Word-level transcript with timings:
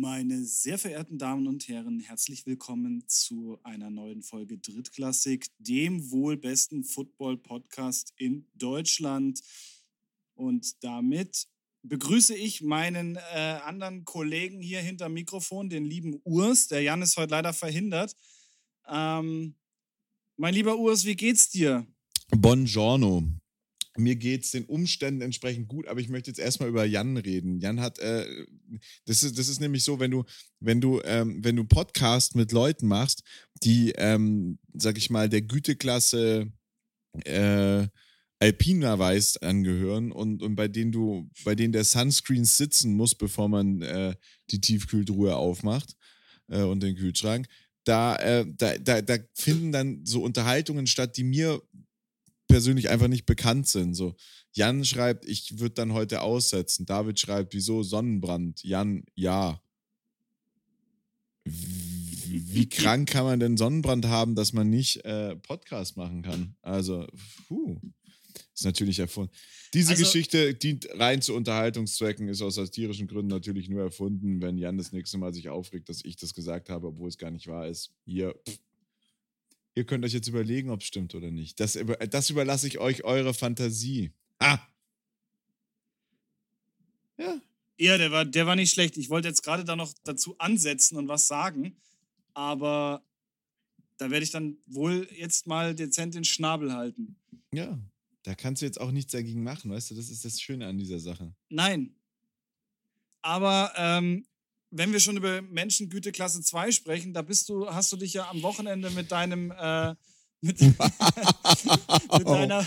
Meine 0.00 0.44
sehr 0.44 0.78
verehrten 0.78 1.18
Damen 1.18 1.48
und 1.48 1.66
Herren, 1.66 1.98
herzlich 1.98 2.46
willkommen 2.46 3.02
zu 3.08 3.58
einer 3.64 3.90
neuen 3.90 4.22
Folge 4.22 4.56
Drittklassik, 4.56 5.48
dem 5.58 6.12
wohl 6.12 6.36
besten 6.36 6.84
Football-Podcast 6.84 8.14
in 8.16 8.46
Deutschland. 8.54 9.40
Und 10.36 10.84
damit 10.84 11.48
begrüße 11.82 12.36
ich 12.36 12.62
meinen 12.62 13.16
äh, 13.16 13.58
anderen 13.64 14.04
Kollegen 14.04 14.62
hier 14.62 14.80
hinter 14.80 15.08
Mikrofon, 15.08 15.68
den 15.68 15.84
lieben 15.84 16.20
Urs. 16.22 16.68
Der 16.68 16.80
Jan 16.80 17.02
ist 17.02 17.16
heute 17.16 17.32
leider 17.32 17.52
verhindert. 17.52 18.14
Ähm, 18.86 19.56
mein 20.36 20.54
lieber 20.54 20.78
Urs, 20.78 21.06
wie 21.06 21.16
geht's 21.16 21.50
dir? 21.50 21.84
Buongiorno 22.30 23.24
mir 23.98 24.16
geht 24.16 24.44
es 24.44 24.50
den 24.50 24.64
Umständen 24.64 25.20
entsprechend 25.20 25.68
gut, 25.68 25.86
aber 25.88 26.00
ich 26.00 26.08
möchte 26.08 26.30
jetzt 26.30 26.38
erstmal 26.38 26.68
über 26.68 26.84
Jan 26.84 27.16
reden. 27.16 27.60
Jan 27.60 27.80
hat, 27.80 27.98
äh, 27.98 28.26
das, 29.04 29.22
ist, 29.22 29.38
das 29.38 29.48
ist 29.48 29.60
nämlich 29.60 29.84
so, 29.84 30.00
wenn 30.00 30.10
du, 30.10 30.24
wenn 30.60 30.80
du, 30.80 31.00
ähm, 31.04 31.42
wenn 31.42 31.56
du 31.56 31.64
Podcast 31.64 32.36
mit 32.36 32.52
Leuten 32.52 32.86
machst, 32.86 33.22
die, 33.62 33.92
ähm, 33.96 34.58
sag 34.74 34.98
ich 34.98 35.10
mal, 35.10 35.28
der 35.28 35.42
Güteklasse 35.42 36.52
äh, 37.24 37.86
Alpina 38.40 38.98
Weiß 38.98 39.38
angehören 39.38 40.12
und, 40.12 40.42
und 40.42 40.54
bei 40.54 40.68
denen 40.68 40.92
du, 40.92 41.28
bei 41.44 41.54
denen 41.54 41.72
der 41.72 41.84
Sunscreen 41.84 42.44
sitzen 42.44 42.94
muss, 42.94 43.14
bevor 43.14 43.48
man 43.48 43.82
äh, 43.82 44.14
die 44.50 44.60
Tiefkühltruhe 44.60 45.34
aufmacht 45.34 45.96
äh, 46.48 46.62
und 46.62 46.82
den 46.82 46.94
Kühlschrank, 46.94 47.48
da, 47.84 48.16
äh, 48.16 48.46
da, 48.46 48.78
da, 48.78 49.02
da 49.02 49.16
finden 49.34 49.72
dann 49.72 50.04
so 50.04 50.22
Unterhaltungen 50.22 50.86
statt, 50.86 51.16
die 51.16 51.24
mir 51.24 51.60
persönlich 52.48 52.88
einfach 52.88 53.08
nicht 53.08 53.26
bekannt 53.26 53.68
sind. 53.68 53.94
So, 53.94 54.16
Jan 54.52 54.84
schreibt, 54.84 55.26
ich 55.26 55.58
würde 55.58 55.74
dann 55.74 55.92
heute 55.92 56.22
aussetzen. 56.22 56.86
David 56.86 57.20
schreibt, 57.20 57.54
wieso 57.54 57.82
Sonnenbrand? 57.82 58.64
Jan, 58.64 59.04
ja. 59.14 59.62
Wie 61.44 62.68
krank 62.68 63.08
kann 63.08 63.24
man 63.24 63.40
denn 63.40 63.56
Sonnenbrand 63.56 64.06
haben, 64.06 64.34
dass 64.34 64.52
man 64.52 64.68
nicht 64.68 65.04
äh, 65.04 65.36
Podcast 65.36 65.96
machen 65.96 66.22
kann? 66.22 66.56
Also, 66.60 67.06
puh, 67.46 67.80
ist 68.54 68.64
natürlich 68.64 68.98
erfunden. 68.98 69.32
Diese 69.72 69.90
also, 69.90 70.02
Geschichte 70.02 70.54
dient 70.54 70.88
rein 70.94 71.22
zu 71.22 71.34
Unterhaltungszwecken, 71.34 72.28
ist 72.28 72.42
aus 72.42 72.56
satirischen 72.56 73.06
Gründen 73.06 73.28
natürlich 73.28 73.68
nur 73.68 73.82
erfunden, 73.82 74.42
wenn 74.42 74.58
Jan 74.58 74.78
das 74.78 74.92
nächste 74.92 75.18
Mal 75.18 75.32
sich 75.32 75.48
aufregt, 75.48 75.88
dass 75.88 76.04
ich 76.04 76.16
das 76.16 76.34
gesagt 76.34 76.68
habe, 76.68 76.88
obwohl 76.88 77.08
es 77.08 77.18
gar 77.18 77.30
nicht 77.30 77.46
wahr 77.46 77.68
ist. 77.68 77.92
Hier, 78.04 78.34
pff, 78.46 78.58
Ihr 79.78 79.84
könnt 79.84 80.04
euch 80.04 80.12
jetzt 80.12 80.26
überlegen, 80.26 80.70
ob 80.70 80.80
es 80.80 80.88
stimmt 80.88 81.14
oder 81.14 81.30
nicht. 81.30 81.60
Das, 81.60 81.78
das 82.10 82.30
überlasse 82.30 82.66
ich 82.66 82.80
euch, 82.80 83.04
eure 83.04 83.32
Fantasie. 83.32 84.10
Ah! 84.40 84.58
Ja. 87.16 87.40
Ja, 87.76 87.96
der 87.96 88.10
war, 88.10 88.24
der 88.24 88.44
war 88.44 88.56
nicht 88.56 88.72
schlecht. 88.72 88.96
Ich 88.96 89.08
wollte 89.08 89.28
jetzt 89.28 89.44
gerade 89.44 89.64
da 89.64 89.76
noch 89.76 89.94
dazu 90.02 90.36
ansetzen 90.40 90.96
und 90.96 91.06
was 91.06 91.28
sagen, 91.28 91.76
aber 92.34 93.04
da 93.98 94.10
werde 94.10 94.24
ich 94.24 94.32
dann 94.32 94.56
wohl 94.66 95.08
jetzt 95.12 95.46
mal 95.46 95.76
dezent 95.76 96.16
den 96.16 96.24
Schnabel 96.24 96.72
halten. 96.72 97.14
Ja, 97.54 97.78
da 98.24 98.34
kannst 98.34 98.62
du 98.62 98.66
jetzt 98.66 98.80
auch 98.80 98.90
nichts 98.90 99.12
dagegen 99.12 99.44
machen, 99.44 99.70
weißt 99.70 99.92
du? 99.92 99.94
Das 99.94 100.10
ist 100.10 100.24
das 100.24 100.40
Schöne 100.40 100.66
an 100.66 100.76
dieser 100.76 100.98
Sache. 100.98 101.32
Nein. 101.50 101.94
Aber 103.22 103.72
ähm, 103.76 104.26
wenn 104.70 104.92
wir 104.92 105.00
schon 105.00 105.16
über 105.16 105.42
Menschengüte 105.42 106.12
Klasse 106.12 106.42
2 106.42 106.72
sprechen, 106.72 107.14
da 107.14 107.22
bist 107.22 107.48
du, 107.48 107.68
hast 107.68 107.90
du 107.92 107.96
dich 107.96 108.14
ja 108.14 108.28
am 108.28 108.42
Wochenende 108.42 108.90
mit 108.90 109.10
deinem 109.10 109.50
äh, 109.50 109.94
mit, 110.40 110.60
mit, 110.60 110.78
deiner, 112.28 112.64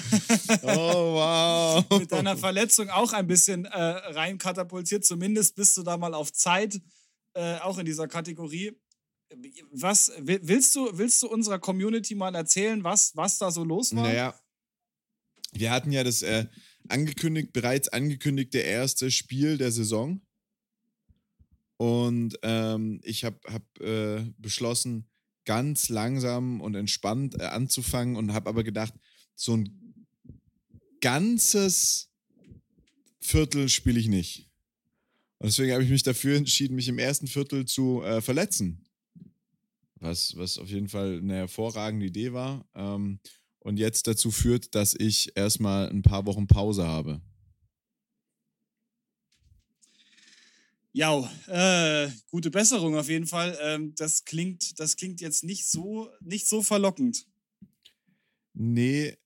oh, 0.64 1.14
wow. 1.16 1.86
mit 2.00 2.12
deiner 2.12 2.36
Verletzung 2.36 2.90
auch 2.90 3.14
ein 3.14 3.28
bisschen 3.28 3.64
äh, 3.66 3.78
rein 3.78 4.38
katapultiert. 4.38 5.06
Zumindest 5.06 5.56
bist 5.56 5.78
du 5.78 5.84
da 5.84 5.96
mal 5.96 6.14
auf 6.14 6.34
Zeit 6.34 6.82
äh, 7.34 7.58
auch 7.60 7.78
in 7.78 7.86
dieser 7.86 8.08
Kategorie. 8.08 8.74
Was 9.72 10.12
willst 10.20 10.76
du, 10.76 10.90
willst 10.98 11.24
du 11.24 11.28
unserer 11.30 11.60
Community 11.60 12.16
mal 12.16 12.36
erzählen, 12.36 12.84
was, 12.84 13.16
was 13.16 13.38
da 13.38 13.50
so 13.52 13.64
los 13.64 13.96
war? 13.96 14.04
Naja, 14.04 14.36
wir 15.54 15.72
hatten 15.72 15.94
ja 15.94 16.04
das 16.04 16.22
äh, 16.22 16.48
angekündigt, 16.90 17.54
bereits 17.54 17.88
angekündigte 17.88 18.58
erste 18.58 19.10
Spiel 19.12 19.58
der 19.58 19.72
Saison 19.72 20.22
und 21.82 22.38
ähm, 22.44 23.02
ich 23.04 23.24
habe 23.24 23.40
hab, 23.48 23.80
äh, 23.80 24.24
beschlossen, 24.38 25.08
ganz 25.46 25.90
langsam 25.90 26.62
und 26.62 26.76
entspannt 26.76 27.34
äh, 27.40 27.46
anzufangen 27.46 28.18
und 28.18 28.34
habe 28.34 28.50
aber 28.52 28.64
gedacht, 28.64 28.94
so 29.34 29.58
ein 29.58 29.98
ganzes 31.00 32.12
Viertel 33.20 33.68
spiele 33.68 34.00
ich 34.00 34.10
nicht. 34.10 34.48
Und 35.40 35.48
deswegen 35.48 35.72
habe 35.72 35.84
ich 35.84 35.90
mich 35.90 36.04
dafür 36.04 36.38
entschieden, 36.38 36.76
mich 36.76 36.88
im 36.88 37.00
ersten 37.00 37.26
Viertel 37.26 37.66
zu 37.66 38.04
äh, 38.04 38.22
verletzen. 38.22 38.86
Was, 39.96 40.38
was 40.38 40.60
auf 40.60 40.70
jeden 40.70 40.88
Fall 40.88 41.18
eine 41.18 41.34
hervorragende 41.34 42.06
Idee 42.06 42.32
war. 42.32 42.70
Ähm, 42.76 43.20
und 43.58 43.80
jetzt 43.80 44.06
dazu 44.06 44.30
führt, 44.30 44.76
dass 44.76 44.94
ich 44.94 45.36
erstmal 45.36 45.90
ein 45.90 46.04
paar 46.04 46.28
Wochen 46.28 46.46
Pause 46.46 46.88
habe. 46.88 47.24
Ja, 50.94 51.32
äh, 51.48 52.12
gute 52.30 52.52
Besserung 52.52 52.98
auf 52.98 53.08
jeden 53.08 53.28
Fall. 53.28 53.58
Ähm, 53.62 53.96
das, 53.96 54.26
klingt, 54.26 54.78
das 54.80 54.98
klingt 54.98 55.22
jetzt 55.22 55.44
nicht 55.44 55.66
so, 55.66 56.10
nicht 56.20 56.48
so 56.48 56.62
verlockend. 56.62 57.26
Nee. 58.54 59.18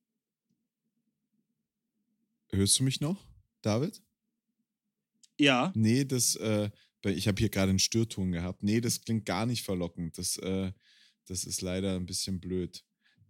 Hörst 2.50 2.80
du 2.80 2.84
mich 2.84 3.02
noch, 3.02 3.18
David? 3.62 4.02
Ja. 5.40 5.74
Nee, 5.76 6.06
das, 6.06 6.36
äh, 6.36 6.70
ich 7.03 7.28
habe 7.28 7.40
hier 7.40 7.50
gerade 7.50 7.72
einen 7.72 7.80
Störton 7.80 8.32
gehabt. 8.32 8.62
Nee, 8.62 8.80
das 8.80 9.02
klingt 9.02 9.26
gar 9.26 9.46
nicht 9.46 9.64
verlockend. 9.64 10.18
Das, 10.18 10.38
äh, 10.38 10.72
das 11.26 11.44
ist 11.44 11.62
leider 11.62 11.96
ein 11.96 12.06
bisschen 12.06 12.40
blöd. 12.40 12.84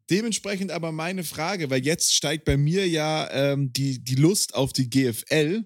Dementsprechend 0.10 0.72
aber 0.72 0.92
meine 0.92 1.24
Frage, 1.24 1.70
weil 1.70 1.84
jetzt 1.84 2.14
steigt 2.14 2.46
bei 2.46 2.58
mir 2.58 2.88
ja 2.88 3.30
ähm, 3.32 3.74
die, 3.74 4.04
die 4.04 4.16
Lust 4.16 4.54
auf 4.54 4.72
die 4.72 4.90
GFL 4.90 5.66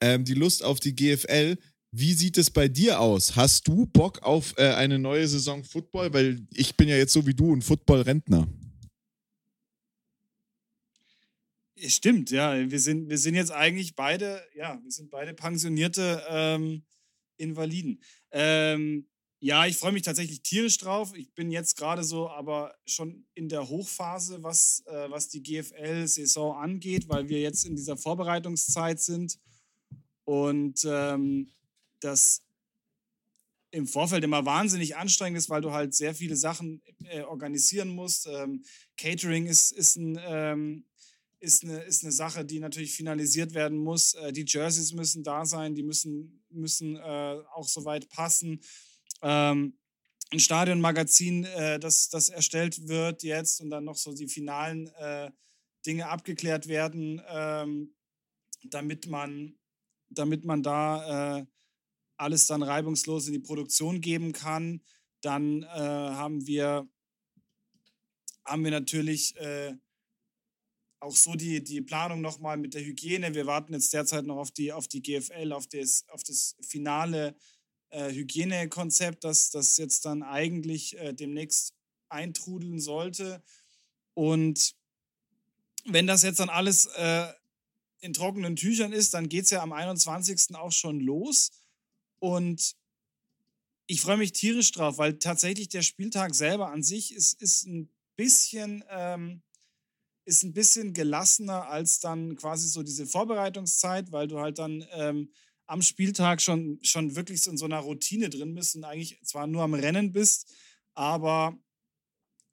ähm, 0.00 0.24
die 0.24 0.34
Lust 0.34 0.62
auf 0.62 0.80
die 0.80 0.94
GFL. 0.94 1.56
Wie 1.92 2.12
sieht 2.12 2.36
es 2.36 2.50
bei 2.50 2.68
dir 2.68 3.00
aus? 3.00 3.36
Hast 3.36 3.66
du 3.68 3.86
Bock 3.86 4.22
auf 4.22 4.54
äh, 4.58 4.74
eine 4.74 4.98
neue 4.98 5.26
Saison 5.26 5.64
Football? 5.64 6.12
Weil 6.12 6.46
ich 6.52 6.76
bin 6.76 6.88
ja 6.88 6.96
jetzt 6.96 7.12
so 7.12 7.26
wie 7.26 7.34
du 7.34 7.54
ein 7.54 7.62
Football-Rentner. 7.62 8.46
Stimmt, 11.78 12.30
ja. 12.30 12.70
Wir 12.70 12.80
sind, 12.80 13.08
wir 13.08 13.18
sind 13.18 13.34
jetzt 13.34 13.52
eigentlich 13.52 13.94
beide, 13.94 14.42
ja, 14.54 14.80
wir 14.82 14.90
sind 14.90 15.10
beide 15.10 15.34
pensionierte 15.34 16.22
ähm, 16.28 16.82
Invaliden. 17.36 18.02
Ähm, 18.30 19.06
ja, 19.40 19.66
ich 19.66 19.76
freue 19.76 19.92
mich 19.92 20.02
tatsächlich 20.02 20.42
tierisch 20.42 20.78
drauf. 20.78 21.14
Ich 21.14 21.34
bin 21.34 21.50
jetzt 21.50 21.76
gerade 21.76 22.02
so, 22.02 22.30
aber 22.30 22.74
schon 22.86 23.26
in 23.34 23.50
der 23.50 23.68
Hochphase, 23.68 24.42
was, 24.42 24.82
äh, 24.86 25.10
was 25.10 25.28
die 25.28 25.42
GFL-Saison 25.42 26.56
angeht, 26.56 27.08
weil 27.08 27.28
wir 27.28 27.40
jetzt 27.40 27.66
in 27.66 27.76
dieser 27.76 27.98
Vorbereitungszeit 27.98 29.00
sind. 29.00 29.38
Und 30.26 30.84
ähm, 30.84 31.50
das 32.00 32.42
im 33.70 33.86
Vorfeld 33.86 34.24
immer 34.24 34.44
wahnsinnig 34.44 34.96
anstrengend 34.96 35.38
ist, 35.38 35.50
weil 35.50 35.62
du 35.62 35.72
halt 35.72 35.94
sehr 35.94 36.14
viele 36.14 36.36
Sachen 36.36 36.82
äh, 37.04 37.22
organisieren 37.22 37.88
musst. 37.88 38.26
Ähm, 38.26 38.64
Catering 38.96 39.46
ist, 39.46 39.70
ist, 39.72 39.96
ein, 39.96 40.18
ähm, 40.22 40.84
ist, 41.40 41.64
eine, 41.64 41.80
ist 41.82 42.02
eine 42.02 42.12
Sache, 42.12 42.44
die 42.44 42.58
natürlich 42.58 42.94
finalisiert 42.94 43.54
werden 43.54 43.78
muss. 43.78 44.14
Äh, 44.14 44.32
die 44.32 44.44
Jerseys 44.46 44.92
müssen 44.92 45.22
da 45.22 45.44
sein, 45.44 45.74
die 45.74 45.82
müssen, 45.82 46.44
müssen 46.50 46.96
äh, 46.96 47.38
auch 47.54 47.68
soweit 47.68 48.08
passen. 48.08 48.60
Ähm, 49.22 49.78
ein 50.32 50.40
Stadionmagazin, 50.40 51.44
äh, 51.44 51.78
das, 51.78 52.08
das 52.08 52.30
erstellt 52.30 52.88
wird 52.88 53.22
jetzt 53.22 53.60
und 53.60 53.70
dann 53.70 53.84
noch 53.84 53.96
so 53.96 54.12
die 54.12 54.26
finalen 54.26 54.88
äh, 54.98 55.30
Dinge 55.86 56.08
abgeklärt 56.08 56.66
werden, 56.66 57.22
ähm, 57.28 57.94
damit 58.64 59.06
man 59.06 59.56
damit 60.08 60.44
man 60.44 60.62
da 60.62 61.38
äh, 61.38 61.46
alles 62.16 62.46
dann 62.46 62.62
reibungslos 62.62 63.26
in 63.26 63.34
die 63.34 63.40
Produktion 63.40 64.00
geben 64.00 64.32
kann. 64.32 64.82
Dann 65.20 65.62
äh, 65.62 65.66
haben 65.66 66.46
wir 66.46 66.88
haben 68.44 68.64
wir 68.64 68.70
natürlich 68.70 69.36
äh, 69.36 69.74
auch 71.00 71.14
so 71.14 71.34
die, 71.34 71.62
die 71.62 71.82
Planung 71.82 72.20
nochmal 72.20 72.56
mit 72.56 72.74
der 72.74 72.84
Hygiene. 72.84 73.34
Wir 73.34 73.46
warten 73.46 73.74
jetzt 73.74 73.92
derzeit 73.92 74.24
noch 74.24 74.36
auf 74.36 74.50
die, 74.50 74.72
auf 74.72 74.88
die 74.88 75.02
GFL, 75.02 75.52
auf 75.52 75.66
das, 75.66 76.04
auf 76.08 76.22
das 76.22 76.56
finale 76.62 77.36
äh, 77.90 78.12
Hygienekonzept, 78.12 79.24
das, 79.24 79.50
das 79.50 79.76
jetzt 79.76 80.04
dann 80.04 80.22
eigentlich 80.22 80.96
äh, 80.98 81.12
demnächst 81.12 81.74
eintrudeln 82.08 82.80
sollte. 82.80 83.42
Und 84.14 84.74
wenn 85.84 86.06
das 86.06 86.22
jetzt 86.22 86.40
dann 86.40 86.48
alles 86.48 86.86
äh, 86.86 87.26
in 88.00 88.12
trockenen 88.12 88.56
Tüchern 88.56 88.92
ist, 88.92 89.14
dann 89.14 89.28
geht 89.28 89.44
es 89.44 89.50
ja 89.50 89.62
am 89.62 89.72
21. 89.72 90.54
auch 90.54 90.72
schon 90.72 91.00
los. 91.00 91.50
Und 92.18 92.76
ich 93.86 94.00
freue 94.00 94.16
mich 94.16 94.32
tierisch 94.32 94.72
drauf, 94.72 94.98
weil 94.98 95.18
tatsächlich 95.18 95.68
der 95.68 95.82
Spieltag 95.82 96.34
selber 96.34 96.70
an 96.70 96.82
sich 96.82 97.14
ist, 97.14 97.40
ist 97.40 97.66
ein 97.66 97.90
bisschen. 98.16 98.84
Ähm, 98.88 99.42
ist 100.26 100.42
ein 100.42 100.52
bisschen 100.52 100.92
gelassener 100.92 101.68
als 101.68 102.00
dann 102.00 102.34
quasi 102.34 102.68
so 102.68 102.82
diese 102.82 103.06
Vorbereitungszeit, 103.06 104.10
weil 104.10 104.26
du 104.26 104.40
halt 104.40 104.58
dann 104.58 104.84
ähm, 104.90 105.30
am 105.66 105.82
Spieltag 105.82 106.42
schon, 106.42 106.80
schon 106.82 107.14
wirklich 107.14 107.42
so 107.42 107.50
in 107.50 107.56
so 107.56 107.64
einer 107.64 107.78
Routine 107.78 108.28
drin 108.28 108.54
bist 108.54 108.74
und 108.76 108.84
eigentlich 108.84 109.20
zwar 109.24 109.46
nur 109.46 109.62
am 109.62 109.74
Rennen 109.74 110.12
bist, 110.12 110.52
aber 110.94 111.56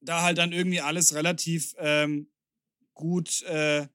da 0.01 0.21
halt 0.21 0.37
dann 0.37 0.51
irgendwie 0.51 0.81
alles 0.81 1.15
relativ 1.15 1.73
ähm, 1.79 2.31
gut, 2.93 3.41
äh, 3.43 3.87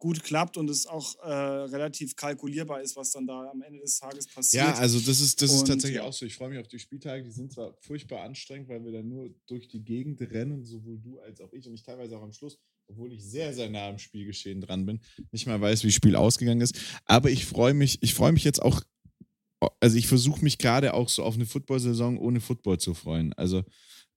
gut 0.00 0.24
klappt 0.24 0.56
und 0.56 0.68
es 0.68 0.86
auch 0.86 1.16
äh, 1.22 1.30
relativ 1.30 2.16
kalkulierbar 2.16 2.80
ist, 2.80 2.96
was 2.96 3.12
dann 3.12 3.26
da 3.26 3.50
am 3.50 3.62
Ende 3.62 3.78
des 3.80 3.98
Tages 3.98 4.26
passiert. 4.26 4.64
Ja, 4.64 4.74
also 4.74 4.98
das 4.98 5.20
ist, 5.20 5.40
das 5.40 5.52
ist 5.52 5.66
tatsächlich 5.66 6.00
auch 6.00 6.12
so. 6.12 6.26
Ich 6.26 6.34
freue 6.34 6.48
mich 6.48 6.58
auf 6.58 6.66
die 6.66 6.78
Spieltage. 6.78 7.22
Die 7.22 7.30
sind 7.30 7.52
zwar 7.52 7.76
furchtbar 7.80 8.22
anstrengend, 8.22 8.68
weil 8.68 8.82
wir 8.82 8.92
dann 8.92 9.08
nur 9.08 9.30
durch 9.46 9.68
die 9.68 9.84
Gegend 9.84 10.20
rennen, 10.22 10.64
sowohl 10.64 10.98
du 10.98 11.20
als 11.20 11.40
auch 11.40 11.52
ich 11.52 11.68
und 11.68 11.74
ich 11.74 11.82
teilweise 11.82 12.16
auch 12.16 12.22
am 12.22 12.32
Schluss, 12.32 12.58
obwohl 12.88 13.12
ich 13.12 13.22
sehr, 13.22 13.52
sehr 13.54 13.68
nah 13.70 13.88
am 13.88 13.98
Spielgeschehen 13.98 14.60
dran 14.60 14.86
bin, 14.86 15.00
nicht 15.30 15.46
mal 15.46 15.60
weiß, 15.60 15.84
wie 15.84 15.88
das 15.88 15.94
Spiel 15.94 16.16
ausgegangen 16.16 16.62
ist. 16.62 16.80
Aber 17.04 17.30
ich 17.30 17.44
freue 17.44 17.74
mich, 17.74 18.02
ich 18.02 18.14
freue 18.14 18.32
mich 18.32 18.42
jetzt 18.42 18.62
auch, 18.62 18.82
also 19.80 19.96
ich 19.96 20.08
versuche 20.08 20.42
mich 20.42 20.56
gerade 20.56 20.94
auch 20.94 21.10
so 21.10 21.22
auf 21.22 21.34
eine 21.34 21.46
Football-Saison 21.46 22.18
ohne 22.18 22.40
Football 22.40 22.78
zu 22.78 22.94
freuen. 22.94 23.34
Also 23.34 23.62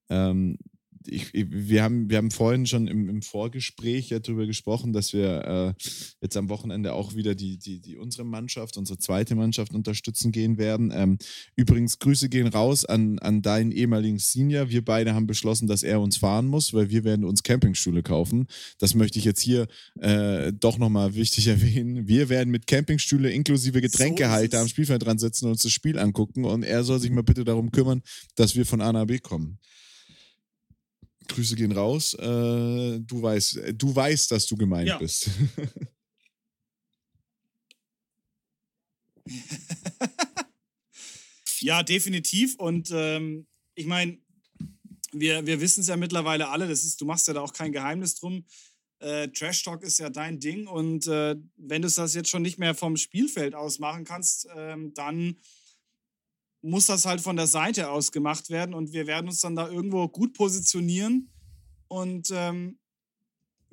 ähm, 0.08 0.58
ich, 1.06 1.32
ich- 1.34 1.46
wir, 1.50 1.82
haben, 1.82 2.08
wir 2.10 2.16
haben 2.18 2.30
vorhin 2.30 2.66
schon 2.66 2.86
im, 2.86 3.08
im 3.08 3.22
Vorgespräch 3.22 4.10
ja 4.10 4.18
darüber 4.18 4.46
gesprochen, 4.46 4.92
dass 4.92 5.12
wir 5.12 5.74
äh, 5.78 5.82
jetzt 6.20 6.36
am 6.36 6.48
Wochenende 6.48 6.92
auch 6.94 7.14
wieder 7.14 7.34
die, 7.34 7.58
die, 7.58 7.80
die 7.80 7.96
unsere 7.96 8.24
Mannschaft, 8.24 8.76
unsere 8.76 8.98
zweite 8.98 9.34
Mannschaft 9.34 9.74
unterstützen 9.74 10.32
gehen 10.32 10.58
werden. 10.58 10.92
Ähm, 10.94 11.18
übrigens, 11.56 11.98
Grüße 11.98 12.28
gehen 12.28 12.46
raus 12.46 12.84
an, 12.84 13.18
an 13.18 13.42
deinen 13.42 13.72
ehemaligen 13.72 14.18
Senior. 14.18 14.70
Wir 14.70 14.84
beide 14.84 15.14
haben 15.14 15.26
beschlossen, 15.26 15.66
dass 15.68 15.82
er 15.82 16.00
uns 16.00 16.16
fahren 16.16 16.46
muss, 16.46 16.72
weil 16.74 16.90
wir 16.90 17.04
werden 17.04 17.24
uns 17.24 17.42
Campingstühle 17.42 18.02
kaufen. 18.02 18.46
Das 18.78 18.94
möchte 18.94 19.18
ich 19.18 19.24
jetzt 19.24 19.40
hier 19.40 19.66
äh, 20.00 20.52
doch 20.52 20.78
nochmal 20.78 21.14
wichtig 21.14 21.46
erwähnen. 21.48 22.08
Wir 22.08 22.28
werden 22.28 22.50
mit 22.50 22.66
Campingstühle 22.66 23.30
inklusive 23.30 23.80
Getränkehalter 23.80 24.56
es. 24.58 24.62
am 24.62 24.68
Spielfeld 24.68 25.04
dran 25.04 25.18
sitzen 25.18 25.46
und 25.46 25.52
uns 25.52 25.62
das 25.62 25.72
Spiel 25.72 25.98
angucken. 25.98 26.44
Und 26.44 26.62
er 26.62 26.84
soll 26.84 26.98
sich 27.00 27.10
mal 27.10 27.22
bitte 27.22 27.44
darum 27.44 27.70
kümmern, 27.70 28.02
dass 28.36 28.54
wir 28.56 28.66
von 28.66 28.80
A 28.80 28.92
nach 28.92 29.06
B 29.06 29.18
kommen. 29.18 29.58
Grüße 31.28 31.56
gehen 31.56 31.72
raus. 31.72 32.14
Äh, 32.14 32.20
du 33.00 33.22
weißt, 33.22 33.56
äh, 33.58 33.74
du 33.74 33.94
weißt, 33.94 34.30
dass 34.30 34.46
du 34.46 34.56
gemeint 34.56 34.88
Ja. 34.88 34.98
bist. 34.98 35.30
Ja, 41.60 41.82
definitiv. 41.82 42.56
Und 42.56 42.90
ähm, 42.92 43.46
ich 43.74 43.86
meine, 43.86 44.18
wir, 45.12 45.46
wir 45.46 45.60
wissen 45.60 45.80
es 45.80 45.86
ja 45.86 45.96
mittlerweile 45.96 46.48
alle, 46.48 46.68
das 46.68 46.84
ist, 46.84 47.00
du 47.00 47.06
machst 47.06 47.26
ja 47.26 47.32
da 47.34 47.40
auch 47.40 47.52
kein 47.54 47.72
Geheimnis 47.72 48.16
drum. 48.16 48.44
Äh, 48.98 49.28
Trash 49.28 49.62
Talk 49.62 49.82
ist 49.82 49.98
ja 49.98 50.10
dein 50.10 50.40
Ding. 50.40 50.66
Und 50.66 51.06
äh, 51.06 51.36
wenn 51.56 51.82
du 51.82 51.88
das 51.88 52.14
jetzt 52.14 52.28
schon 52.28 52.42
nicht 52.42 52.58
mehr 52.58 52.74
vom 52.74 52.96
Spielfeld 52.98 53.54
aus 53.54 53.78
machen 53.78 54.04
kannst, 54.04 54.46
ähm, 54.54 54.92
dann 54.94 55.36
muss 56.64 56.86
das 56.86 57.04
halt 57.04 57.20
von 57.20 57.36
der 57.36 57.46
Seite 57.46 57.90
aus 57.90 58.10
gemacht 58.10 58.50
werden. 58.50 58.74
Und 58.74 58.92
wir 58.92 59.06
werden 59.06 59.28
uns 59.28 59.40
dann 59.40 59.54
da 59.54 59.68
irgendwo 59.68 60.08
gut 60.08 60.32
positionieren 60.32 61.30
und 61.88 62.30
ähm, 62.32 62.78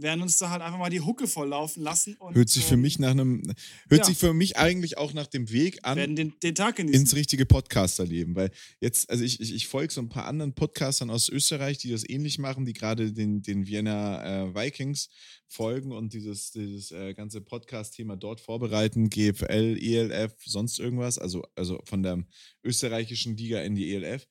werden 0.01 0.21
uns 0.21 0.37
da 0.37 0.49
halt 0.49 0.61
einfach 0.61 0.77
mal 0.77 0.89
die 0.89 1.01
Hucke 1.01 1.27
volllaufen 1.27 1.83
lassen. 1.83 2.15
Und, 2.17 2.35
Hört 2.35 2.49
sich 2.49 2.65
für 2.65 2.75
ähm, 2.75 2.81
mich 2.81 2.99
nach 2.99 3.11
einem, 3.11 3.43
hört 3.89 4.01
ja. 4.01 4.05
sich 4.05 4.17
für 4.17 4.33
mich 4.33 4.57
eigentlich 4.57 4.97
auch 4.97 5.13
nach 5.13 5.27
dem 5.27 5.51
Weg 5.51 5.79
an, 5.83 5.97
werden 5.97 6.15
den, 6.15 6.33
den 6.41 6.55
Tag 6.55 6.77
genießen. 6.77 7.01
ins 7.01 7.15
richtige 7.15 7.45
Podcasterleben. 7.45 8.35
Weil 8.35 8.51
jetzt, 8.79 9.09
also 9.09 9.23
ich, 9.23 9.39
ich, 9.39 9.53
ich 9.53 9.67
folge 9.67 9.93
so 9.93 10.01
ein 10.01 10.09
paar 10.09 10.25
anderen 10.25 10.53
Podcastern 10.53 11.09
aus 11.09 11.29
Österreich, 11.29 11.77
die 11.77 11.91
das 11.91 12.07
ähnlich 12.07 12.39
machen, 12.39 12.65
die 12.65 12.73
gerade 12.73 13.11
den, 13.11 13.41
den 13.41 13.67
Vienna 13.67 14.45
äh, 14.45 14.55
Vikings 14.55 15.09
folgen 15.47 15.91
und 15.91 16.13
dieses, 16.13 16.51
dieses 16.51 16.91
äh, 16.91 17.13
ganze 17.13 17.41
Podcast-Thema 17.41 18.15
dort 18.15 18.39
vorbereiten, 18.39 19.09
GFL, 19.09 19.77
ELF, 19.81 20.33
sonst 20.45 20.79
irgendwas, 20.79 21.17
also, 21.17 21.43
also 21.55 21.81
von 21.85 22.03
der 22.03 22.25
österreichischen 22.63 23.35
Liga 23.35 23.61
in 23.61 23.75
die 23.75 23.93
ELF 23.93 24.27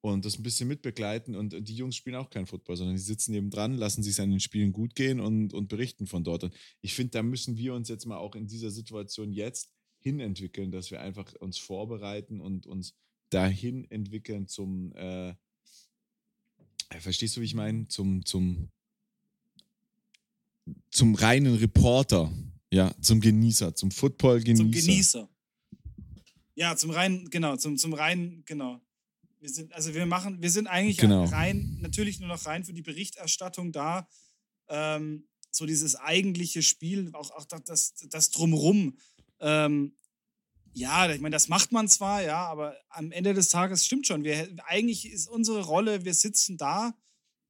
und 0.00 0.24
das 0.24 0.38
ein 0.38 0.42
bisschen 0.42 0.68
mitbegleiten. 0.68 1.34
Und 1.34 1.68
die 1.68 1.74
Jungs 1.74 1.96
spielen 1.96 2.16
auch 2.16 2.30
kein 2.30 2.46
Football, 2.46 2.76
sondern 2.76 2.96
die 2.96 3.02
sitzen 3.02 3.32
neben 3.32 3.50
dran, 3.50 3.74
lassen 3.74 4.02
sich 4.02 4.20
an 4.20 4.30
den 4.30 4.40
Spielen 4.40 4.72
gut 4.72 4.94
gehen 4.94 5.20
und, 5.20 5.52
und 5.52 5.68
berichten 5.68 6.06
von 6.06 6.24
dort. 6.24 6.44
Und 6.44 6.54
ich 6.80 6.94
finde, 6.94 7.12
da 7.12 7.22
müssen 7.22 7.56
wir 7.56 7.74
uns 7.74 7.88
jetzt 7.88 8.06
mal 8.06 8.18
auch 8.18 8.34
in 8.34 8.46
dieser 8.46 8.70
Situation 8.70 9.32
jetzt 9.32 9.70
hinentwickeln, 9.98 10.70
dass 10.70 10.90
wir 10.90 11.00
einfach 11.00 11.34
uns 11.40 11.58
vorbereiten 11.58 12.40
und 12.40 12.66
uns 12.66 12.94
dahin 13.30 13.90
entwickeln 13.90 14.46
zum, 14.46 14.92
äh, 14.94 15.30
äh, 16.90 17.00
verstehst 17.00 17.36
du, 17.36 17.40
wie 17.40 17.46
ich 17.46 17.54
meine? 17.54 17.88
Zum, 17.88 18.24
zum, 18.24 18.70
zum 20.90 21.14
reinen 21.14 21.54
Reporter, 21.56 22.32
ja, 22.70 22.94
zum 23.00 23.20
Genießer, 23.20 23.74
zum 23.74 23.90
Football-Genießer. 23.90 24.62
Zum 24.62 24.70
Genießer. 24.70 25.28
Ja, 26.54 26.76
zum 26.76 26.90
reinen, 26.90 27.28
genau, 27.28 27.56
zum, 27.56 27.76
zum 27.76 27.92
reinen, 27.92 28.44
genau. 28.46 28.80
Wir 29.46 29.52
sind, 29.52 29.72
also 29.74 29.94
wir 29.94 30.06
machen, 30.06 30.42
wir 30.42 30.50
sind 30.50 30.66
eigentlich 30.66 30.96
Genau. 30.96 31.22
rein, 31.22 31.78
natürlich 31.80 32.18
nur 32.18 32.28
noch 32.28 32.46
rein 32.46 32.64
für 32.64 32.72
die 32.72 32.82
Berichterstattung 32.82 33.70
da. 33.70 34.08
Ähm, 34.66 35.28
so 35.52 35.66
dieses 35.66 35.94
eigentliche 35.94 36.62
Spiel, 36.62 37.10
auch, 37.12 37.30
auch 37.30 37.44
das, 37.44 37.94
das, 38.10 38.30
Drumrum. 38.30 38.98
Ähm, 39.38 39.94
ja, 40.72 41.08
ich 41.12 41.20
meine, 41.20 41.36
das 41.36 41.46
macht 41.46 41.70
man 41.70 41.86
zwar, 41.86 42.24
ja, 42.24 42.44
aber 42.44 42.74
am 42.88 43.12
Ende 43.12 43.34
des 43.34 43.48
Tages 43.48 43.86
stimmt 43.86 44.08
schon. 44.08 44.24
Wir, 44.24 44.48
eigentlich 44.66 45.08
ist 45.08 45.28
unsere 45.28 45.64
Rolle, 45.64 46.04
wir 46.04 46.14
sitzen 46.14 46.58
da, 46.58 46.98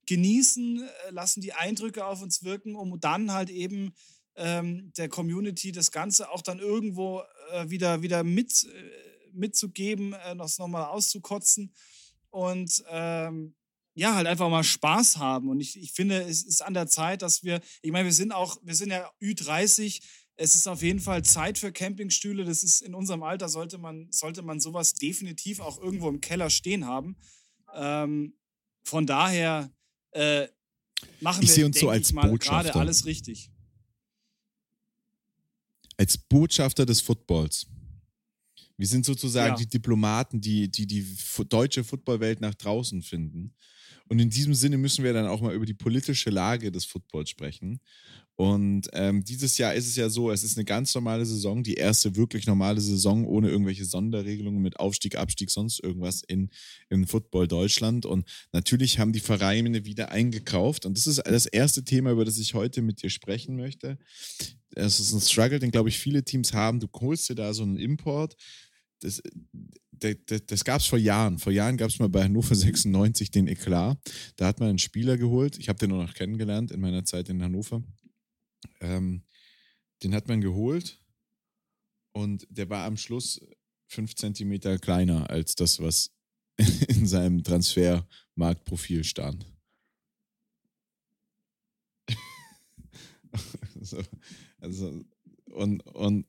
genießen, 0.04 0.82
äh, 0.82 1.10
lassen 1.12 1.40
die 1.40 1.54
Eindrücke 1.54 2.04
auf 2.04 2.20
uns 2.20 2.44
wirken, 2.44 2.76
um 2.76 3.00
dann 3.00 3.32
halt 3.32 3.48
eben 3.48 3.94
ähm, 4.34 4.92
der 4.98 5.08
Community 5.08 5.72
das 5.72 5.92
Ganze 5.92 6.30
auch 6.30 6.42
dann 6.42 6.58
irgendwo 6.58 7.22
äh, 7.52 7.70
wieder, 7.70 8.02
wieder 8.02 8.22
mit, 8.22 8.64
äh, 8.64 9.15
mitzugeben, 9.36 10.12
äh, 10.14 10.36
das 10.36 10.58
nochmal 10.58 10.86
auszukotzen 10.86 11.72
und 12.30 12.84
ähm, 12.90 13.54
ja, 13.94 14.14
halt 14.14 14.26
einfach 14.26 14.50
mal 14.50 14.62
Spaß 14.62 15.16
haben. 15.16 15.48
Und 15.48 15.60
ich, 15.60 15.80
ich 15.80 15.92
finde, 15.92 16.20
es 16.20 16.42
ist 16.42 16.60
an 16.60 16.74
der 16.74 16.86
Zeit, 16.86 17.22
dass 17.22 17.42
wir, 17.42 17.62
ich 17.80 17.90
meine, 17.92 18.04
wir 18.04 18.12
sind 18.12 18.30
auch, 18.30 18.58
wir 18.62 18.74
sind 18.74 18.90
ja 18.90 19.10
Ü30, 19.22 20.02
es 20.36 20.54
ist 20.54 20.68
auf 20.68 20.82
jeden 20.82 21.00
Fall 21.00 21.24
Zeit 21.24 21.58
für 21.58 21.72
Campingstühle. 21.72 22.44
Das 22.44 22.62
ist 22.62 22.82
in 22.82 22.94
unserem 22.94 23.22
Alter, 23.22 23.48
sollte 23.48 23.78
man, 23.78 24.12
sollte 24.12 24.42
man 24.42 24.60
sowas 24.60 24.92
definitiv 24.92 25.60
auch 25.60 25.80
irgendwo 25.80 26.10
im 26.10 26.20
Keller 26.20 26.50
stehen 26.50 26.86
haben. 26.86 27.16
Ähm, 27.74 28.34
von 28.84 29.06
daher 29.06 29.72
äh, 30.10 30.46
machen 31.22 31.42
Ich 31.42 31.56
wir, 31.56 31.64
uns 31.64 31.80
so 31.80 31.88
als 31.88 32.08
ich 32.08 32.14
mal, 32.14 32.36
gerade 32.36 32.74
alles 32.74 33.06
richtig. 33.06 33.50
als 35.96 36.18
Botschafter 36.18 36.84
des 36.84 37.00
Footballs. 37.00 37.66
Wir 38.76 38.86
sind 38.86 39.06
sozusagen 39.06 39.54
Ja. 39.54 39.56
die 39.56 39.66
Diplomaten, 39.68 40.40
die 40.40 40.70
die, 40.70 40.86
die 40.86 41.06
deutsche 41.48 41.84
Footballwelt 41.84 42.40
nach 42.40 42.54
draußen 42.54 43.02
finden. 43.02 43.54
Und 44.08 44.20
in 44.20 44.30
diesem 44.30 44.54
Sinne 44.54 44.78
müssen 44.78 45.02
wir 45.02 45.12
dann 45.12 45.26
auch 45.26 45.40
mal 45.40 45.54
über 45.54 45.66
die 45.66 45.74
politische 45.74 46.30
Lage 46.30 46.70
des 46.70 46.84
Footballs 46.84 47.28
sprechen. 47.30 47.80
Und 48.36 48.88
ähm, 48.92 49.24
dieses 49.24 49.56
Jahr 49.56 49.72
ist 49.74 49.86
es 49.88 49.96
ja 49.96 50.10
so, 50.10 50.30
es 50.30 50.44
ist 50.44 50.58
eine 50.58 50.66
ganz 50.66 50.94
normale 50.94 51.24
Saison, 51.24 51.62
die 51.64 51.74
erste 51.74 52.14
wirklich 52.16 52.46
normale 52.46 52.82
Saison 52.82 53.24
ohne 53.26 53.48
irgendwelche 53.48 53.86
Sonderregelungen 53.86 54.60
mit 54.60 54.78
Aufstieg, 54.78 55.16
Abstieg, 55.16 55.50
sonst 55.50 55.82
irgendwas 55.82 56.22
in, 56.22 56.50
in 56.90 57.06
Football 57.06 57.48
Deutschland. 57.48 58.04
Und 58.04 58.28
natürlich 58.52 58.98
haben 58.98 59.12
die 59.14 59.20
Vereine 59.20 59.86
wieder 59.86 60.10
eingekauft. 60.12 60.84
Und 60.84 60.98
das 60.98 61.06
ist 61.06 61.22
das 61.24 61.46
erste 61.46 61.82
Thema, 61.82 62.10
über 62.12 62.26
das 62.26 62.38
ich 62.38 62.52
heute 62.52 62.82
mit 62.82 63.02
dir 63.02 63.08
sprechen 63.10 63.56
möchte. 63.56 63.98
Es 64.74 65.00
ist 65.00 65.14
ein 65.14 65.20
Struggle, 65.22 65.58
den, 65.58 65.70
glaube 65.70 65.88
ich, 65.88 65.98
viele 65.98 66.22
Teams 66.22 66.52
haben. 66.52 66.78
Du 66.78 66.88
holst 67.00 67.30
dir 67.30 67.34
da 67.34 67.54
so 67.54 67.62
einen 67.62 67.78
Import. 67.78 68.36
Das, 69.00 69.22
das, 69.92 70.46
das, 70.46 70.64
gab 70.64 70.80
es 70.80 70.86
vor 70.86 70.98
Jahren. 70.98 71.38
Vor 71.38 71.52
Jahren 71.52 71.76
gab 71.76 71.90
es 71.90 71.98
mal 71.98 72.08
bei 72.08 72.24
Hannover 72.24 72.54
96 72.54 73.30
den 73.30 73.48
Eklat. 73.48 73.98
Da 74.36 74.46
hat 74.46 74.60
man 74.60 74.70
einen 74.70 74.78
Spieler 74.78 75.16
geholt. 75.16 75.58
Ich 75.58 75.68
habe 75.68 75.78
den 75.78 75.90
nur 75.90 76.02
noch 76.02 76.14
kennengelernt 76.14 76.70
in 76.70 76.80
meiner 76.80 77.04
Zeit 77.04 77.28
in 77.28 77.42
Hannover. 77.42 77.82
Ähm, 78.80 79.22
den 80.02 80.14
hat 80.14 80.28
man 80.28 80.40
geholt 80.40 81.00
und 82.12 82.46
der 82.50 82.68
war 82.70 82.84
am 82.84 82.96
Schluss 82.96 83.40
fünf 83.88 84.14
Zentimeter 84.14 84.78
kleiner 84.78 85.28
als 85.30 85.54
das, 85.54 85.80
was 85.80 86.10
in 86.88 87.06
seinem 87.06 87.42
Transfermarktprofil 87.42 89.04
stand. 89.04 89.46
so, 93.80 94.02
also, 94.58 95.04
und, 95.46 95.80
und, 95.86 96.26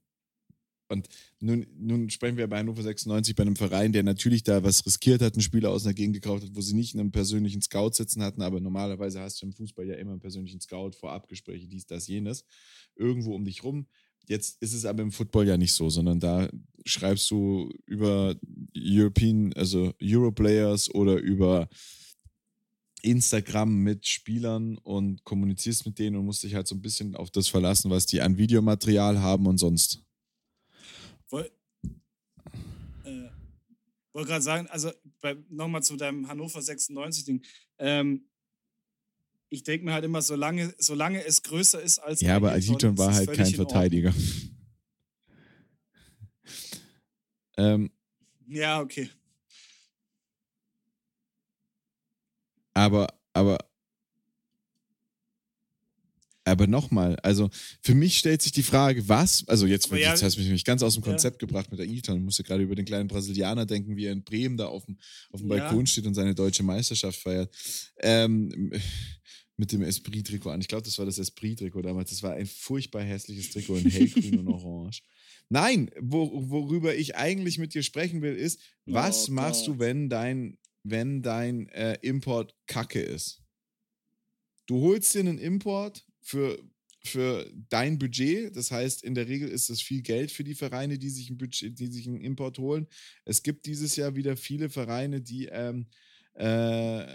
und 0.89 1.07
nun, 1.39 1.65
nun 1.77 2.09
sprechen 2.09 2.37
wir 2.37 2.47
bei 2.47 2.59
Hannover 2.59 2.81
96 2.81 3.35
bei 3.35 3.43
einem 3.43 3.55
Verein, 3.55 3.93
der 3.93 4.03
natürlich 4.03 4.43
da 4.43 4.63
was 4.63 4.85
riskiert 4.85 5.21
hat, 5.21 5.33
einen 5.33 5.41
Spieler 5.41 5.71
aus 5.71 5.85
einer 5.85 5.93
Gegend 5.93 6.15
gekauft 6.15 6.43
hat, 6.43 6.51
wo 6.53 6.61
sie 6.61 6.75
nicht 6.75 6.95
einen 6.95 7.11
persönlichen 7.11 7.61
Scout 7.61 7.91
sitzen 7.93 8.23
hatten, 8.23 8.41
aber 8.41 8.59
normalerweise 8.59 9.19
hast 9.19 9.41
du 9.41 9.45
im 9.45 9.53
Fußball 9.53 9.87
ja 9.87 9.95
immer 9.95 10.11
einen 10.11 10.19
persönlichen 10.19 10.61
Scout, 10.61 10.91
Vorabgespräche, 10.91 11.67
dies, 11.67 11.85
das, 11.85 12.07
jenes, 12.07 12.45
irgendwo 12.95 13.35
um 13.35 13.45
dich 13.45 13.63
rum. 13.63 13.87
Jetzt 14.27 14.61
ist 14.61 14.73
es 14.73 14.85
aber 14.85 15.03
im 15.03 15.11
Football 15.11 15.47
ja 15.47 15.57
nicht 15.57 15.73
so, 15.73 15.89
sondern 15.89 16.19
da 16.19 16.49
schreibst 16.85 17.31
du 17.31 17.71
über 17.85 18.35
European, 18.75 19.53
also 19.53 19.93
Europlayers 20.01 20.93
oder 20.93 21.17
über 21.17 21.69
Instagram 23.01 23.83
mit 23.83 24.05
Spielern 24.05 24.77
und 24.79 25.23
kommunizierst 25.23 25.85
mit 25.85 25.99
denen 25.99 26.17
und 26.17 26.25
musst 26.25 26.43
dich 26.43 26.55
halt 26.55 26.67
so 26.67 26.75
ein 26.75 26.81
bisschen 26.81 27.15
auf 27.15 27.31
das 27.31 27.47
verlassen, 27.47 27.89
was 27.89 28.05
die 28.05 28.21
an 28.21 28.37
Videomaterial 28.37 29.21
haben 29.21 29.45
und 29.47 29.57
sonst. 29.57 30.03
Woll- 31.29 31.51
Äh, 33.03 33.29
wollte 34.13 34.29
gerade 34.29 34.41
sagen, 34.41 34.67
also 34.67 34.91
nochmal 35.49 35.83
zu 35.83 35.95
deinem 35.95 36.27
Hannover 36.27 36.59
96-Ding. 36.59 37.43
Ähm, 37.77 38.27
ich 39.49 39.63
denke 39.63 39.85
mir 39.85 39.93
halt 39.93 40.03
immer, 40.03 40.21
solange, 40.21 40.73
solange 40.77 41.23
es 41.23 41.41
größer 41.43 41.81
ist 41.81 41.99
als. 41.99 42.21
Ja, 42.21 42.35
aber 42.35 42.51
Ailton 42.51 42.97
war 42.97 43.13
halt 43.13 43.31
kein 43.33 43.53
Verteidiger. 43.53 44.13
ähm, 47.57 47.91
ja, 48.47 48.81
okay. 48.81 49.09
Aber, 52.73 53.07
aber, 53.33 53.57
aber 56.47 56.67
nochmal, 56.67 57.17
also 57.17 57.49
für 57.81 57.93
mich 57.93 58.17
stellt 58.17 58.41
sich 58.41 58.51
die 58.51 58.63
Frage, 58.63 59.07
was, 59.09 59.47
also 59.47 59.65
jetzt, 59.65 59.91
ja, 59.91 59.97
jetzt 59.97 60.23
hast 60.23 60.37
du 60.37 60.41
mich 60.41 60.63
ganz 60.63 60.81
aus 60.81 60.93
dem 60.93 61.03
Konzept 61.03 61.41
ja. 61.41 61.47
gebracht 61.47 61.69
mit 61.71 61.79
der 61.79 61.87
Ilton. 61.87 62.17
Ich 62.17 62.23
musste 62.23 62.43
gerade 62.43 62.63
über 62.63 62.75
den 62.75 62.85
kleinen 62.85 63.07
Brasilianer 63.07 63.65
denken, 63.65 63.95
wie 63.97 64.05
er 64.05 64.13
in 64.13 64.23
Bremen 64.23 64.57
da 64.57 64.67
auf 64.67 64.85
dem, 64.85 64.97
auf 65.31 65.41
dem 65.41 65.49
ja. 65.49 65.57
Balkon 65.57 65.85
steht 65.85 66.05
und 66.05 66.13
seine 66.13 66.33
deutsche 66.33 66.63
Meisterschaft 66.63 67.19
feiert. 67.19 67.53
Ähm, 67.99 68.71
mit 69.57 69.71
dem 69.71 69.81
Esprit-Trikot 69.81 70.51
an. 70.51 70.61
Ich 70.61 70.67
glaube, 70.67 70.83
das 70.83 70.97
war 70.99 71.05
das 71.05 71.17
Esprit-Trikot 71.17 71.81
damals. 71.81 72.11
Das 72.11 72.21
war 72.23 72.33
ein 72.33 72.45
furchtbar 72.45 73.01
hässliches 73.01 73.49
Trikot 73.49 73.77
in 73.77 73.89
hellgrün 73.89 74.39
und 74.39 74.47
orange. 74.47 75.01
Nein, 75.49 75.89
wo, 75.99 76.49
worüber 76.49 76.95
ich 76.95 77.15
eigentlich 77.15 77.57
mit 77.57 77.73
dir 77.73 77.81
sprechen 77.81 78.21
will, 78.21 78.35
ist, 78.35 78.61
was 78.85 79.29
oh, 79.29 79.33
machst 79.33 79.67
du, 79.67 79.79
wenn 79.79 80.09
dein, 80.09 80.57
wenn 80.83 81.23
dein 81.23 81.67
äh, 81.69 81.97
Import 82.01 82.55
kacke 82.67 83.01
ist? 83.01 83.41
Du 84.67 84.81
holst 84.81 85.15
dir 85.15 85.21
einen 85.21 85.39
Import 85.39 86.05
für, 86.27 86.61
für 87.03 87.49
dein 87.69 87.97
Budget. 87.97 88.55
Das 88.55 88.69
heißt, 88.69 89.03
in 89.03 89.15
der 89.15 89.29
Regel 89.29 89.47
ist 89.47 89.69
das 89.69 89.81
viel 89.81 90.01
Geld 90.01 90.29
für 90.29 90.43
die 90.43 90.55
Vereine, 90.55 90.99
die 90.99 91.09
sich 91.09 91.29
ein, 91.29 91.37
Budget, 91.37 91.79
die 91.79 91.87
sich 91.87 92.05
einen 92.05 92.19
Import 92.19 92.59
holen. 92.59 92.85
Es 93.23 93.43
gibt 93.43 93.65
dieses 93.65 93.95
Jahr 93.95 94.15
wieder 94.15 94.35
viele 94.35 94.69
Vereine, 94.69 95.21
die 95.21 95.45
ähm, 95.45 95.87
äh, 96.33 97.05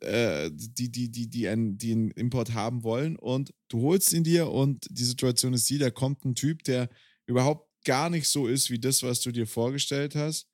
äh, 0.00 0.50
die, 0.50 0.90
die, 0.90 1.10
die, 1.10 1.28
die, 1.28 1.48
einen, 1.48 1.76
die 1.76 1.92
einen 1.92 2.10
Import 2.12 2.54
haben 2.54 2.82
wollen 2.82 3.16
und 3.16 3.52
du 3.68 3.82
holst 3.82 4.14
ihn 4.14 4.24
dir 4.24 4.48
und 4.48 4.86
die 4.90 5.04
Situation 5.04 5.52
ist 5.52 5.68
die, 5.68 5.76
da 5.76 5.90
kommt 5.90 6.24
ein 6.24 6.34
Typ, 6.34 6.64
der 6.64 6.88
überhaupt 7.26 7.68
gar 7.84 8.08
nicht 8.08 8.26
so 8.26 8.46
ist 8.46 8.70
wie 8.70 8.78
das, 8.78 9.02
was 9.02 9.20
du 9.20 9.30
dir 9.30 9.46
vorgestellt 9.46 10.14
hast 10.14 10.48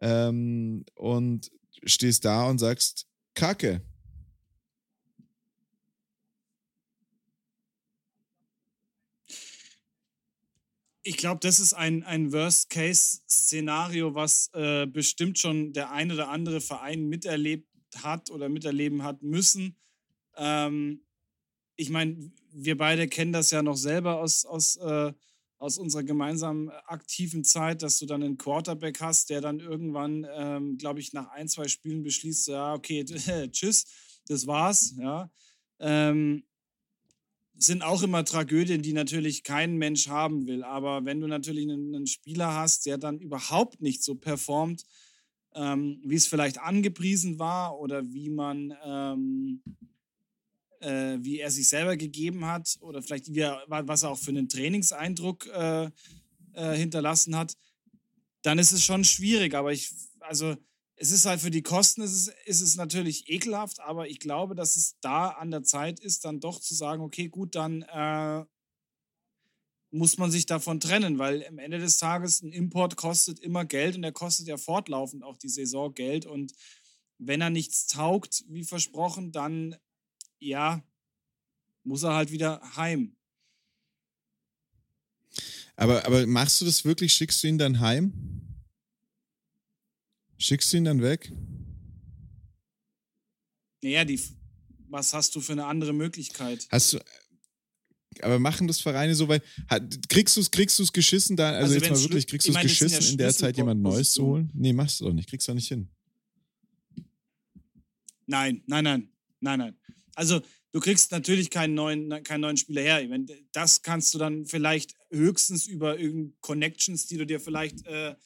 ähm, 0.00 0.84
und 0.94 1.50
stehst 1.84 2.24
da 2.24 2.48
und 2.48 2.58
sagst, 2.58 3.08
Kacke. 3.34 3.82
Ich 11.04 11.16
glaube, 11.16 11.40
das 11.40 11.58
ist 11.58 11.74
ein, 11.74 12.04
ein 12.04 12.32
Worst-Case-Szenario, 12.32 14.14
was 14.14 14.50
äh, 14.54 14.86
bestimmt 14.86 15.38
schon 15.38 15.72
der 15.72 15.90
ein 15.90 16.12
oder 16.12 16.28
andere 16.28 16.60
Verein 16.60 17.08
miterlebt 17.08 17.66
hat 18.02 18.30
oder 18.30 18.48
miterleben 18.48 19.02
hat 19.02 19.22
müssen. 19.22 19.76
Ähm, 20.36 21.04
ich 21.76 21.90
meine, 21.90 22.30
wir 22.52 22.76
beide 22.76 23.08
kennen 23.08 23.32
das 23.32 23.50
ja 23.50 23.62
noch 23.62 23.76
selber 23.76 24.20
aus, 24.20 24.44
aus, 24.44 24.76
äh, 24.76 25.12
aus 25.58 25.78
unserer 25.78 26.04
gemeinsamen 26.04 26.70
aktiven 26.86 27.42
Zeit, 27.42 27.82
dass 27.82 27.98
du 27.98 28.06
dann 28.06 28.22
einen 28.22 28.38
Quarterback 28.38 29.00
hast, 29.00 29.30
der 29.30 29.40
dann 29.40 29.58
irgendwann, 29.58 30.24
ähm, 30.32 30.78
glaube 30.78 31.00
ich, 31.00 31.12
nach 31.12 31.30
ein, 31.30 31.48
zwei 31.48 31.66
Spielen 31.66 32.04
beschließt, 32.04 32.48
ja, 32.48 32.74
okay, 32.74 33.04
tschüss, 33.50 33.86
das 34.28 34.46
war's, 34.46 34.94
ja. 34.98 35.30
Ähm, 35.80 36.44
sind 37.64 37.82
auch 37.82 38.02
immer 38.02 38.24
Tragödien, 38.24 38.82
die 38.82 38.92
natürlich 38.92 39.42
kein 39.44 39.76
Mensch 39.76 40.08
haben 40.08 40.46
will. 40.46 40.64
Aber 40.64 41.04
wenn 41.04 41.20
du 41.20 41.26
natürlich 41.26 41.64
einen, 41.64 41.94
einen 41.94 42.06
Spieler 42.06 42.54
hast, 42.54 42.86
der 42.86 42.98
dann 42.98 43.18
überhaupt 43.18 43.80
nicht 43.80 44.02
so 44.02 44.14
performt, 44.14 44.84
ähm, 45.54 46.00
wie 46.04 46.14
es 46.14 46.26
vielleicht 46.26 46.58
angepriesen 46.58 47.38
war 47.38 47.78
oder 47.78 48.12
wie 48.12 48.30
man, 48.30 48.74
ähm, 48.84 49.62
äh, 50.80 51.18
wie 51.20 51.40
er 51.40 51.50
sich 51.50 51.68
selber 51.68 51.96
gegeben 51.96 52.46
hat 52.46 52.78
oder 52.80 53.02
vielleicht 53.02 53.32
wie 53.32 53.40
er, 53.40 53.62
was 53.68 54.02
er 54.02 54.10
auch 54.10 54.18
für 54.18 54.30
einen 54.30 54.48
Trainingseindruck 54.48 55.46
äh, 55.46 55.90
äh, 56.54 56.74
hinterlassen 56.74 57.36
hat, 57.36 57.56
dann 58.42 58.58
ist 58.58 58.72
es 58.72 58.84
schon 58.84 59.04
schwierig. 59.04 59.54
Aber 59.54 59.72
ich, 59.72 59.90
also 60.20 60.56
es 60.96 61.10
ist 61.10 61.26
halt 61.26 61.40
für 61.40 61.50
die 61.50 61.62
Kosten 61.62 62.02
ist 62.02 62.12
es, 62.12 62.28
ist 62.44 62.60
es 62.60 62.76
natürlich 62.76 63.28
ekelhaft, 63.28 63.80
aber 63.80 64.08
ich 64.08 64.20
glaube, 64.20 64.54
dass 64.54 64.76
es 64.76 64.96
da 65.00 65.28
an 65.28 65.50
der 65.50 65.62
Zeit 65.64 66.00
ist, 66.00 66.24
dann 66.24 66.40
doch 66.40 66.60
zu 66.60 66.74
sagen, 66.74 67.02
okay, 67.02 67.28
gut, 67.28 67.54
dann 67.54 67.82
äh, 67.82 68.44
muss 69.92 70.16
man 70.16 70.30
sich 70.30 70.46
davon 70.46 70.80
trennen, 70.80 71.18
weil 71.18 71.46
am 71.46 71.58
Ende 71.58 71.78
des 71.78 71.98
Tages 71.98 72.42
ein 72.42 72.52
Import 72.52 72.96
kostet 72.96 73.38
immer 73.40 73.64
Geld 73.64 73.96
und 73.96 74.04
er 74.04 74.12
kostet 74.12 74.46
ja 74.46 74.56
fortlaufend 74.56 75.22
auch 75.22 75.36
die 75.36 75.50
Saison 75.50 75.92
Geld. 75.92 76.24
Und 76.24 76.52
wenn 77.18 77.42
er 77.42 77.50
nichts 77.50 77.86
taugt, 77.86 78.44
wie 78.48 78.64
versprochen, 78.64 79.32
dann 79.32 79.76
ja, 80.38 80.82
muss 81.84 82.02
er 82.02 82.14
halt 82.14 82.32
wieder 82.32 82.60
heim. 82.76 83.16
Aber, 85.76 86.06
aber 86.06 86.26
machst 86.26 86.60
du 86.60 86.64
das 86.64 86.84
wirklich? 86.84 87.12
Schickst 87.12 87.42
du 87.42 87.48
ihn 87.48 87.58
dann 87.58 87.80
heim? 87.80 88.41
Schickst 90.42 90.72
du 90.72 90.78
ihn 90.78 90.84
dann 90.84 91.00
weg? 91.00 91.30
Naja, 93.80 94.04
die, 94.04 94.20
was 94.88 95.14
hast 95.14 95.36
du 95.36 95.40
für 95.40 95.52
eine 95.52 95.66
andere 95.66 95.92
Möglichkeit? 95.92 96.66
Hast 96.68 96.94
du, 96.94 96.98
aber 98.22 98.40
machen 98.40 98.66
das 98.66 98.80
Vereine 98.80 99.14
so, 99.14 99.28
weil 99.28 99.40
kriegst 100.08 100.36
du 100.36 100.40
es 100.40 100.50
kriegst 100.50 100.80
du's 100.80 100.92
geschissen 100.92 101.36
da, 101.36 101.50
also, 101.50 101.74
also 101.74 101.74
jetzt 101.74 101.90
mal 101.90 102.00
wirklich, 102.02 102.26
kriegst 102.26 102.48
du 102.48 102.52
es 102.52 102.60
geschissen, 102.60 103.02
ja 103.04 103.10
in 103.10 103.18
der 103.18 103.32
Zeit 103.32 103.56
jemand 103.56 103.82
Neues 103.82 104.10
zu 104.10 104.26
holen? 104.26 104.50
Nee, 104.52 104.72
machst 104.72 105.00
du 105.00 105.04
doch 105.04 105.12
nicht, 105.12 105.28
kriegst 105.28 105.46
du 105.46 105.52
doch 105.52 105.54
nicht 105.54 105.68
hin. 105.68 105.88
Nein, 108.26 108.64
nein, 108.66 108.82
nein, 108.82 109.08
nein, 109.38 109.58
nein. 109.60 109.76
Also 110.16 110.40
du 110.72 110.80
kriegst 110.80 111.12
natürlich 111.12 111.50
keinen 111.50 111.74
neuen, 111.74 112.20
keinen 112.24 112.40
neuen 112.40 112.56
Spieler 112.56 112.82
her. 112.82 113.06
Das 113.52 113.82
kannst 113.82 114.12
du 114.12 114.18
dann 114.18 114.44
vielleicht 114.46 114.96
höchstens 115.10 115.68
über 115.68 116.00
irgendeine 116.00 116.34
Connections, 116.40 117.06
die 117.06 117.18
du 117.18 117.26
dir 117.26 117.38
vielleicht 117.38 117.86
äh, 117.86 118.16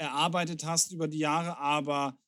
erarbeitet 0.00 0.64
hast 0.64 0.92
über 0.92 1.08
die 1.08 1.18
Jahre, 1.18 1.58
aber 1.58 2.18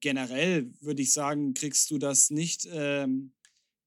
generell 0.00 0.70
würde 0.80 1.02
ich 1.02 1.12
sagen, 1.12 1.54
kriegst 1.54 1.90
du 1.90 1.98
das 1.98 2.30
nicht. 2.30 2.68
Ähm, 2.70 3.32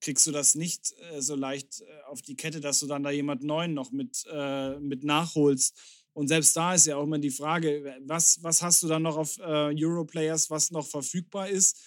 kriegst 0.02 0.26
du 0.26 0.32
das 0.32 0.56
nicht 0.56 0.94
äh, 1.12 1.22
so 1.22 1.36
leicht 1.36 1.82
äh, 1.82 1.86
auf 2.08 2.22
die 2.22 2.36
Kette, 2.36 2.60
dass 2.60 2.80
du 2.80 2.88
dann 2.88 3.04
da 3.04 3.12
jemand 3.12 3.44
Neuen 3.44 3.74
noch 3.74 3.92
mit, 3.92 4.26
äh, 4.32 4.80
mit 4.80 5.04
nachholst. 5.04 5.78
Und 6.14 6.30
selbst 6.30 6.56
da 6.56 6.74
ist 6.74 6.88
ja 6.88 6.96
auch 6.96 7.04
immer 7.04 7.20
die 7.20 7.30
Frage, 7.30 7.98
was, 8.06 8.42
was 8.42 8.62
hast 8.62 8.82
du 8.82 8.88
dann 8.88 9.04
noch 9.04 9.18
auf 9.18 9.38
äh, 9.38 9.74
Europlayers, 9.76 10.50
was 10.50 10.72
noch 10.72 10.88
verfügbar 10.88 11.50
ist? 11.50 11.78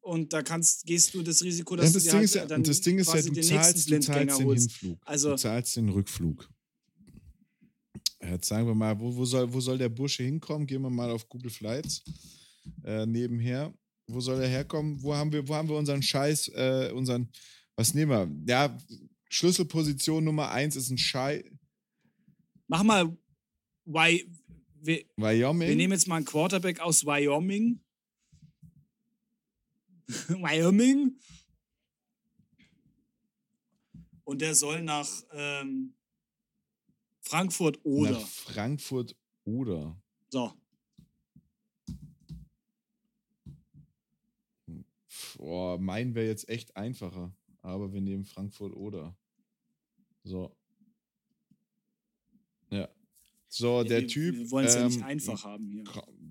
Und 0.00 0.32
da 0.32 0.42
kannst, 0.42 0.84
gehst 0.84 1.14
du 1.14 1.22
das 1.22 1.42
Risiko, 1.42 1.76
dass 1.76 1.86
ja, 1.86 1.92
das 1.92 2.02
du 2.02 2.10
dir 2.10 2.18
halt 2.18 2.34
ja, 2.34 2.46
dann 2.46 2.64
das 2.64 2.80
Ding 2.80 2.98
ist 2.98 3.14
ja, 3.14 3.22
du 3.22 3.40
zahlst, 3.40 3.88
du 3.88 4.00
zahlst 4.00 4.40
den. 4.40 4.50
Hinflug. 4.50 4.98
Also, 5.04 5.30
du 5.30 5.36
zahlst 5.36 5.76
den 5.76 5.88
Rückflug. 5.88 6.50
Jetzt 8.24 8.48
sagen 8.48 8.66
wir 8.66 8.74
mal, 8.74 8.98
wo, 8.98 9.14
wo, 9.14 9.24
soll, 9.24 9.52
wo 9.52 9.60
soll 9.60 9.78
der 9.78 9.88
Bursche 9.88 10.22
hinkommen? 10.22 10.66
Gehen 10.66 10.82
wir 10.82 10.90
mal 10.90 11.10
auf 11.10 11.28
Google 11.28 11.50
Flights 11.50 12.02
äh, 12.84 13.04
nebenher 13.04 13.72
wo 14.06 14.20
soll 14.20 14.40
er 14.40 14.48
herkommen? 14.48 15.02
Wo 15.02 15.14
haben 15.14 15.32
wir, 15.32 15.46
wo 15.46 15.54
haben 15.54 15.68
wir 15.68 15.76
unseren 15.76 16.02
Scheiß, 16.02 16.48
äh, 16.48 16.90
unseren, 16.94 17.30
was 17.76 17.94
nehmen 17.94 18.10
wir? 18.10 18.52
Ja, 18.52 18.78
Schlüsselposition 19.28 20.24
Nummer 20.24 20.50
eins 20.50 20.76
ist 20.76 20.90
ein 20.90 20.98
Scheiß. 20.98 21.44
Mach 22.68 22.82
mal 22.82 23.16
Wy 23.84 24.30
wir, 24.80 25.04
Wyoming. 25.16 25.68
Wir 25.68 25.76
nehmen 25.76 25.92
jetzt 25.92 26.08
mal 26.08 26.16
einen 26.16 26.24
Quarterback 26.24 26.80
aus 26.80 27.04
Wyoming. 27.04 27.80
Wyoming. 30.28 31.18
Und 34.24 34.40
der 34.40 34.54
soll 34.54 34.82
nach 34.82 35.08
ähm, 35.32 35.94
Frankfurt 37.22 37.80
oder. 37.84 38.12
Nach 38.12 38.26
Frankfurt 38.26 39.16
oder. 39.44 39.96
So. 40.30 40.52
Boah, 45.36 45.78
mein 45.78 46.14
wäre 46.14 46.26
jetzt 46.26 46.48
echt 46.48 46.76
einfacher. 46.76 47.34
Aber 47.62 47.92
wir 47.92 48.00
nehmen 48.00 48.24
Frankfurt 48.24 48.74
oder. 48.74 49.16
So. 50.24 50.54
Ja. 52.70 52.88
So, 53.48 53.82
der 53.84 54.02
wir, 54.02 54.08
Typ. 54.08 54.34
Wir 54.36 54.50
wollen 54.50 54.66
es 54.66 54.74
ähm, 54.74 54.80
ja 54.80 54.86
nicht 54.88 54.98
ähm, 54.98 55.04
einfach 55.04 55.44
haben 55.44 55.68
hier. 55.68 55.84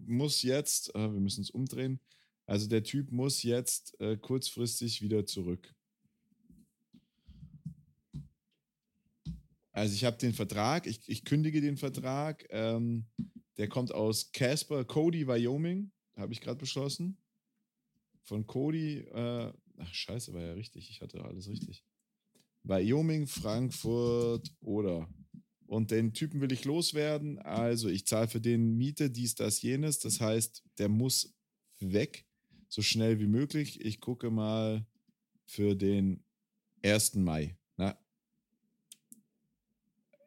Muss 0.07 0.41
jetzt, 0.41 0.93
äh, 0.95 1.13
wir 1.13 1.19
müssen 1.19 1.41
es 1.41 1.49
umdrehen. 1.49 1.99
Also 2.45 2.67
der 2.67 2.83
Typ 2.83 3.11
muss 3.11 3.43
jetzt 3.43 3.99
äh, 4.01 4.17
kurzfristig 4.17 5.01
wieder 5.01 5.25
zurück. 5.25 5.73
Also 9.71 9.93
ich 9.95 10.03
habe 10.03 10.17
den 10.17 10.33
Vertrag, 10.33 10.85
ich, 10.85 11.07
ich, 11.07 11.23
kündige 11.23 11.61
den 11.61 11.77
Vertrag. 11.77 12.45
Ähm, 12.49 13.05
der 13.57 13.69
kommt 13.69 13.93
aus 13.93 14.31
Casper, 14.31 14.83
Cody, 14.83 15.27
Wyoming, 15.27 15.91
habe 16.15 16.33
ich 16.33 16.41
gerade 16.41 16.59
beschlossen 16.59 17.17
von 18.23 18.45
Cody. 18.47 18.99
Äh, 18.99 19.53
ach, 19.77 19.93
scheiße, 19.93 20.33
war 20.33 20.41
ja 20.41 20.53
richtig. 20.53 20.89
Ich 20.89 21.01
hatte 21.01 21.23
alles 21.23 21.49
richtig. 21.49 21.85
Wyoming, 22.63 23.27
Frankfurt 23.27 24.53
oder. 24.61 25.09
und 25.65 25.91
den 25.91 26.13
Typen 26.13 26.41
will 26.41 26.51
ich 26.51 26.65
loswerden. 26.65 27.39
Also 27.39 27.89
ich 27.89 28.05
zahle 28.05 28.27
für 28.27 28.41
den 28.41 28.77
Miete, 28.77 29.09
dies, 29.09 29.35
das, 29.35 29.61
jenes. 29.61 29.99
Das 29.99 30.19
heißt, 30.19 30.63
der 30.77 30.89
muss 30.89 31.33
weg, 31.79 32.25
so 32.67 32.81
schnell 32.81 33.19
wie 33.19 33.27
möglich. 33.27 33.81
Ich 33.81 33.99
gucke 33.99 34.29
mal 34.29 34.85
für 35.45 35.75
den 35.75 36.23
1. 36.83 37.15
Mai. 37.15 37.57
Na, 37.77 37.97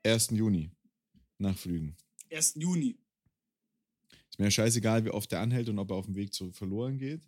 1. 0.05 0.31
Juni 0.31 0.71
nach 1.39 1.57
Flügen. 1.57 1.97
1. 2.31 2.55
Juni. 2.57 2.99
Ist 4.29 4.39
mir 4.39 4.51
scheißegal, 4.51 5.05
wie 5.05 5.11
oft 5.11 5.31
der 5.33 5.41
anhält 5.41 5.69
und 5.69 5.79
ob 5.79 5.91
er 5.91 5.97
auf 5.97 6.07
dem 6.07 6.17
Weg 6.17 6.35
zu 6.35 6.53
verloren 6.53 6.99
geht. 6.99 7.23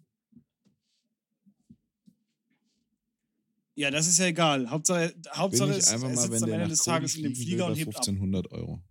Ja, 3.76 3.90
das 3.90 4.06
ist 4.06 4.18
ja 4.18 4.26
egal. 4.26 4.68
Hauptsache, 4.70 5.14
Hauptsache 5.34 5.74
ist, 5.74 5.88
einfach 5.88 6.08
er 6.08 6.14
mal, 6.14 6.20
sitzt 6.22 6.32
wenn 6.32 6.42
am 6.44 6.52
Ende 6.52 6.68
des 6.68 6.82
Tages 6.82 7.14
in 7.16 7.24
dem 7.24 7.36
Flieger 7.36 7.64
will, 7.66 7.72
und 7.72 7.76
hebt 7.76 7.94
ab. 7.94 8.02
1500 8.02 8.50
Euro. 8.52 8.82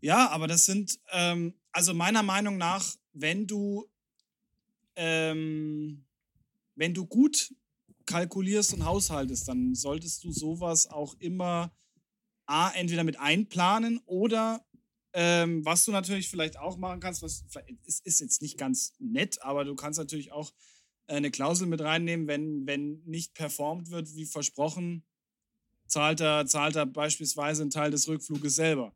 Ja, 0.00 0.30
aber 0.30 0.48
das 0.48 0.64
sind, 0.64 0.98
ähm, 1.12 1.54
also 1.70 1.94
meiner 1.94 2.22
Meinung 2.22 2.56
nach, 2.56 2.96
wenn 3.12 3.46
du, 3.46 3.88
ähm, 4.96 6.04
wenn 6.74 6.94
du 6.94 7.06
gut 7.06 7.54
kalkulierst 8.12 8.74
und 8.74 8.84
haushaltest, 8.84 9.48
dann 9.48 9.74
solltest 9.74 10.22
du 10.22 10.32
sowas 10.32 10.86
auch 10.86 11.14
immer 11.18 11.74
A, 12.44 12.70
entweder 12.72 13.04
mit 13.04 13.18
einplanen 13.18 14.00
oder 14.04 14.62
ähm, 15.14 15.64
was 15.64 15.86
du 15.86 15.92
natürlich 15.92 16.28
vielleicht 16.28 16.58
auch 16.58 16.76
machen 16.76 17.00
kannst, 17.00 17.22
was 17.22 17.44
ist, 17.84 18.04
ist 18.04 18.20
jetzt 18.20 18.42
nicht 18.42 18.58
ganz 18.58 18.92
nett, 18.98 19.42
aber 19.42 19.64
du 19.64 19.74
kannst 19.74 19.98
natürlich 19.98 20.30
auch 20.30 20.52
äh, 21.06 21.14
eine 21.14 21.30
Klausel 21.30 21.66
mit 21.66 21.80
reinnehmen, 21.80 22.26
wenn, 22.26 22.66
wenn 22.66 23.02
nicht 23.04 23.32
performt 23.32 23.90
wird, 23.90 24.14
wie 24.14 24.26
versprochen, 24.26 25.04
zahlt 25.86 26.20
er, 26.20 26.44
zahlt 26.46 26.76
er 26.76 26.84
beispielsweise 26.84 27.62
einen 27.62 27.70
Teil 27.70 27.90
des 27.90 28.08
Rückfluges 28.08 28.56
selber. 28.56 28.94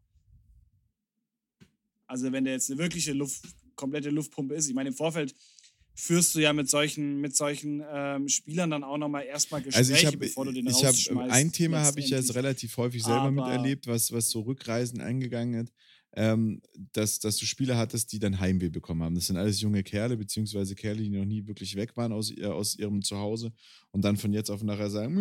Also 2.07 2.31
wenn 2.33 2.45
der 2.45 2.53
jetzt 2.53 2.71
eine 2.71 2.79
wirkliche 2.79 3.15
Luft, 3.15 3.47
komplette 3.77 4.11
Luftpumpe 4.11 4.55
ist. 4.55 4.69
Ich 4.69 4.75
meine, 4.75 4.91
im 4.91 4.95
Vorfeld 4.95 5.35
führst 5.97 6.35
du 6.35 6.41
ja 6.41 6.53
mit 6.53 6.69
solchen, 6.71 7.21
mit 7.21 7.35
solchen 7.35 7.83
ähm, 7.93 8.29
Spielern 8.29 8.71
dann 8.71 8.85
auch 8.85 8.99
nochmal 8.99 9.25
erstmal 9.25 9.63
Gespräche, 9.63 9.79
Also 9.79 9.95
ich 9.95 10.07
habe, 10.07 10.19
bevor 10.19 10.45
du 10.45 10.53
den 10.53 10.67
ich 10.67 10.77
habe 10.77 10.89
rausschmeißt. 10.89 11.33
ein 11.33 11.51
Thema 11.53 11.81
habe 11.83 11.99
ich 12.01 12.11
jetzt 12.11 12.35
relativ 12.35 12.77
häufig 12.77 13.03
selber 13.03 13.23
Aber- 13.23 13.31
miterlebt, 13.33 13.87
was 13.87 14.13
was 14.13 14.31
so 14.31 14.41
Rückreisen 14.43 15.01
angegangen 15.01 15.57
hat, 15.61 15.73
ähm, 16.19 16.63
dass 16.93 17.19
dass 17.19 17.37
du 17.39 17.45
Spieler 17.47 17.77
hattest, 17.77 18.13
die 18.13 18.19
dann 18.19 18.39
Heimweh 18.41 18.69
bekommen 18.71 19.03
haben. 19.03 19.15
Das 19.15 19.27
sind 19.27 19.37
alles 19.37 19.61
junge 19.61 19.83
Kerle 19.83 20.17
beziehungsweise 20.17 20.75
Kerle, 20.75 21.03
die 21.03 21.11
noch 21.11 21.25
nie 21.25 21.47
wirklich 21.47 21.77
weg 21.77 21.97
waren 21.97 22.13
aus 22.13 22.31
ihr, 22.31 22.55
aus 22.55 22.79
ihrem 22.79 23.03
Zuhause 23.03 23.53
und 23.91 24.03
dann 24.05 24.17
von 24.17 24.33
jetzt 24.33 24.51
auf 24.51 24.63
nachher 24.63 24.89
sagen, 24.91 25.15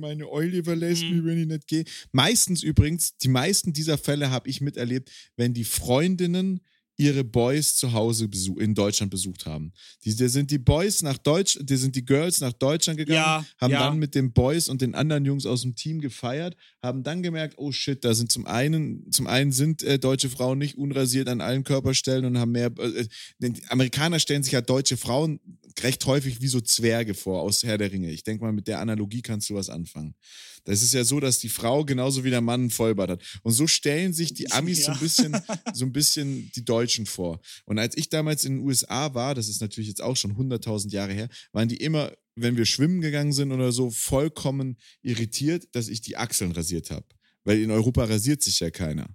meine 0.00 0.28
Eule 0.30 0.64
verlässt 0.64 1.02
Mhm. 1.04 1.16
mich, 1.16 1.24
wenn 1.24 1.38
ich 1.40 1.46
nicht 1.46 1.66
gehe. 1.66 1.84
Meistens 2.12 2.62
übrigens, 2.62 3.16
die 3.18 3.28
meisten 3.28 3.72
dieser 3.72 3.98
Fälle 3.98 4.30
habe 4.30 4.48
ich 4.48 4.60
miterlebt, 4.60 5.10
wenn 5.36 5.54
die 5.54 5.64
Freundinnen 5.64 6.60
ihre 6.98 7.22
Boys 7.24 7.76
zu 7.76 7.92
Hause 7.92 8.28
in 8.58 8.74
Deutschland 8.74 9.10
besucht 9.10 9.46
haben. 9.46 9.72
Die, 10.04 10.14
da 10.14 10.28
sind 10.28 10.50
die 10.50 10.58
Boys 10.58 11.00
nach 11.02 11.16
Deutsch, 11.16 11.56
die 11.62 11.76
sind 11.76 11.94
die 11.94 12.04
Girls 12.04 12.40
nach 12.40 12.52
Deutschland 12.52 12.98
gegangen, 12.98 13.16
Ja, 13.16 13.46
haben 13.60 13.72
ja. 13.72 13.78
dann 13.88 13.98
mit 13.98 14.14
den 14.16 14.32
Boys 14.32 14.68
und 14.68 14.82
den 14.82 14.94
anderen 14.96 15.24
Jungs 15.24 15.46
aus 15.46 15.62
dem 15.62 15.76
Team 15.76 16.00
gefeiert, 16.00 16.56
haben 16.82 17.04
dann 17.04 17.22
gemerkt, 17.22 17.54
oh 17.56 17.70
shit, 17.70 18.04
da 18.04 18.12
sind 18.14 18.32
zum 18.32 18.46
einen, 18.46 19.10
zum 19.12 19.28
einen 19.28 19.52
sind 19.52 19.82
äh, 19.84 19.98
deutsche 20.00 20.28
Frauen 20.28 20.58
nicht 20.58 20.76
unrasiert 20.76 21.28
an 21.28 21.40
allen 21.40 21.62
Körperstellen 21.62 22.24
und 22.24 22.36
haben 22.38 22.52
mehr. 22.52 22.72
Äh, 22.78 23.06
die 23.38 23.52
Amerikaner 23.68 24.18
stellen 24.18 24.42
sich 24.42 24.52
ja 24.52 24.60
deutsche 24.60 24.96
Frauen 24.96 25.38
recht 25.80 26.04
häufig 26.06 26.40
wie 26.40 26.48
so 26.48 26.60
Zwerge 26.60 27.14
vor 27.14 27.42
aus 27.42 27.62
Herr 27.62 27.78
der 27.78 27.92
Ringe. 27.92 28.10
Ich 28.10 28.24
denke 28.24 28.42
mal, 28.44 28.52
mit 28.52 28.66
der 28.66 28.80
Analogie 28.80 29.22
kannst 29.22 29.48
du 29.48 29.54
was 29.54 29.70
anfangen. 29.70 30.16
Das 30.64 30.82
ist 30.82 30.92
ja 30.92 31.04
so, 31.04 31.20
dass 31.20 31.38
die 31.38 31.48
Frau 31.48 31.84
genauso 31.84 32.24
wie 32.24 32.30
der 32.30 32.40
Mann 32.40 32.62
einen 32.62 32.70
Vollbart 32.70 33.10
hat. 33.10 33.22
Und 33.42 33.52
so 33.52 33.66
stellen 33.68 34.12
sich 34.12 34.34
die 34.34 34.50
Amis 34.50 34.84
so 34.84 34.90
ein 34.90 34.96
Ja. 34.96 35.00
bisschen, 35.00 35.36
so 35.72 35.84
ein 35.84 35.92
bisschen 35.92 36.50
die 36.56 36.64
Deutschen 36.64 36.87
vor. 37.06 37.40
Und 37.64 37.78
als 37.78 37.96
ich 37.96 38.08
damals 38.08 38.44
in 38.44 38.58
den 38.58 38.66
USA 38.66 39.14
war, 39.14 39.34
das 39.34 39.48
ist 39.48 39.60
natürlich 39.60 39.88
jetzt 39.88 40.02
auch 40.02 40.16
schon 40.16 40.36
100.000 40.36 40.90
Jahre 40.90 41.12
her, 41.12 41.28
waren 41.52 41.68
die 41.68 41.76
immer, 41.76 42.12
wenn 42.34 42.56
wir 42.56 42.66
schwimmen 42.66 43.00
gegangen 43.00 43.32
sind 43.32 43.52
oder 43.52 43.72
so, 43.72 43.90
vollkommen 43.90 44.78
irritiert, 45.02 45.68
dass 45.72 45.88
ich 45.88 46.00
die 46.00 46.16
Achseln 46.16 46.52
rasiert 46.52 46.90
habe. 46.90 47.06
Weil 47.44 47.62
in 47.62 47.70
Europa 47.70 48.04
rasiert 48.04 48.42
sich 48.42 48.60
ja 48.60 48.70
keiner. 48.70 49.08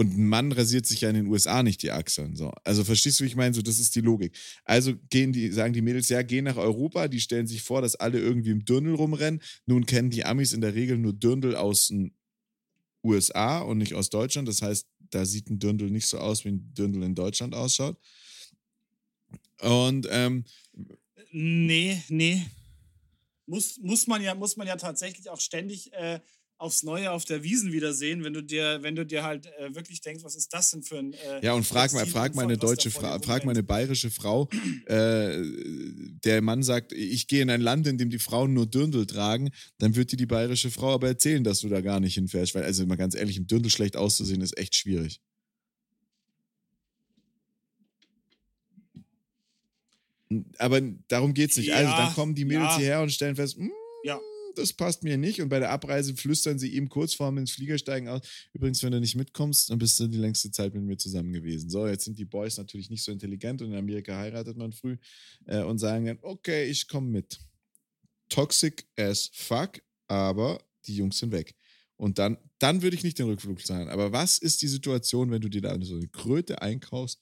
Und 0.00 0.16
ein 0.16 0.28
Mann 0.28 0.50
rasiert 0.50 0.86
sich 0.86 1.02
ja 1.02 1.10
in 1.10 1.14
den 1.14 1.26
USA 1.26 1.62
nicht 1.62 1.82
die 1.82 1.90
Achseln. 1.90 2.34
So. 2.34 2.50
Also 2.64 2.84
verstehst 2.84 3.20
du, 3.20 3.24
wie 3.24 3.28
ich 3.28 3.36
meine? 3.36 3.54
So, 3.54 3.60
das 3.60 3.78
ist 3.78 3.94
die 3.94 4.00
Logik. 4.00 4.34
Also 4.64 4.94
gehen 5.10 5.30
die, 5.30 5.52
sagen 5.52 5.74
die 5.74 5.82
Mädels, 5.82 6.08
ja, 6.08 6.22
gehen 6.22 6.46
nach 6.46 6.56
Europa, 6.56 7.06
die 7.06 7.20
stellen 7.20 7.46
sich 7.46 7.60
vor, 7.60 7.82
dass 7.82 7.96
alle 7.96 8.18
irgendwie 8.18 8.48
im 8.48 8.64
Dirndl 8.64 8.94
rumrennen. 8.94 9.42
Nun 9.66 9.84
kennen 9.84 10.08
die 10.08 10.24
Amis 10.24 10.54
in 10.54 10.62
der 10.62 10.74
Regel 10.74 10.96
nur 10.96 11.12
Dirndl 11.12 11.54
aus 11.54 11.88
den 11.88 12.14
USA 13.02 13.60
und 13.60 13.78
nicht 13.78 13.94
aus 13.94 14.10
Deutschland. 14.10 14.48
Das 14.48 14.62
heißt, 14.62 14.86
da 15.10 15.24
sieht 15.24 15.50
ein 15.50 15.58
Dirndl 15.58 15.90
nicht 15.90 16.06
so 16.06 16.18
aus, 16.18 16.44
wie 16.44 16.50
ein 16.50 16.74
Dirndl 16.74 17.02
in 17.02 17.14
Deutschland 17.14 17.54
ausschaut. 17.54 17.96
Und 19.60 20.06
ähm, 20.10 20.44
Nee, 21.32 22.02
nee. 22.08 22.46
Muss, 23.46 23.78
muss, 23.78 24.06
man 24.06 24.22
ja, 24.22 24.34
muss 24.34 24.56
man 24.56 24.66
ja 24.66 24.76
tatsächlich 24.76 25.30
auch 25.30 25.40
ständig 25.40 25.92
äh, 25.92 26.20
aufs 26.60 26.82
Neue 26.82 27.10
auf 27.10 27.24
der 27.24 27.42
Wiesen 27.42 27.72
wiedersehen, 27.72 28.22
wenn 28.22 28.34
du 28.34 28.42
dir, 28.42 28.82
wenn 28.82 28.94
du 28.94 29.06
dir 29.06 29.22
halt 29.24 29.46
äh, 29.58 29.74
wirklich 29.74 30.02
denkst, 30.02 30.22
was 30.24 30.36
ist 30.36 30.52
das 30.52 30.70
denn 30.70 30.82
für 30.82 30.98
ein. 30.98 31.14
Äh, 31.14 31.40
Ja, 31.44 31.54
und 31.54 31.64
frag 31.64 31.92
mal, 31.94 32.06
frag 32.06 32.34
mal 32.34 32.42
eine 32.42 32.58
deutsche 32.58 32.90
Frau, 32.90 33.18
frag 33.20 33.44
mal 33.44 33.52
eine 33.52 33.62
bayerische 33.62 34.10
Frau. 34.10 34.48
Äh, 34.86 35.42
der 36.24 36.42
Mann 36.42 36.62
sagt, 36.62 36.92
ich 36.92 37.26
gehe 37.28 37.40
in 37.42 37.48
ein 37.50 37.62
Land, 37.62 37.86
in 37.86 37.96
dem 37.96 38.10
die 38.10 38.18
Frauen 38.18 38.52
nur 38.52 38.66
Dirndl 38.66 39.06
tragen, 39.06 39.50
dann 39.78 39.96
wird 39.96 40.12
dir 40.12 40.16
die 40.18 40.26
bayerische 40.26 40.70
Frau 40.70 40.92
aber 40.92 41.08
erzählen, 41.08 41.42
dass 41.44 41.60
du 41.60 41.68
da 41.70 41.80
gar 41.80 41.98
nicht 41.98 42.14
hinfährst. 42.14 42.54
Weil, 42.54 42.64
also 42.64 42.84
mal 42.86 42.96
ganz 42.96 43.14
ehrlich, 43.14 43.38
im 43.38 43.46
Dirndl 43.46 43.70
schlecht 43.70 43.96
auszusehen, 43.96 44.42
ist 44.42 44.58
echt 44.58 44.74
schwierig. 44.74 45.20
Aber 50.58 50.80
darum 51.08 51.34
geht's 51.34 51.56
nicht. 51.56 51.72
also, 51.72 51.90
Ja, 51.90 52.04
dann 52.04 52.14
kommen 52.14 52.34
die 52.34 52.44
Mädels 52.44 52.72
ja. 52.72 52.78
hierher 52.78 53.02
und 53.02 53.10
stellen 53.10 53.34
fest, 53.34 53.58
"Mm, 53.58 53.70
Ja. 54.04 54.20
Das 54.54 54.72
passt 54.72 55.02
mir 55.02 55.16
nicht. 55.16 55.40
Und 55.40 55.48
bei 55.48 55.58
der 55.58 55.70
Abreise 55.70 56.14
flüstern 56.14 56.58
sie 56.58 56.68
ihm 56.74 56.88
kurz 56.88 57.14
vorm 57.14 57.38
ins 57.38 57.52
Flieger 57.52 57.78
steigen 57.78 58.08
aus. 58.08 58.20
Übrigens, 58.52 58.82
wenn 58.82 58.92
du 58.92 59.00
nicht 59.00 59.16
mitkommst, 59.16 59.70
dann 59.70 59.78
bist 59.78 59.98
du 60.00 60.06
die 60.06 60.18
längste 60.18 60.50
Zeit 60.50 60.74
mit 60.74 60.82
mir 60.82 60.96
zusammen 60.96 61.32
gewesen. 61.32 61.70
So, 61.70 61.86
jetzt 61.86 62.04
sind 62.04 62.18
die 62.18 62.24
Boys 62.24 62.58
natürlich 62.58 62.90
nicht 62.90 63.02
so 63.02 63.12
intelligent 63.12 63.62
und 63.62 63.72
in 63.72 63.78
Amerika 63.78 64.16
heiratet 64.16 64.56
man 64.56 64.72
früh 64.72 64.96
äh, 65.46 65.62
und 65.62 65.78
sagen 65.78 66.06
dann, 66.06 66.18
okay, 66.22 66.64
ich 66.64 66.88
komme 66.88 67.08
mit. 67.08 67.38
Toxic 68.28 68.86
as 68.96 69.30
fuck, 69.32 69.80
aber 70.06 70.62
die 70.86 70.96
Jungs 70.96 71.18
sind 71.18 71.32
weg. 71.32 71.54
Und 71.96 72.18
dann, 72.18 72.38
dann 72.58 72.80
würde 72.80 72.96
ich 72.96 73.02
nicht 73.02 73.18
den 73.18 73.26
Rückflug 73.26 73.64
zahlen. 73.64 73.88
Aber 73.88 74.12
was 74.12 74.38
ist 74.38 74.62
die 74.62 74.68
Situation, 74.68 75.30
wenn 75.30 75.42
du 75.42 75.50
dir 75.50 75.60
da 75.60 75.76
so 75.82 75.96
eine 75.96 76.08
Kröte 76.08 76.62
einkaufst? 76.62 77.20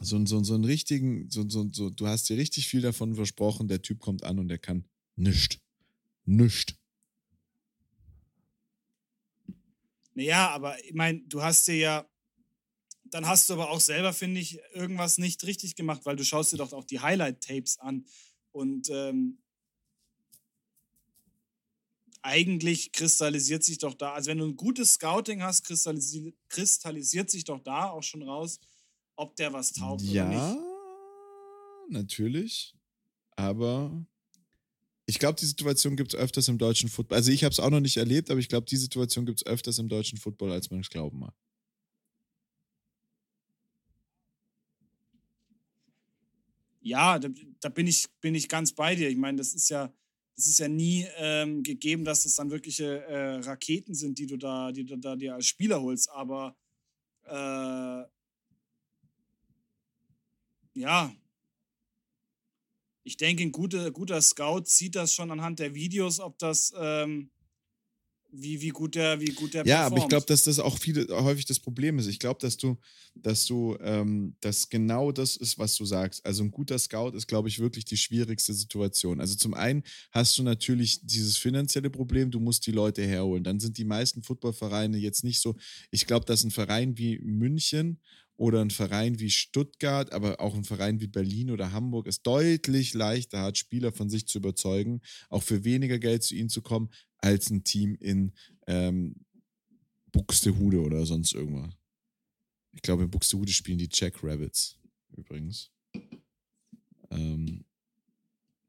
So, 0.00 0.24
so, 0.26 0.42
so 0.42 0.54
einen 0.54 0.64
richtigen, 0.64 1.30
so, 1.30 1.48
so, 1.48 1.68
so, 1.72 1.90
du 1.90 2.06
hast 2.06 2.28
dir 2.28 2.36
richtig 2.36 2.68
viel 2.68 2.82
davon 2.82 3.14
versprochen, 3.14 3.68
der 3.68 3.82
Typ 3.82 3.98
kommt 3.98 4.24
an 4.24 4.38
und 4.38 4.48
der 4.48 4.58
kann 4.58 4.84
nichts. 5.16 5.58
Nichts. 6.26 6.74
Naja, 10.14 10.50
aber 10.50 10.82
ich 10.84 10.94
meine, 10.94 11.20
du 11.20 11.42
hast 11.42 11.66
dir 11.68 11.76
ja, 11.76 12.10
dann 13.04 13.26
hast 13.26 13.48
du 13.48 13.54
aber 13.54 13.70
auch 13.70 13.80
selber, 13.80 14.12
finde 14.12 14.40
ich, 14.40 14.58
irgendwas 14.72 15.18
nicht 15.18 15.44
richtig 15.44 15.76
gemacht, 15.76 16.02
weil 16.04 16.16
du 16.16 16.24
schaust 16.24 16.52
dir 16.52 16.56
doch 16.56 16.72
auch 16.72 16.84
die 16.84 17.00
Highlight-Tapes 17.00 17.78
an 17.78 18.06
und 18.52 18.88
ähm, 18.90 19.38
eigentlich 22.22 22.92
kristallisiert 22.92 23.62
sich 23.62 23.78
doch 23.78 23.94
da, 23.94 24.14
also 24.14 24.30
wenn 24.30 24.38
du 24.38 24.46
ein 24.46 24.56
gutes 24.56 24.94
Scouting 24.94 25.42
hast, 25.42 25.64
kristallisiert, 25.64 26.34
kristallisiert 26.48 27.30
sich 27.30 27.44
doch 27.44 27.60
da 27.60 27.90
auch 27.90 28.02
schon 28.02 28.22
raus, 28.22 28.58
ob 29.16 29.36
der 29.36 29.52
was 29.52 29.72
taugt 29.72 30.02
oder 30.02 30.24
Ja, 30.24 30.28
nicht. 30.28 30.58
natürlich. 31.88 32.74
Aber 33.36 34.06
ich 35.06 35.20
glaube, 35.20 35.38
die 35.38 35.46
Situation 35.46 35.96
gibt 35.96 36.14
es 36.14 36.20
öfters 36.20 36.48
im 36.48 36.58
deutschen 36.58 36.88
Football. 36.88 37.16
Also 37.16 37.30
ich 37.30 37.44
habe 37.44 37.52
es 37.52 37.60
auch 37.60 37.70
noch 37.70 37.80
nicht 37.80 37.96
erlebt, 37.96 38.28
aber 38.30 38.40
ich 38.40 38.48
glaube, 38.48 38.66
die 38.66 38.76
Situation 38.76 39.24
gibt 39.24 39.38
es 39.38 39.46
öfters 39.46 39.78
im 39.78 39.88
deutschen 39.88 40.18
Football, 40.18 40.50
als 40.50 40.70
man 40.70 40.80
es 40.80 40.90
glauben 40.90 41.20
mag. 41.20 41.34
Ja, 46.80 47.18
da, 47.18 47.28
da 47.60 47.68
bin, 47.68 47.86
ich, 47.86 48.06
bin 48.20 48.34
ich 48.34 48.48
ganz 48.48 48.72
bei 48.72 48.94
dir. 48.94 49.08
Ich 49.08 49.16
meine, 49.16 49.38
das 49.38 49.54
ist 49.54 49.68
ja, 49.70 49.92
das 50.34 50.46
ist 50.46 50.58
ja 50.58 50.68
nie 50.68 51.06
ähm, 51.16 51.62
gegeben, 51.62 52.04
dass 52.04 52.24
es 52.24 52.34
dann 52.34 52.50
wirkliche 52.50 53.04
äh, 53.06 53.36
Raketen 53.36 53.94
sind, 53.94 54.18
die 54.18 54.26
du 54.26 54.36
da, 54.36 54.70
die 54.72 54.84
du 54.84 54.96
da 54.96 55.16
dir 55.16 55.34
als 55.34 55.46
Spieler 55.46 55.80
holst. 55.80 56.10
Aber 56.10 56.56
äh, 57.24 58.04
ja, 60.74 61.12
ich 63.06 63.16
denke, 63.16 63.44
ein 63.44 63.52
guter, 63.52 63.90
guter 63.92 64.20
Scout 64.20 64.64
sieht 64.64 64.96
das 64.96 65.14
schon 65.14 65.30
anhand 65.30 65.60
der 65.60 65.74
Videos, 65.74 66.18
ob 66.18 66.38
das 66.38 66.72
ähm, 66.76 67.30
wie, 68.32 68.60
wie 68.60 68.70
gut 68.70 68.96
der, 68.96 69.20
wie 69.20 69.26
gut 69.26 69.54
der 69.54 69.64
Ja, 69.64 69.76
performt. 69.76 69.92
aber 69.92 70.02
ich 70.02 70.08
glaube, 70.08 70.26
dass 70.26 70.42
das 70.42 70.58
auch 70.58 70.76
viele, 70.76 71.06
häufig 71.10 71.46
das 71.46 71.60
Problem 71.60 72.00
ist. 72.00 72.08
Ich 72.08 72.18
glaube, 72.18 72.40
dass 72.40 72.56
du, 72.56 72.76
dass 73.14 73.46
du, 73.46 73.76
ähm, 73.80 74.34
dass 74.40 74.68
genau 74.68 75.12
das 75.12 75.36
ist, 75.36 75.56
was 75.56 75.76
du 75.76 75.84
sagst. 75.84 76.26
Also 76.26 76.42
ein 76.42 76.50
guter 76.50 76.78
Scout 76.80 77.12
ist, 77.16 77.28
glaube 77.28 77.48
ich, 77.48 77.60
wirklich 77.60 77.84
die 77.84 77.96
schwierigste 77.96 78.52
Situation. 78.52 79.20
Also 79.20 79.36
zum 79.36 79.54
einen 79.54 79.84
hast 80.10 80.36
du 80.36 80.42
natürlich 80.42 81.06
dieses 81.06 81.36
finanzielle 81.36 81.90
Problem, 81.90 82.32
du 82.32 82.40
musst 82.40 82.66
die 82.66 82.72
Leute 82.72 83.06
herholen. 83.06 83.44
Dann 83.44 83.60
sind 83.60 83.78
die 83.78 83.84
meisten 83.84 84.24
Footballvereine 84.24 84.98
jetzt 84.98 85.22
nicht 85.22 85.40
so. 85.40 85.54
Ich 85.92 86.06
glaube, 86.06 86.26
dass 86.26 86.42
ein 86.42 86.50
Verein 86.50 86.98
wie 86.98 87.20
München 87.20 88.00
oder 88.36 88.60
ein 88.60 88.70
Verein 88.70 89.18
wie 89.18 89.30
Stuttgart, 89.30 90.12
aber 90.12 90.40
auch 90.40 90.54
ein 90.54 90.64
Verein 90.64 91.00
wie 91.00 91.06
Berlin 91.06 91.50
oder 91.50 91.72
Hamburg 91.72 92.06
es 92.06 92.22
deutlich 92.22 92.94
leichter 92.94 93.40
hat, 93.40 93.58
Spieler 93.58 93.92
von 93.92 94.10
sich 94.10 94.26
zu 94.26 94.38
überzeugen, 94.38 95.00
auch 95.30 95.42
für 95.42 95.64
weniger 95.64 95.98
Geld 95.98 96.22
zu 96.22 96.34
ihnen 96.34 96.50
zu 96.50 96.62
kommen, 96.62 96.90
als 97.18 97.50
ein 97.50 97.64
Team 97.64 97.96
in 98.00 98.32
ähm, 98.66 99.24
Buxtehude 100.12 100.80
oder 100.80 101.06
sonst 101.06 101.32
irgendwas. 101.32 101.74
Ich 102.72 102.82
glaube, 102.82 103.04
in 103.04 103.10
Buxtehude 103.10 103.52
spielen 103.52 103.78
die 103.78 103.88
Jack 103.90 104.22
Rabbits 104.22 104.78
übrigens. 105.16 105.70
Ähm, 107.10 107.64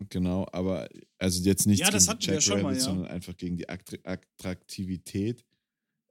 genau, 0.10 0.48
aber 0.52 0.88
also 1.18 1.44
jetzt 1.44 1.68
nicht 1.68 1.80
ja, 1.80 1.90
gegen 1.90 2.20
die 2.20 2.26
Jack 2.26 2.48
Rabbits, 2.50 2.64
mal, 2.64 2.74
ja. 2.74 2.80
sondern 2.80 3.08
einfach 3.08 3.36
gegen 3.36 3.58
die 3.58 3.68
Attraktivität 3.68 5.46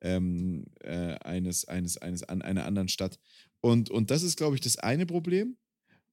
ähm, 0.01 0.67
äh, 0.81 1.15
eines, 1.21 1.65
eines, 1.67 1.97
eines 1.97 2.23
an 2.23 2.43
einer 2.43 2.65
anderen 2.67 2.89
Stadt. 2.89 3.19
Und, 3.67 3.91
und 3.91 4.13
das 4.13 4.23
ist, 4.23 4.37
glaube 4.37 4.55
ich, 4.55 4.61
das 4.61 4.79
eine 4.79 5.07
Problem, 5.07 5.57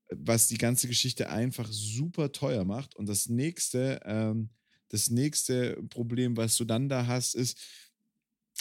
was 0.10 0.48
die 0.48 0.58
ganze 0.58 0.88
Geschichte 0.88 1.30
einfach 1.30 1.68
super 1.70 2.32
teuer 2.32 2.66
macht. 2.66 2.96
Und 2.96 3.08
das 3.08 3.30
nächste, 3.30 4.00
ähm, 4.06 4.50
das 4.89 5.12
nächste 5.12 5.76
Problem, 5.92 6.36
was 6.36 6.58
du 6.58 6.66
dann 6.66 6.89
da 6.89 7.06
hast, 7.06 7.36
ist, 7.36 7.62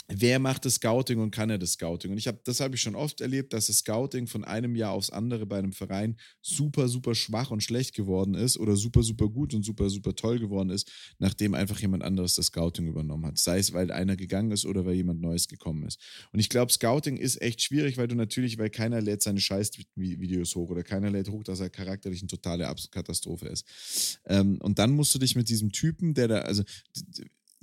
wer 0.07 0.39
macht 0.39 0.65
das 0.65 0.75
Scouting 0.75 1.19
und 1.19 1.31
kann 1.31 1.49
er 1.49 1.57
das 1.57 1.73
Scouting? 1.73 2.11
Und 2.11 2.17
ich 2.17 2.27
habe, 2.27 2.39
das 2.43 2.59
habe 2.59 2.75
ich 2.75 2.81
schon 2.81 2.95
oft 2.95 3.21
erlebt, 3.21 3.53
dass 3.53 3.67
das 3.67 3.79
Scouting 3.79 4.27
von 4.27 4.43
einem 4.43 4.75
Jahr 4.75 4.91
aufs 4.91 5.09
andere 5.09 5.45
bei 5.45 5.57
einem 5.57 5.71
Verein 5.71 6.17
super, 6.41 6.87
super 6.87 7.15
schwach 7.15 7.51
und 7.51 7.63
schlecht 7.63 7.95
geworden 7.95 8.35
ist 8.35 8.57
oder 8.57 8.75
super, 8.75 9.03
super 9.03 9.29
gut 9.29 9.53
und 9.53 9.63
super, 9.63 9.89
super 9.89 10.15
toll 10.15 10.39
geworden 10.39 10.69
ist, 10.69 10.91
nachdem 11.19 11.53
einfach 11.53 11.79
jemand 11.79 12.03
anderes 12.03 12.35
das 12.35 12.47
Scouting 12.47 12.87
übernommen 12.87 13.25
hat. 13.25 13.37
Sei 13.37 13.59
es, 13.59 13.73
weil 13.73 13.91
einer 13.91 14.15
gegangen 14.15 14.51
ist 14.51 14.65
oder 14.65 14.85
weil 14.85 14.95
jemand 14.95 15.21
Neues 15.21 15.47
gekommen 15.47 15.83
ist. 15.83 15.99
Und 16.31 16.39
ich 16.39 16.49
glaube, 16.49 16.71
Scouting 16.71 17.17
ist 17.17 17.41
echt 17.41 17.61
schwierig, 17.61 17.97
weil 17.97 18.07
du 18.07 18.15
natürlich, 18.15 18.57
weil 18.57 18.69
keiner 18.69 19.01
lädt 19.01 19.21
seine 19.21 19.39
Scheiß-Videos 19.39 20.55
hoch 20.55 20.69
oder 20.69 20.83
keiner 20.83 21.09
lädt 21.09 21.29
hoch, 21.29 21.43
dass 21.43 21.59
er 21.59 21.69
charakterlich 21.69 22.21
eine 22.21 22.27
totale 22.27 22.73
Katastrophe 22.91 23.47
ist. 23.47 24.19
Ähm, 24.25 24.59
und 24.61 24.79
dann 24.79 24.91
musst 24.91 25.15
du 25.15 25.19
dich 25.19 25.35
mit 25.35 25.49
diesem 25.49 25.71
Typen, 25.71 26.13
der 26.13 26.27
da, 26.27 26.39
also 26.39 26.63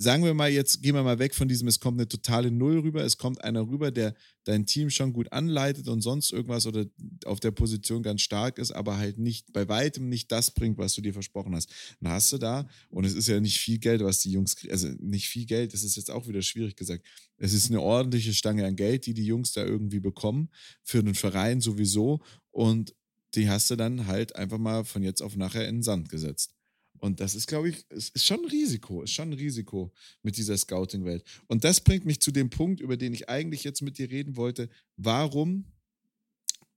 sagen 0.01 0.23
wir 0.23 0.33
mal, 0.33 0.49
jetzt 0.49 0.81
gehen 0.81 0.95
wir 0.95 1.03
mal 1.03 1.19
weg 1.19 1.35
von 1.35 1.47
diesem, 1.47 1.67
es 1.67 1.79
kommt 1.79 1.99
eine 1.99 2.07
totale 2.07 2.49
Null 2.49 2.79
rüber, 2.79 3.03
es 3.03 3.17
kommt 3.17 3.43
einer 3.43 3.67
rüber, 3.67 3.91
der 3.91 4.15
dein 4.45 4.65
Team 4.65 4.89
schon 4.89 5.13
gut 5.13 5.31
anleitet 5.31 5.87
und 5.87 6.01
sonst 6.01 6.31
irgendwas 6.31 6.65
oder 6.65 6.85
auf 7.25 7.39
der 7.39 7.51
Position 7.51 8.01
ganz 8.01 8.21
stark 8.21 8.57
ist, 8.57 8.71
aber 8.71 8.97
halt 8.97 9.19
nicht, 9.19 9.53
bei 9.53 9.67
weitem 9.69 10.09
nicht 10.09 10.31
das 10.31 10.51
bringt, 10.51 10.79
was 10.79 10.95
du 10.95 11.01
dir 11.01 11.13
versprochen 11.13 11.53
hast. 11.53 11.69
Dann 11.99 12.11
hast 12.11 12.33
du 12.33 12.39
da, 12.39 12.67
und 12.89 13.05
es 13.05 13.13
ist 13.13 13.27
ja 13.27 13.39
nicht 13.39 13.59
viel 13.59 13.77
Geld, 13.77 14.03
was 14.03 14.21
die 14.21 14.31
Jungs 14.31 14.55
kriegen, 14.55 14.73
also 14.73 14.87
nicht 14.99 15.29
viel 15.29 15.45
Geld, 15.45 15.71
das 15.73 15.83
ist 15.83 15.95
jetzt 15.95 16.09
auch 16.09 16.27
wieder 16.27 16.41
schwierig 16.41 16.75
gesagt. 16.75 17.05
Es 17.37 17.53
ist 17.53 17.69
eine 17.69 17.81
ordentliche 17.81 18.33
Stange 18.33 18.65
an 18.65 18.75
Geld, 18.75 19.05
die 19.05 19.13
die 19.13 19.25
Jungs 19.25 19.51
da 19.51 19.63
irgendwie 19.63 19.99
bekommen, 19.99 20.49
für 20.81 21.03
den 21.03 21.13
Verein 21.13 21.61
sowieso, 21.61 22.21
und 22.49 22.95
die 23.35 23.49
hast 23.49 23.69
du 23.69 23.75
dann 23.75 24.07
halt 24.07 24.35
einfach 24.35 24.57
mal 24.57 24.83
von 24.83 25.03
jetzt 25.03 25.21
auf 25.21 25.35
nachher 25.35 25.67
in 25.67 25.77
den 25.77 25.83
Sand 25.83 26.09
gesetzt. 26.09 26.55
Und 27.01 27.19
das 27.19 27.33
ist, 27.33 27.47
glaube 27.47 27.69
ich, 27.69 27.89
ist 27.89 28.23
schon 28.23 28.41
ein 28.41 28.49
Risiko, 28.49 29.01
ist 29.01 29.13
schon 29.13 29.29
ein 29.29 29.33
Risiko 29.33 29.91
mit 30.21 30.37
dieser 30.37 30.55
Scouting-Welt. 30.55 31.23
Und 31.47 31.63
das 31.63 31.81
bringt 31.81 32.05
mich 32.05 32.21
zu 32.21 32.31
dem 32.31 32.51
Punkt, 32.51 32.79
über 32.79 32.95
den 32.95 33.11
ich 33.11 33.27
eigentlich 33.27 33.63
jetzt 33.63 33.81
mit 33.81 33.97
dir 33.97 34.11
reden 34.11 34.35
wollte. 34.35 34.69
Warum, 34.97 35.65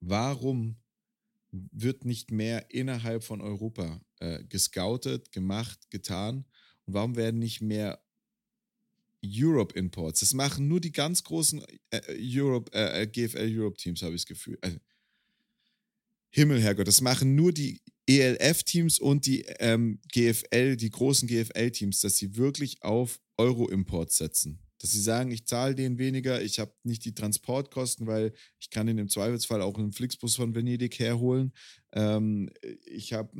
warum 0.01 0.77
wird 1.53 2.07
nicht 2.07 2.31
mehr 2.31 2.71
innerhalb 2.71 3.23
von 3.23 3.43
Europa 3.43 4.01
äh, 4.21 4.43
gescoutet, 4.45 5.31
gemacht, 5.31 5.91
getan? 5.91 6.47
Und 6.87 6.95
warum 6.95 7.17
werden 7.17 7.39
nicht 7.39 7.61
mehr 7.61 8.03
Europe 9.23 9.79
Imports? 9.79 10.21
Das 10.21 10.33
machen 10.33 10.69
nur 10.69 10.81
die 10.81 10.93
ganz 10.93 11.23
großen 11.23 11.63
äh, 11.91 12.01
Europe, 12.19 12.73
äh, 12.73 13.03
äh 13.03 13.07
GFL 13.07 13.53
Europe 13.55 13.77
Teams, 13.77 14.01
habe 14.01 14.15
ich 14.15 14.23
das 14.23 14.27
Gefühl. 14.27 14.59
Also, 14.63 14.79
Himmel, 16.35 16.61
Herrgott, 16.61 16.89
das 16.89 17.01
machen 17.01 17.37
nur 17.37 17.53
die 17.53 17.81
ELF-Teams 18.09 18.99
und 18.99 19.25
die 19.25 19.43
ähm, 19.61 20.01
GFL, 20.13 20.77
die 20.77 20.91
großen 20.91 21.29
GFL-Teams, 21.29 22.01
dass 22.01 22.17
sie 22.17 22.37
wirklich 22.37 22.83
auf 22.83 23.21
Euro-Imports 23.39 24.19
setzen. 24.19 24.59
Dass 24.79 24.91
sie 24.91 25.01
sagen, 25.01 25.31
ich 25.31 25.47
zahle 25.47 25.77
denen 25.77 25.97
weniger, 25.97 26.43
ich 26.43 26.59
habe 26.59 26.75
nicht 26.83 27.05
die 27.05 27.15
Transportkosten, 27.15 28.09
weil 28.09 28.33
ich 28.59 28.71
kann 28.71 28.89
den 28.89 28.99
im 28.99 29.09
Zweifelsfall 29.09 29.63
auch 29.63 29.79
einen 29.79 29.93
Flixbus 29.93 30.35
von 30.35 30.57
Venedig 30.57 30.99
herholen. 30.99 31.53
Ähm, 31.93 32.51
ich 32.85 33.13
habe 33.13 33.31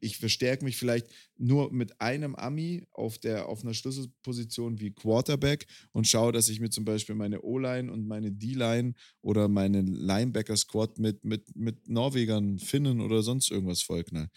ich 0.00 0.18
verstärke 0.18 0.64
mich 0.64 0.76
vielleicht 0.76 1.06
nur 1.36 1.72
mit 1.72 2.00
einem 2.00 2.34
Ami 2.34 2.86
auf, 2.90 3.18
der, 3.18 3.48
auf 3.48 3.62
einer 3.62 3.74
Schlüsselposition 3.74 4.80
wie 4.80 4.92
Quarterback 4.92 5.66
und 5.92 6.06
schaue, 6.06 6.32
dass 6.32 6.48
ich 6.48 6.60
mir 6.60 6.70
zum 6.70 6.84
Beispiel 6.84 7.14
meine 7.14 7.42
O-Line 7.42 7.92
und 7.92 8.06
meine 8.06 8.32
D-Line 8.32 8.94
oder 9.22 9.48
meine 9.48 9.82
Linebacker-Squad 9.82 10.98
mit, 10.98 11.24
mit, 11.24 11.54
mit 11.56 11.88
Norwegern, 11.88 12.58
Finnen 12.58 13.00
oder 13.00 13.22
sonst 13.22 13.50
irgendwas 13.50 13.82
vollknall. 13.82 14.28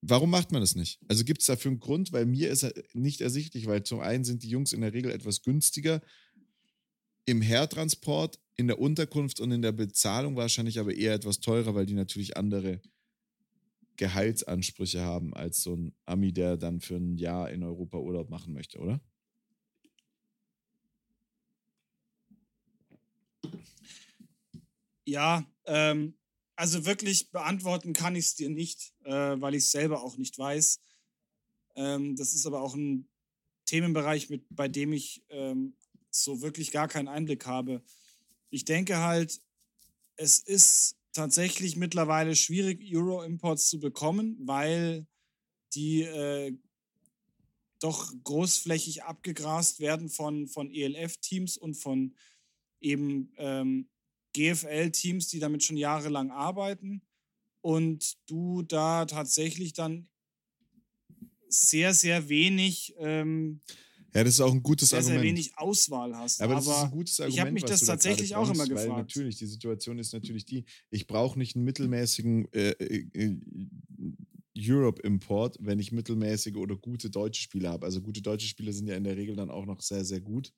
Warum 0.00 0.30
macht 0.30 0.52
man 0.52 0.60
das 0.60 0.76
nicht? 0.76 1.00
Also 1.08 1.24
gibt 1.24 1.40
es 1.40 1.46
dafür 1.46 1.70
einen 1.70 1.80
Grund? 1.80 2.12
Weil 2.12 2.24
mir 2.24 2.50
ist 2.50 2.66
nicht 2.94 3.20
ersichtlich, 3.20 3.66
weil 3.66 3.82
zum 3.82 4.00
einen 4.00 4.24
sind 4.24 4.42
die 4.42 4.48
Jungs 4.48 4.72
in 4.72 4.80
der 4.80 4.92
Regel 4.92 5.10
etwas 5.10 5.42
günstiger 5.42 6.00
im 7.24 7.42
Hertransport, 7.42 8.38
in 8.56 8.68
der 8.68 8.80
Unterkunft 8.80 9.40
und 9.40 9.50
in 9.50 9.60
der 9.60 9.72
Bezahlung 9.72 10.36
wahrscheinlich 10.36 10.78
aber 10.78 10.94
eher 10.94 11.14
etwas 11.14 11.40
teurer, 11.40 11.74
weil 11.74 11.84
die 11.84 11.94
natürlich 11.94 12.36
andere 12.36 12.80
Gehaltsansprüche 13.98 15.02
haben 15.02 15.34
als 15.34 15.62
so 15.62 15.74
ein 15.74 15.94
Ami, 16.06 16.32
der 16.32 16.56
dann 16.56 16.80
für 16.80 16.96
ein 16.96 17.18
Jahr 17.18 17.50
in 17.50 17.62
Europa 17.62 17.98
Urlaub 17.98 18.30
machen 18.30 18.54
möchte, 18.54 18.78
oder? 18.78 19.00
Ja, 25.04 25.44
ähm, 25.66 26.14
also 26.54 26.84
wirklich 26.86 27.30
beantworten 27.30 27.92
kann 27.92 28.14
ich 28.14 28.26
es 28.26 28.34
dir 28.34 28.50
nicht, 28.50 28.94
äh, 29.04 29.40
weil 29.40 29.54
ich 29.54 29.64
es 29.64 29.70
selber 29.70 30.02
auch 30.02 30.16
nicht 30.16 30.38
weiß. 30.38 30.80
Ähm, 31.76 32.14
das 32.16 32.34
ist 32.34 32.46
aber 32.46 32.62
auch 32.62 32.74
ein 32.74 33.08
Themenbereich, 33.64 34.30
mit, 34.30 34.44
bei 34.50 34.68
dem 34.68 34.92
ich 34.92 35.24
ähm, 35.28 35.76
so 36.10 36.40
wirklich 36.40 36.70
gar 36.70 36.88
keinen 36.88 37.08
Einblick 37.08 37.46
habe. 37.46 37.82
Ich 38.50 38.64
denke 38.64 38.98
halt, 38.98 39.40
es 40.16 40.40
ist 40.40 40.97
tatsächlich 41.18 41.74
mittlerweile 41.74 42.36
schwierig, 42.36 42.80
Euro-Imports 42.94 43.68
zu 43.68 43.80
bekommen, 43.80 44.36
weil 44.40 45.04
die 45.74 46.02
äh, 46.02 46.56
doch 47.80 48.12
großflächig 48.22 49.02
abgegrast 49.02 49.80
werden 49.80 50.10
von, 50.10 50.46
von 50.46 50.70
ELF-Teams 50.70 51.56
und 51.56 51.74
von 51.74 52.14
eben 52.80 53.32
ähm, 53.36 53.88
GFL-Teams, 54.34 55.26
die 55.26 55.40
damit 55.40 55.64
schon 55.64 55.76
jahrelang 55.76 56.30
arbeiten. 56.30 57.02
Und 57.62 58.16
du 58.30 58.62
da 58.62 59.04
tatsächlich 59.04 59.72
dann 59.72 60.08
sehr, 61.48 61.94
sehr 61.94 62.28
wenig 62.28 62.94
ähm, 62.98 63.60
ja, 64.14 64.24
das 64.24 64.34
ist 64.34 64.40
auch 64.40 64.52
ein 64.52 64.62
gutes 64.62 64.90
sehr, 64.90 65.00
Argument. 65.00 65.20
Sehr 65.20 65.28
wenig 65.28 65.58
Auswahl 65.58 66.16
hast. 66.16 66.40
Aber, 66.40 66.56
aber 66.56 66.64
das 66.64 66.76
ist 66.76 66.82
ein 66.82 66.90
gutes 66.90 67.20
Argument. 67.20 67.34
Ich 67.34 67.40
habe 67.40 67.52
mich 67.52 67.64
das 67.64 67.84
tatsächlich 67.84 68.30
da 68.30 68.38
auch 68.38 68.50
immer 68.52 68.66
gefragt. 68.66 68.88
Weil 68.88 68.96
natürlich, 68.96 69.36
die 69.36 69.46
Situation 69.46 69.98
ist 69.98 70.12
natürlich 70.12 70.44
die, 70.44 70.64
ich 70.90 71.06
brauche 71.06 71.38
nicht 71.38 71.56
einen 71.56 71.64
mittelmäßigen 71.64 72.50
äh, 72.52 72.70
äh, 72.70 73.06
äh, 73.12 73.36
Europe-Import, 74.56 75.58
wenn 75.60 75.78
ich 75.78 75.92
mittelmäßige 75.92 76.56
oder 76.56 76.76
gute 76.76 77.10
deutsche 77.10 77.42
Spieler 77.42 77.70
habe. 77.70 77.86
Also 77.86 78.00
gute 78.00 78.22
deutsche 78.22 78.48
Spieler 78.48 78.72
sind 78.72 78.88
ja 78.88 78.96
in 78.96 79.04
der 79.04 79.16
Regel 79.16 79.36
dann 79.36 79.50
auch 79.50 79.66
noch 79.66 79.82
sehr, 79.82 80.04
sehr 80.04 80.20
gut. 80.20 80.52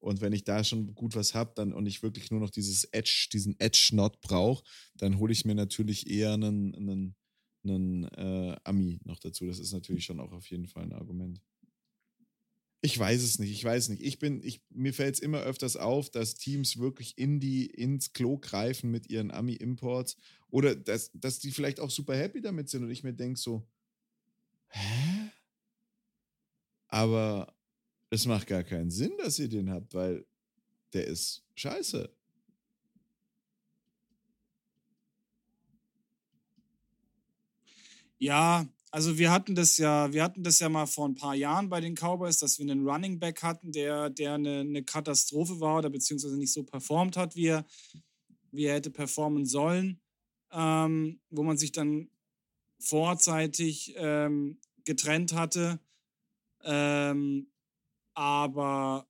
Und 0.00 0.20
wenn 0.20 0.32
ich 0.32 0.44
da 0.44 0.62
schon 0.62 0.94
gut 0.94 1.16
was 1.16 1.34
habe, 1.34 1.52
dann 1.54 1.72
und 1.72 1.86
ich 1.86 2.02
wirklich 2.02 2.30
nur 2.30 2.40
noch 2.40 2.50
dieses 2.50 2.84
Edge, 2.84 3.28
diesen 3.32 3.58
Edge-Not 3.58 4.20
brauche, 4.20 4.64
dann 4.96 5.18
hole 5.18 5.32
ich 5.32 5.44
mir 5.44 5.54
natürlich 5.54 6.08
eher 6.08 6.34
einen, 6.34 6.74
einen, 6.74 7.16
einen 7.64 8.04
äh, 8.04 8.56
Ami 8.64 9.00
noch 9.04 9.18
dazu. 9.18 9.46
Das 9.46 9.58
ist 9.58 9.72
natürlich 9.72 10.04
schon 10.04 10.20
auch 10.20 10.32
auf 10.32 10.48
jeden 10.50 10.66
Fall 10.66 10.84
ein 10.84 10.92
Argument. 10.92 11.40
Ich 12.80 12.96
weiß 12.96 13.22
es 13.22 13.38
nicht, 13.40 13.50
ich 13.50 13.64
weiß 13.64 13.88
nicht. 13.88 14.02
Ich 14.02 14.18
bin, 14.20 14.40
ich, 14.42 14.62
mir 14.70 14.94
fällt 14.94 15.14
es 15.14 15.20
immer 15.20 15.40
öfters 15.40 15.76
auf, 15.76 16.10
dass 16.10 16.36
Teams 16.36 16.78
wirklich 16.78 17.18
in 17.18 17.40
die, 17.40 17.66
ins 17.66 18.12
Klo 18.12 18.38
greifen 18.38 18.90
mit 18.90 19.10
ihren 19.10 19.32
Ami-Imports 19.32 20.16
oder 20.50 20.76
dass, 20.76 21.10
dass 21.12 21.40
die 21.40 21.50
vielleicht 21.50 21.80
auch 21.80 21.90
super 21.90 22.16
happy 22.16 22.40
damit 22.40 22.68
sind 22.68 22.84
und 22.84 22.90
ich 22.90 23.02
mir 23.02 23.14
denke 23.14 23.38
so, 23.40 23.66
hä? 24.68 25.30
Aber 26.88 27.54
es 28.10 28.26
macht 28.26 28.46
gar 28.46 28.64
keinen 28.64 28.90
Sinn, 28.90 29.12
dass 29.18 29.38
ihr 29.38 29.48
den 29.48 29.70
habt, 29.70 29.94
weil 29.94 30.26
der 30.92 31.06
ist 31.06 31.44
scheiße. 31.54 32.10
Ja, 38.18 38.66
also 38.90 39.18
wir 39.18 39.30
hatten 39.30 39.54
das 39.54 39.76
ja, 39.76 40.12
wir 40.12 40.22
hatten 40.22 40.42
das 40.42 40.60
ja 40.60 40.68
mal 40.68 40.86
vor 40.86 41.08
ein 41.08 41.14
paar 41.14 41.34
Jahren 41.34 41.68
bei 41.68 41.80
den 41.80 41.94
Cowboys, 41.94 42.38
dass 42.38 42.58
wir 42.58 42.70
einen 42.70 42.88
Running 42.88 43.18
Back 43.18 43.42
hatten, 43.42 43.72
der, 43.72 44.10
der 44.10 44.34
eine, 44.34 44.60
eine 44.60 44.82
Katastrophe 44.82 45.60
war 45.60 45.78
oder 45.78 45.90
beziehungsweise 45.90 46.38
nicht 46.38 46.52
so 46.52 46.62
performt 46.64 47.16
hat, 47.16 47.36
wie 47.36 47.46
er, 47.46 47.66
wie 48.50 48.64
er 48.64 48.76
hätte 48.76 48.90
performen 48.90 49.44
sollen, 49.44 50.00
ähm, 50.52 51.20
wo 51.30 51.42
man 51.42 51.58
sich 51.58 51.72
dann 51.72 52.10
vorzeitig 52.78 53.94
ähm, 53.96 54.58
getrennt 54.84 55.34
hatte. 55.34 55.80
Ähm, 56.64 57.50
aber 58.14 59.06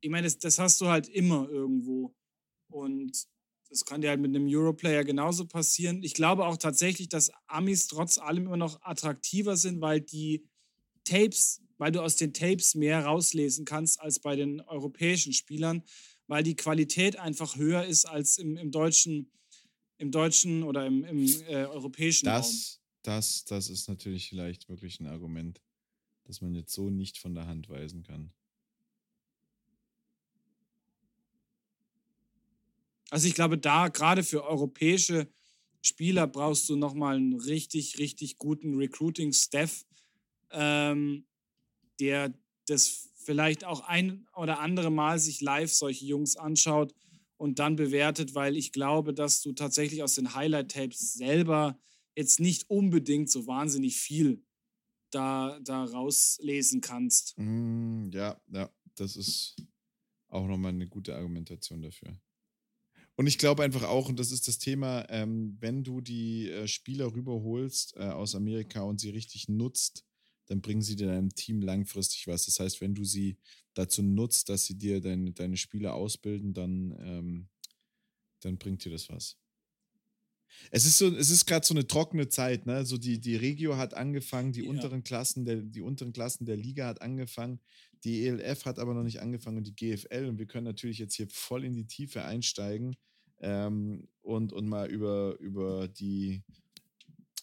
ich 0.00 0.10
meine, 0.10 0.26
das, 0.26 0.38
das 0.38 0.58
hast 0.58 0.80
du 0.80 0.88
halt 0.88 1.08
immer 1.08 1.48
irgendwo. 1.48 2.14
Und 2.68 3.26
das 3.74 3.84
kann 3.84 4.00
dir 4.00 4.10
halt 4.10 4.20
mit 4.20 4.34
einem 4.34 4.46
Europlayer 4.46 5.02
genauso 5.02 5.46
passieren. 5.46 6.04
Ich 6.04 6.14
glaube 6.14 6.46
auch 6.46 6.56
tatsächlich, 6.56 7.08
dass 7.08 7.32
Amis 7.48 7.88
trotz 7.88 8.18
allem 8.18 8.46
immer 8.46 8.56
noch 8.56 8.80
attraktiver 8.82 9.56
sind, 9.56 9.80
weil 9.80 10.00
die 10.00 10.46
Tapes, 11.02 11.60
weil 11.76 11.90
du 11.90 12.00
aus 12.00 12.14
den 12.14 12.32
Tapes 12.32 12.76
mehr 12.76 13.04
rauslesen 13.04 13.64
kannst 13.64 14.00
als 14.00 14.20
bei 14.20 14.36
den 14.36 14.60
europäischen 14.60 15.32
Spielern, 15.32 15.82
weil 16.28 16.44
die 16.44 16.54
Qualität 16.54 17.18
einfach 17.18 17.56
höher 17.56 17.84
ist 17.84 18.04
als 18.04 18.38
im, 18.38 18.56
im 18.56 18.70
deutschen, 18.70 19.32
im 19.98 20.12
deutschen 20.12 20.62
oder 20.62 20.86
im, 20.86 21.02
im 21.02 21.26
äh, 21.48 21.64
europäischen 21.66 22.26
das, 22.26 22.46
Raum. 22.46 22.52
Das, 23.02 23.44
das 23.44 23.68
ist 23.70 23.88
natürlich 23.88 24.28
vielleicht 24.28 24.68
wirklich 24.68 25.00
ein 25.00 25.06
Argument, 25.08 25.60
das 26.26 26.40
man 26.40 26.54
jetzt 26.54 26.72
so 26.72 26.90
nicht 26.90 27.18
von 27.18 27.34
der 27.34 27.48
Hand 27.48 27.68
weisen 27.68 28.04
kann. 28.04 28.32
Also 33.10 33.28
ich 33.28 33.34
glaube, 33.34 33.58
da 33.58 33.88
gerade 33.88 34.22
für 34.22 34.44
europäische 34.44 35.28
Spieler 35.82 36.26
brauchst 36.26 36.68
du 36.68 36.76
nochmal 36.76 37.16
einen 37.16 37.34
richtig, 37.34 37.98
richtig 37.98 38.38
guten 38.38 38.76
Recruiting-Staff, 38.76 39.84
ähm, 40.50 41.26
der 42.00 42.32
das 42.66 43.10
vielleicht 43.16 43.64
auch 43.64 43.80
ein 43.82 44.26
oder 44.34 44.60
andere 44.60 44.90
Mal 44.90 45.18
sich 45.18 45.40
live 45.40 45.72
solche 45.72 46.06
Jungs 46.06 46.36
anschaut 46.36 46.94
und 47.36 47.58
dann 47.58 47.76
bewertet, 47.76 48.34
weil 48.34 48.56
ich 48.56 48.72
glaube, 48.72 49.12
dass 49.12 49.42
du 49.42 49.52
tatsächlich 49.52 50.02
aus 50.02 50.14
den 50.14 50.34
Highlight-Tapes 50.34 51.14
selber 51.14 51.78
jetzt 52.16 52.40
nicht 52.40 52.70
unbedingt 52.70 53.30
so 53.30 53.46
wahnsinnig 53.46 53.96
viel 53.96 54.42
da, 55.10 55.58
da 55.60 55.84
rauslesen 55.84 56.80
kannst. 56.80 57.34
Mm, 57.36 58.10
ja, 58.12 58.40
ja, 58.48 58.70
das 58.94 59.16
ist 59.16 59.56
auch 60.28 60.46
nochmal 60.46 60.72
eine 60.72 60.88
gute 60.88 61.14
Argumentation 61.14 61.82
dafür. 61.82 62.18
Und 63.16 63.26
ich 63.26 63.38
glaube 63.38 63.62
einfach 63.62 63.84
auch, 63.84 64.08
und 64.08 64.18
das 64.18 64.32
ist 64.32 64.48
das 64.48 64.58
Thema, 64.58 65.06
ähm, 65.08 65.56
wenn 65.60 65.84
du 65.84 66.00
die 66.00 66.50
äh, 66.50 66.66
Spieler 66.66 67.14
rüberholst 67.14 67.96
äh, 67.96 68.04
aus 68.04 68.34
Amerika 68.34 68.82
und 68.82 69.00
sie 69.00 69.10
richtig 69.10 69.48
nutzt, 69.48 70.04
dann 70.46 70.60
bringen 70.60 70.82
sie 70.82 70.96
dir 70.96 71.06
deinem 71.06 71.34
Team 71.34 71.62
langfristig 71.62 72.26
was. 72.26 72.46
Das 72.46 72.60
heißt, 72.60 72.80
wenn 72.80 72.94
du 72.94 73.04
sie 73.04 73.38
dazu 73.74 74.02
nutzt, 74.02 74.48
dass 74.48 74.66
sie 74.66 74.76
dir 74.76 75.00
deine, 75.00 75.32
deine 75.32 75.56
Spieler 75.56 75.94
ausbilden, 75.94 76.52
dann, 76.54 76.94
ähm, 76.98 77.48
dann 78.40 78.58
bringt 78.58 78.84
dir 78.84 78.90
das 78.90 79.08
was. 79.08 79.38
Es 80.70 80.84
ist 80.84 80.98
so, 80.98 81.08
es 81.08 81.30
ist 81.30 81.46
gerade 81.46 81.66
so 81.66 81.74
eine 81.74 81.86
trockene 81.86 82.28
Zeit, 82.28 82.66
ne? 82.66 82.84
So 82.84 82.96
die, 82.96 83.20
die 83.20 83.36
Regio 83.36 83.76
hat 83.76 83.94
angefangen, 83.94 84.52
die 84.52 84.62
ja. 84.62 84.70
unteren 84.70 85.02
Klassen 85.02 85.44
der, 85.44 85.56
die 85.56 85.80
unteren 85.80 86.12
Klassen 86.12 86.46
der 86.46 86.56
Liga 86.56 86.86
hat 86.86 87.02
angefangen, 87.02 87.60
die 88.04 88.26
ELF 88.26 88.66
hat 88.66 88.78
aber 88.78 88.94
noch 88.94 89.02
nicht 89.02 89.20
angefangen 89.20 89.58
und 89.58 89.66
die 89.66 89.74
GFL. 89.74 90.26
Und 90.26 90.38
wir 90.38 90.46
können 90.46 90.66
natürlich 90.66 90.98
jetzt 90.98 91.14
hier 91.14 91.28
voll 91.28 91.64
in 91.64 91.74
die 91.74 91.86
Tiefe 91.86 92.24
einsteigen 92.24 92.96
ähm, 93.40 94.08
und, 94.22 94.52
und 94.52 94.68
mal 94.68 94.90
über, 94.90 95.38
über 95.40 95.88
die 95.88 96.42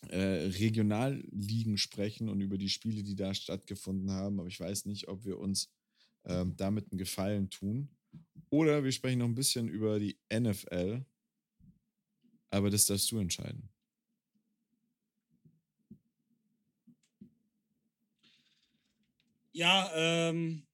äh, 0.09 0.17
Regionalligen 0.17 1.77
sprechen 1.77 2.29
und 2.29 2.41
über 2.41 2.57
die 2.57 2.69
Spiele, 2.69 3.03
die 3.03 3.15
da 3.15 3.33
stattgefunden 3.33 4.11
haben. 4.11 4.39
Aber 4.39 4.47
ich 4.47 4.59
weiß 4.59 4.85
nicht, 4.85 5.07
ob 5.07 5.25
wir 5.25 5.39
uns 5.39 5.69
ähm, 6.25 6.55
damit 6.55 6.91
einen 6.91 6.99
Gefallen 6.99 7.49
tun. 7.49 7.89
Oder 8.49 8.83
wir 8.83 8.91
sprechen 8.91 9.19
noch 9.19 9.27
ein 9.27 9.35
bisschen 9.35 9.67
über 9.67 9.99
die 9.99 10.17
NFL. 10.31 11.05
Aber 12.49 12.69
das 12.69 12.85
darfst 12.85 13.11
du 13.11 13.17
entscheiden. 13.17 13.69
Ja, 19.61 19.91
ähm, 19.93 20.65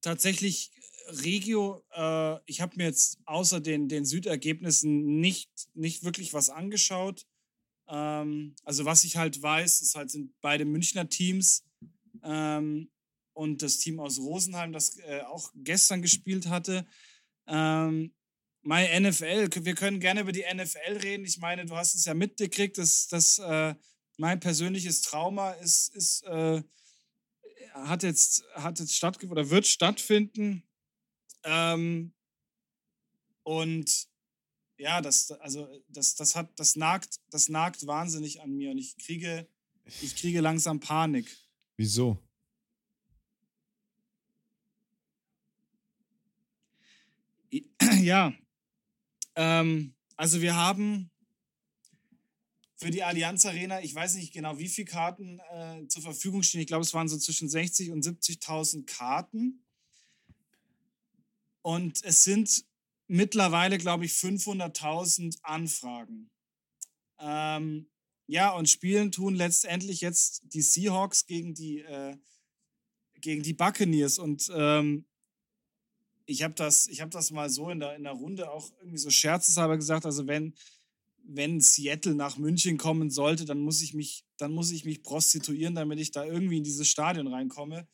tatsächlich 0.00 0.70
Regio, 1.08 1.84
äh, 1.90 2.38
ich 2.46 2.60
habe 2.60 2.76
mir 2.76 2.84
jetzt 2.84 3.18
außer 3.24 3.60
den, 3.60 3.88
den 3.88 4.04
Südergebnissen 4.04 5.18
nicht, 5.18 5.50
nicht 5.74 6.04
wirklich 6.04 6.34
was 6.34 6.50
angeschaut. 6.50 7.26
Ähm, 7.88 8.54
also 8.62 8.84
was 8.84 9.02
ich 9.02 9.16
halt 9.16 9.42
weiß, 9.42 9.80
ist 9.80 9.96
halt 9.96 10.12
sind 10.12 10.40
beide 10.40 10.64
Münchner 10.64 11.08
Teams 11.08 11.64
ähm, 12.22 12.92
und 13.32 13.62
das 13.62 13.78
Team 13.78 13.98
aus 13.98 14.20
Rosenheim, 14.20 14.72
das 14.72 14.96
äh, 14.98 15.22
auch 15.22 15.50
gestern 15.56 16.00
gespielt 16.00 16.46
hatte. 16.46 16.86
Ähm, 17.48 18.14
My 18.62 18.86
NFL, 19.00 19.48
wir 19.64 19.74
können 19.74 19.98
gerne 19.98 20.20
über 20.20 20.30
die 20.30 20.44
NFL 20.48 20.98
reden. 21.02 21.24
Ich 21.24 21.38
meine, 21.38 21.66
du 21.66 21.74
hast 21.74 21.96
es 21.96 22.04
ja 22.04 22.14
mitgekriegt, 22.14 22.78
dass, 22.78 23.08
dass 23.08 23.40
äh, 23.40 23.74
mein 24.16 24.38
persönliches 24.38 25.02
Trauma 25.02 25.50
ist, 25.54 25.88
ist 25.96 26.22
äh, 26.22 26.62
hat 27.74 28.02
jetzt, 28.02 28.44
hat 28.54 28.78
jetzt 28.78 28.94
stattgefunden 28.94 29.42
oder 29.42 29.50
wird 29.50 29.66
stattfinden. 29.66 30.62
Ähm, 31.42 32.12
und 33.42 34.08
ja, 34.78 35.00
das, 35.00 35.30
also 35.32 35.68
das, 35.88 36.14
das 36.14 36.34
hat, 36.34 36.58
das 36.58 36.76
nagt, 36.76 37.20
das 37.30 37.48
nagt 37.48 37.86
wahnsinnig 37.86 38.40
an 38.40 38.56
mir 38.56 38.70
und 38.70 38.78
ich 38.78 38.96
kriege, 38.96 39.46
ich 40.00 40.16
kriege 40.16 40.40
langsam 40.40 40.80
Panik. 40.80 41.36
Wieso? 41.76 42.18
Ja, 48.00 48.34
ähm, 49.36 49.94
also 50.16 50.42
wir 50.42 50.56
haben 50.56 51.10
für 52.84 52.90
die 52.90 53.02
Allianz 53.02 53.46
Arena, 53.46 53.80
ich 53.80 53.94
weiß 53.94 54.16
nicht 54.16 54.34
genau, 54.34 54.58
wie 54.58 54.68
viele 54.68 54.84
Karten 54.84 55.40
äh, 55.50 55.88
zur 55.88 56.02
Verfügung 56.02 56.42
stehen. 56.42 56.60
Ich 56.60 56.66
glaube, 56.66 56.82
es 56.82 56.92
waren 56.92 57.08
so 57.08 57.16
zwischen 57.16 57.48
60 57.48 57.90
und 57.90 58.04
70.000 58.04 58.84
Karten. 58.84 59.64
Und 61.62 62.04
es 62.04 62.24
sind 62.24 62.66
mittlerweile, 63.06 63.78
glaube 63.78 64.04
ich, 64.04 64.12
500.000 64.12 65.38
Anfragen. 65.40 66.28
Ähm, 67.18 67.88
ja, 68.26 68.54
und 68.54 68.68
spielen 68.68 69.10
tun 69.10 69.34
letztendlich 69.34 70.02
jetzt 70.02 70.42
die 70.52 70.60
Seahawks 70.60 71.24
gegen 71.24 71.54
die, 71.54 71.78
äh, 71.78 72.18
gegen 73.14 73.42
die 73.42 73.54
Buccaneers. 73.54 74.18
Und 74.18 74.52
ähm, 74.54 75.06
ich 76.26 76.42
habe 76.42 76.52
das, 76.52 76.86
hab 77.00 77.10
das 77.12 77.30
mal 77.30 77.48
so 77.48 77.70
in 77.70 77.80
der, 77.80 77.96
in 77.96 78.02
der 78.02 78.12
Runde 78.12 78.50
auch 78.50 78.70
irgendwie 78.80 78.98
so 78.98 79.08
scherzeshalber 79.08 79.78
gesagt, 79.78 80.04
also 80.04 80.26
wenn, 80.26 80.54
wenn 81.26 81.60
Seattle 81.60 82.14
nach 82.14 82.36
München 82.36 82.78
kommen 82.78 83.10
sollte, 83.10 83.44
dann 83.44 83.60
muss 83.60 83.82
ich 83.82 83.94
mich, 83.94 84.24
dann 84.36 84.52
muss 84.52 84.70
ich 84.70 84.84
mich 84.84 85.02
prostituieren, 85.02 85.74
damit 85.74 85.98
ich 85.98 86.10
da 86.10 86.24
irgendwie 86.24 86.58
in 86.58 86.64
dieses 86.64 86.88
Stadion 86.88 87.26
reinkomme. 87.26 87.88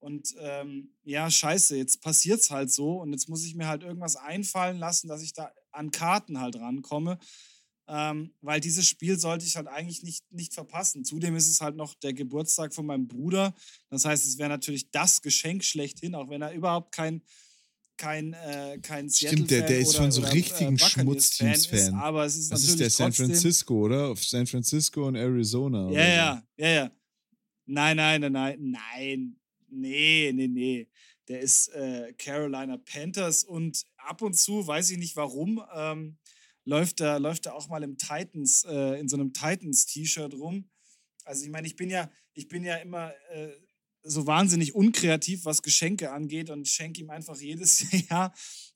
Und 0.00 0.34
ähm, 0.38 0.94
ja, 1.02 1.28
scheiße, 1.30 1.76
jetzt 1.76 2.00
passiert 2.02 2.40
es 2.40 2.50
halt 2.50 2.70
so 2.70 3.00
und 3.00 3.12
jetzt 3.12 3.28
muss 3.28 3.44
ich 3.44 3.56
mir 3.56 3.66
halt 3.66 3.82
irgendwas 3.82 4.14
einfallen 4.16 4.78
lassen, 4.78 5.08
dass 5.08 5.22
ich 5.22 5.32
da 5.32 5.52
an 5.72 5.90
Karten 5.90 6.40
halt 6.40 6.56
rankomme. 6.56 7.18
Ähm, 7.90 8.34
weil 8.42 8.60
dieses 8.60 8.86
Spiel 8.86 9.18
sollte 9.18 9.46
ich 9.46 9.56
halt 9.56 9.66
eigentlich 9.66 10.02
nicht, 10.02 10.30
nicht 10.30 10.52
verpassen. 10.52 11.04
Zudem 11.04 11.34
ist 11.36 11.48
es 11.48 11.62
halt 11.62 11.74
noch 11.74 11.94
der 11.94 12.12
Geburtstag 12.12 12.74
von 12.74 12.84
meinem 12.84 13.08
Bruder. 13.08 13.54
Das 13.88 14.04
heißt, 14.04 14.26
es 14.26 14.36
wäre 14.36 14.50
natürlich 14.50 14.90
das 14.90 15.22
Geschenk 15.22 15.64
schlechthin, 15.64 16.14
auch 16.14 16.28
wenn 16.28 16.42
er 16.42 16.52
überhaupt 16.52 16.92
kein, 16.92 17.22
kein, 17.98 18.32
äh, 18.32 18.78
kein 18.80 19.10
Stimmt, 19.10 19.50
der, 19.50 19.62
der 19.62 19.80
ist 19.80 19.96
von 19.96 20.10
so 20.10 20.22
oder, 20.22 20.32
richtigen 20.32 20.76
äh, 20.76 20.78
Schmutzteams-Fan. 20.78 21.94
Aber 21.94 22.24
es 22.24 22.36
ist 22.36 22.50
das 22.50 22.60
natürlich 22.60 22.80
ist 22.80 22.98
der 22.98 23.06
San 23.06 23.12
Francisco, 23.12 23.74
oder? 23.84 24.16
San 24.16 24.46
Francisco 24.46 25.06
und 25.06 25.16
Arizona. 25.16 25.90
Ja, 25.90 26.06
ja, 26.06 26.42
ja, 26.56 26.68
ja. 26.68 26.92
Nein, 27.66 27.96
nein, 27.96 28.20
nein, 28.20 28.32
nein, 28.32 28.58
nein. 28.60 29.36
Nee, 29.70 30.32
nee, 30.34 30.48
nee. 30.48 30.88
Der 31.28 31.40
ist 31.40 31.68
äh, 31.68 32.14
Carolina 32.16 32.78
Panthers 32.78 33.44
und 33.44 33.84
ab 33.98 34.22
und 34.22 34.34
zu, 34.34 34.66
weiß 34.66 34.90
ich 34.90 34.98
nicht 34.98 35.14
warum, 35.16 35.62
ähm, 35.74 36.16
läuft 36.64 37.00
er 37.00 37.20
läuft 37.20 37.48
auch 37.48 37.68
mal 37.68 37.82
im 37.82 37.98
Titans, 37.98 38.64
äh, 38.64 38.98
in 38.98 39.08
so 39.08 39.16
einem 39.16 39.34
Titans-T-Shirt 39.34 40.34
rum. 40.34 40.70
Also 41.24 41.44
ich 41.44 41.50
meine, 41.50 41.66
ich 41.66 41.76
bin 41.76 41.90
ja, 41.90 42.10
ich 42.32 42.48
bin 42.48 42.64
ja 42.64 42.76
immer 42.76 43.12
äh, 43.30 43.50
so 44.02 44.26
wahnsinnig 44.26 44.74
unkreativ, 44.74 45.44
was 45.44 45.62
Geschenke 45.62 46.12
angeht 46.12 46.50
und 46.50 46.68
schenke 46.68 47.00
ihm 47.00 47.10
einfach 47.10 47.38
jedes 47.40 47.90
Jahr 48.08 48.32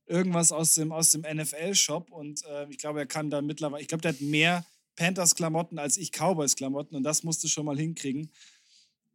irgendwas 0.07 0.53
aus 0.53 0.75
dem, 0.75 0.93
aus 0.93 1.13
dem 1.13 1.23
NFL-Shop. 1.23 2.11
Und 2.11 2.45
äh, 2.45 2.69
ich 2.71 2.79
glaube, 2.79 3.01
er 3.01 3.07
kann 3.07 3.31
da 3.31 3.41
mittlerweile, 3.43 3.83
ich 3.83 3.89
glaube, 3.89 4.03
der 4.03 4.13
hat 4.13 4.21
mehr 4.21 4.67
Panthers-Klamotten 4.97 5.79
als 5.79 5.97
ich 5.97 6.11
Cowboys-Klamotten 6.13 6.97
und 6.97 7.03
das 7.03 7.23
musste 7.23 7.49
schon 7.49 7.67
mal 7.67 7.79
hinkriegen. 7.79 8.31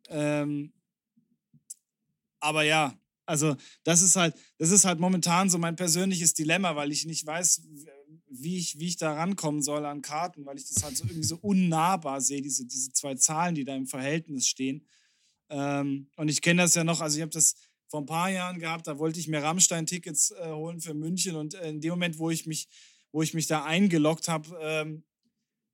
Ähm, 0.10 0.74
aber 2.40 2.64
ja, 2.64 2.98
also 3.26 3.56
das 3.84 4.02
ist 4.02 4.16
halt, 4.16 4.36
das 4.58 4.72
ist 4.72 4.86
halt 4.86 5.00
momentan 5.00 5.50
so 5.50 5.58
mein 5.58 5.76
persönliches 5.76 6.34
Dilemma, 6.34 6.76
weil 6.76 6.92
ich 6.92 7.06
nicht 7.06 7.26
weiß, 7.26 7.62
wie 8.30 8.58
ich, 8.58 8.80
wie 8.80 8.88
ich 8.88 8.98
da 8.98 9.14
rankommen 9.14 9.62
soll 9.62 9.86
an 9.86 10.02
Karten, 10.02 10.46
weil 10.46 10.58
ich 10.58 10.68
das 10.68 10.84
halt 10.84 10.98
so 10.98 11.04
irgendwie 11.04 11.28
so 11.28 11.38
unnahbar 11.42 12.22
sehe, 12.22 12.42
diese, 12.42 12.66
diese 12.66 12.92
zwei 12.92 13.16
Zahlen, 13.16 13.56
die 13.56 13.66
da 13.66 13.76
im 13.76 13.88
Verhältnis 13.88 14.48
stehen. 14.48 14.86
Ähm, 15.50 16.10
und 16.16 16.30
ich 16.30 16.42
kenne 16.42 16.64
das 16.64 16.76
ja 16.76 16.84
noch, 16.84 17.02
also 17.02 17.18
ich 17.18 17.22
habe 17.22 17.32
das 17.32 17.56
vor 17.88 18.02
ein 18.02 18.06
paar 18.06 18.30
Jahren 18.30 18.60
gehabt, 18.60 18.88
da 18.88 19.00
wollte 19.00 19.20
ich 19.20 19.28
mir 19.28 19.42
Rammstein-Tickets 19.42 20.32
äh, 20.32 20.52
holen 20.52 20.82
für 20.82 20.94
München 20.94 21.36
und 21.36 21.54
äh, 21.54 21.70
in 21.70 21.80
dem 21.80 21.92
Moment, 21.92 22.18
wo 22.18 22.30
ich 22.30 22.46
mich, 22.46 22.68
wo 23.12 23.22
ich 23.22 23.34
mich 23.34 23.48
da 23.48 23.64
eingeloggt 23.64 24.28
habe, 24.28 24.58
ähm, 24.62 25.04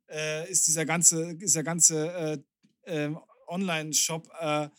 äh, 0.09 0.49
ist 0.49 0.67
dieser 0.67 0.85
ganze, 0.85 1.31
ist 1.39 1.55
der 1.55 1.63
ganze 1.63 2.13
äh, 2.13 2.37
ähm, 2.85 3.19
Online-Shop 3.47 4.29
äh, 4.39 4.69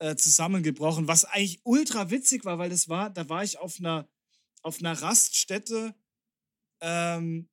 äh, 0.00 0.16
zusammengebrochen, 0.16 1.08
was 1.08 1.24
eigentlich 1.24 1.60
ultra 1.64 2.10
witzig 2.10 2.44
war, 2.44 2.58
weil 2.58 2.70
das 2.70 2.88
war, 2.88 3.10
da 3.10 3.28
war 3.28 3.42
ich 3.42 3.58
auf 3.58 3.78
einer, 3.78 4.08
auf 4.62 4.80
einer 4.80 5.00
Raststätte, 5.00 5.94
ähm, 6.80 7.48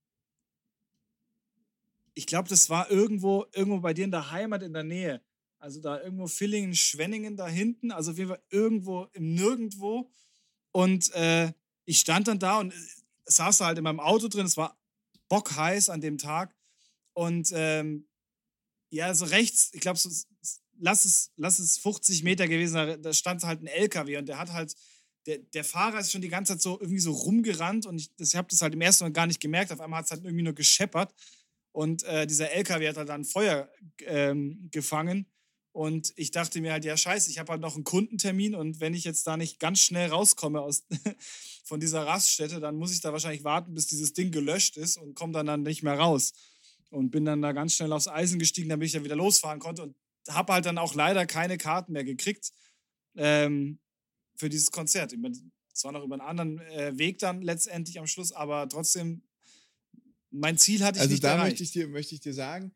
ich 2.14 2.28
glaube, 2.28 2.50
das 2.50 2.70
war 2.70 2.90
irgendwo, 2.90 3.46
irgendwo 3.54 3.80
bei 3.80 3.94
dir 3.94 4.06
in 4.06 4.12
der 4.12 4.32
Heimat 4.32 4.64
in 4.64 4.74
der 4.74 4.84
Nähe. 4.84 5.22
Also 5.66 5.82
da 5.82 6.00
irgendwo 6.00 6.28
Villingen, 6.28 6.76
Schwenningen 6.76 7.38
da 7.38 7.48
hinten, 7.48 7.90
also 7.90 8.12
auf 8.12 8.20
jeden 8.20 8.30
Fall 8.30 8.44
irgendwo 8.52 9.06
im 9.14 9.34
Nirgendwo. 9.34 10.12
Und 10.72 11.12
äh, 11.16 11.54
ich 11.86 12.00
stand 12.00 12.28
dann 12.28 12.38
da 12.38 12.60
und 12.60 12.72
äh, 12.72 12.78
saß 13.26 13.62
halt 13.62 13.80
in 13.80 13.84
meinem 13.84 14.00
Auto 14.00 14.28
drin. 14.28 14.46
Es 14.46 14.58
war 14.58 14.78
bockheiß 15.28 15.90
an 15.90 16.02
dem 16.02 16.20
Tag. 16.20 16.56
Und 17.14 17.50
ähm, 17.56 18.08
ja, 18.92 19.16
so 19.16 19.26
rechts, 19.26 19.72
ich 19.74 19.82
glaube, 19.82 19.98
so, 19.98 20.08
lass, 20.78 21.04
es, 21.04 21.32
lass 21.36 21.58
es 21.58 21.80
50 21.80 22.22
Meter 22.22 22.48
gewesen 22.48 22.74
sein, 22.74 23.02
da 23.02 23.12
stand 23.12 23.42
halt 23.44 23.64
ein 23.64 23.68
LKW 23.68 24.18
und 24.18 24.28
der 24.28 24.38
hat 24.38 24.54
halt, 24.54 24.76
der, 25.26 25.40
der 25.40 25.64
Fahrer 25.64 26.00
ist 26.00 26.12
schon 26.12 26.22
die 26.22 26.30
ganze 26.30 26.54
Zeit 26.54 26.62
so 26.62 26.80
irgendwie 26.80 27.00
so 27.00 27.12
rumgerannt 27.12 27.88
und 27.88 27.98
ich, 27.98 28.12
ich 28.20 28.36
habe 28.36 28.48
das 28.52 28.62
halt 28.62 28.76
im 28.76 28.82
ersten 28.82 29.06
Mal 29.06 29.14
gar 29.14 29.26
nicht 29.26 29.40
gemerkt. 29.40 29.72
Auf 29.72 29.82
einmal 29.82 29.98
hat 29.98 30.06
es 30.06 30.12
halt 30.12 30.26
irgendwie 30.26 30.44
nur 30.44 30.54
gescheppert 30.54 31.12
und 31.72 32.04
äh, 32.04 32.28
dieser 32.28 32.52
LKW 32.52 32.88
hat 32.88 32.98
halt 32.98 33.10
dann 33.10 33.26
Feuer 33.26 33.68
ähm, 34.02 34.70
gefangen. 34.70 35.26
Und 35.76 36.14
ich 36.16 36.32
dachte 36.32 36.62
mir 36.62 36.72
halt, 36.72 36.86
ja, 36.86 36.96
scheiße, 36.96 37.30
ich 37.30 37.38
habe 37.38 37.52
halt 37.52 37.62
noch 37.62 37.76
einen 37.76 37.84
Kundentermin 37.84 38.56
und 38.56 38.80
wenn 38.80 38.94
ich 38.94 39.04
jetzt 39.04 39.28
da 39.28 39.36
nicht 39.36 39.60
ganz 39.60 39.82
schnell 39.82 40.10
rauskomme 40.10 40.62
aus, 40.62 40.86
von 41.66 41.82
dieser 41.82 42.08
Raststätte, 42.08 42.62
dann 42.62 42.78
muss 42.78 42.94
ich 42.94 43.02
da 43.02 43.12
wahrscheinlich 43.12 43.44
warten, 43.44 43.74
bis 43.74 43.86
dieses 43.86 44.14
Ding 44.14 44.32
gelöscht 44.32 44.78
ist 44.78 44.96
und 44.96 45.16
komme 45.16 45.34
dann, 45.34 45.48
dann 45.48 45.64
nicht 45.64 45.84
mehr 45.84 46.00
raus. 46.00 46.32
Und 46.92 47.10
bin 47.10 47.26
dann 47.26 47.42
da 47.42 47.52
ganz 47.52 47.76
schnell 47.76 47.92
aufs 47.92 48.08
Eisen 48.08 48.40
gestiegen, 48.40 48.70
damit 48.70 48.86
ich 48.86 48.94
dann 48.94 49.04
wieder 49.04 49.18
losfahren 49.18 49.60
konnte 49.60 49.84
und 49.84 49.98
habe 50.30 50.54
halt 50.54 50.66
dann 50.66 50.78
auch 50.78 50.96
leider 50.96 51.26
keine 51.26 51.58
Karten 51.58 51.92
mehr 51.92 52.06
gekriegt 52.06 52.54
ähm, 53.18 53.80
für 54.38 54.48
dieses 54.48 54.72
Konzert. 54.72 55.14
Es 55.74 55.84
war 55.84 55.92
noch 55.92 56.06
über 56.06 56.16
einen 56.16 56.22
anderen 56.22 56.60
äh, 56.70 56.98
Weg 56.98 57.20
dann 57.20 57.42
letztendlich 57.42 58.00
am 58.00 58.08
Schluss, 58.08 58.32
aber 58.32 58.70
trotzdem, 58.70 59.24
mein 60.32 60.58
Ziel 60.58 60.86
hatte 60.86 61.00
ich 61.00 61.02
also 61.02 61.12
nicht 61.12 61.24
da 61.26 61.34
erreicht. 61.34 61.50
möchte 61.50 61.64
ich 61.64 61.72
dir, 61.72 61.90
möchte 61.90 62.16
ich 62.16 62.22
dir 62.22 62.34
sagen, 62.34 62.74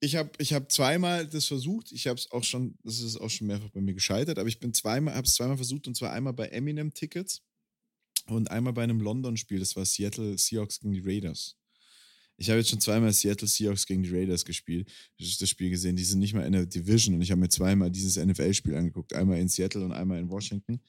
ich 0.00 0.16
habe 0.16 0.30
ich 0.38 0.52
hab 0.52 0.70
zweimal 0.70 1.26
das 1.26 1.46
versucht. 1.46 1.92
Ich 1.92 2.06
habe 2.06 2.18
es 2.18 2.30
auch 2.30 2.44
schon, 2.44 2.78
das 2.84 3.00
ist 3.00 3.16
auch 3.16 3.30
schon 3.30 3.46
mehrfach 3.46 3.70
bei 3.70 3.80
mir 3.80 3.94
gescheitert, 3.94 4.38
aber 4.38 4.48
ich 4.48 4.58
zweimal, 4.72 5.14
habe 5.14 5.26
es 5.26 5.34
zweimal 5.34 5.56
versucht 5.56 5.86
und 5.88 5.96
zwar 5.96 6.12
einmal 6.12 6.32
bei 6.32 6.46
Eminem 6.48 6.94
Tickets 6.94 7.42
und 8.26 8.50
einmal 8.50 8.72
bei 8.72 8.82
einem 8.82 9.00
London-Spiel. 9.00 9.58
Das 9.58 9.74
war 9.76 9.84
Seattle 9.84 10.38
Seahawks 10.38 10.80
gegen 10.80 10.92
die 10.92 11.00
Raiders. 11.00 11.56
Ich 12.36 12.48
habe 12.50 12.60
jetzt 12.60 12.70
schon 12.70 12.80
zweimal 12.80 13.12
Seattle 13.12 13.48
Seahawks 13.48 13.86
gegen 13.86 14.04
die 14.04 14.10
Raiders 14.10 14.44
gespielt. 14.44 14.88
Das 15.18 15.48
Spiel 15.48 15.70
gesehen. 15.70 15.96
Die 15.96 16.04
sind 16.04 16.20
nicht 16.20 16.34
mal 16.34 16.46
in 16.46 16.52
der 16.52 16.66
Division 16.66 17.16
und 17.16 17.22
ich 17.22 17.32
habe 17.32 17.40
mir 17.40 17.48
zweimal 17.48 17.90
dieses 17.90 18.16
NFL-Spiel 18.16 18.76
angeguckt. 18.76 19.12
Einmal 19.12 19.40
in 19.40 19.48
Seattle 19.48 19.84
und 19.84 19.92
einmal 19.92 20.20
in 20.20 20.30
Washington. 20.30 20.80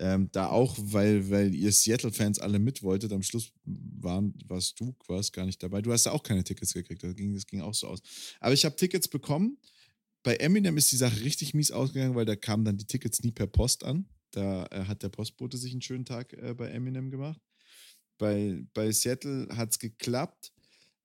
Ähm, 0.00 0.28
da 0.30 0.48
auch, 0.48 0.76
weil, 0.78 1.28
weil 1.28 1.52
ihr 1.52 1.72
Seattle-Fans 1.72 2.38
alle 2.38 2.60
mit 2.60 2.84
wolltet. 2.84 3.12
Am 3.12 3.22
Schluss 3.22 3.52
waren, 3.64 4.32
warst 4.46 4.78
du 4.78 4.94
warst 5.08 5.32
gar 5.32 5.44
nicht 5.44 5.60
dabei. 5.60 5.82
Du 5.82 5.92
hast 5.92 6.06
da 6.06 6.12
auch 6.12 6.22
keine 6.22 6.44
Tickets 6.44 6.72
gekriegt. 6.72 7.02
Das 7.02 7.16
ging, 7.16 7.34
das 7.34 7.46
ging 7.46 7.60
auch 7.62 7.74
so 7.74 7.88
aus. 7.88 8.00
Aber 8.38 8.54
ich 8.54 8.64
habe 8.64 8.76
Tickets 8.76 9.08
bekommen. 9.08 9.58
Bei 10.22 10.36
Eminem 10.36 10.76
ist 10.76 10.92
die 10.92 10.96
Sache 10.96 11.20
richtig 11.22 11.52
mies 11.52 11.72
ausgegangen, 11.72 12.14
weil 12.14 12.26
da 12.26 12.36
kamen 12.36 12.64
dann 12.64 12.76
die 12.76 12.86
Tickets 12.86 13.22
nie 13.22 13.32
per 13.32 13.48
Post 13.48 13.82
an. 13.82 14.06
Da 14.30 14.66
äh, 14.66 14.84
hat 14.84 15.02
der 15.02 15.08
Postbote 15.08 15.58
sich 15.58 15.72
einen 15.72 15.82
schönen 15.82 16.04
Tag 16.04 16.32
äh, 16.32 16.54
bei 16.54 16.68
Eminem 16.68 17.10
gemacht. 17.10 17.40
Bei, 18.18 18.62
bei 18.74 18.92
Seattle 18.92 19.48
hat 19.56 19.72
es 19.72 19.78
geklappt. 19.80 20.52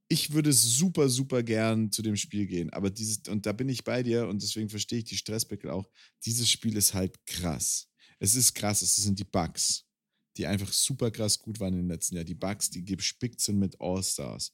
Ich 0.08 0.34
würde 0.34 0.54
super, 0.54 1.10
super 1.10 1.42
gern 1.42 1.92
zu 1.92 2.04
dem 2.04 2.16
Spiel 2.16 2.46
gehen. 2.46 2.70
Aber 2.72 2.92
dieses, 2.92 3.22
und 3.28 3.48
da 3.48 3.54
bin 3.54 3.70
ich 3.70 3.84
bei 3.84 4.04
dir 4.04 4.28
und 4.28 4.44
deswegen 4.44 4.70
verstehe 4.70 5.00
ich 5.00 5.06
die 5.06 5.18
Stressbeckel 5.18 5.72
auch. 5.72 5.90
Dieses 6.26 6.50
Spiel 6.50 6.78
ist 6.78 6.94
halt 6.94 7.26
krass 7.26 7.88
es 8.24 8.36
ist 8.36 8.54
krass, 8.54 8.82
es 8.82 8.96
sind 8.96 9.20
die 9.20 9.26
Bugs, 9.26 9.84
die 10.38 10.48
einfach 10.48 10.72
super 10.72 11.12
krass 11.12 11.38
gut 11.40 11.60
waren 11.60 11.78
im 11.78 11.90
letzten 11.90 12.16
Jahr. 12.16 12.24
Die 12.24 12.34
Bugs, 12.34 12.70
die 12.70 12.86
gespickt 12.86 13.42
sind 13.42 13.60
mit 13.60 13.76
All-Stars. 13.82 14.54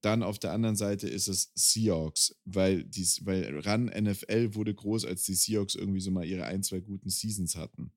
Dann 0.00 0.24
auf 0.24 0.40
der 0.40 0.50
anderen 0.50 0.74
Seite 0.74 1.08
ist 1.08 1.28
es 1.28 1.52
Seahawks, 1.54 2.34
weil, 2.44 2.82
dies, 2.82 3.24
weil 3.24 3.60
Run 3.60 3.84
NFL 3.84 4.56
wurde 4.56 4.74
groß, 4.74 5.04
als 5.04 5.22
die 5.22 5.34
Seahawks 5.34 5.76
irgendwie 5.76 6.00
so 6.00 6.10
mal 6.10 6.24
ihre 6.24 6.44
ein, 6.44 6.64
zwei 6.64 6.80
guten 6.80 7.08
Seasons 7.08 7.54
hatten. 7.54 7.92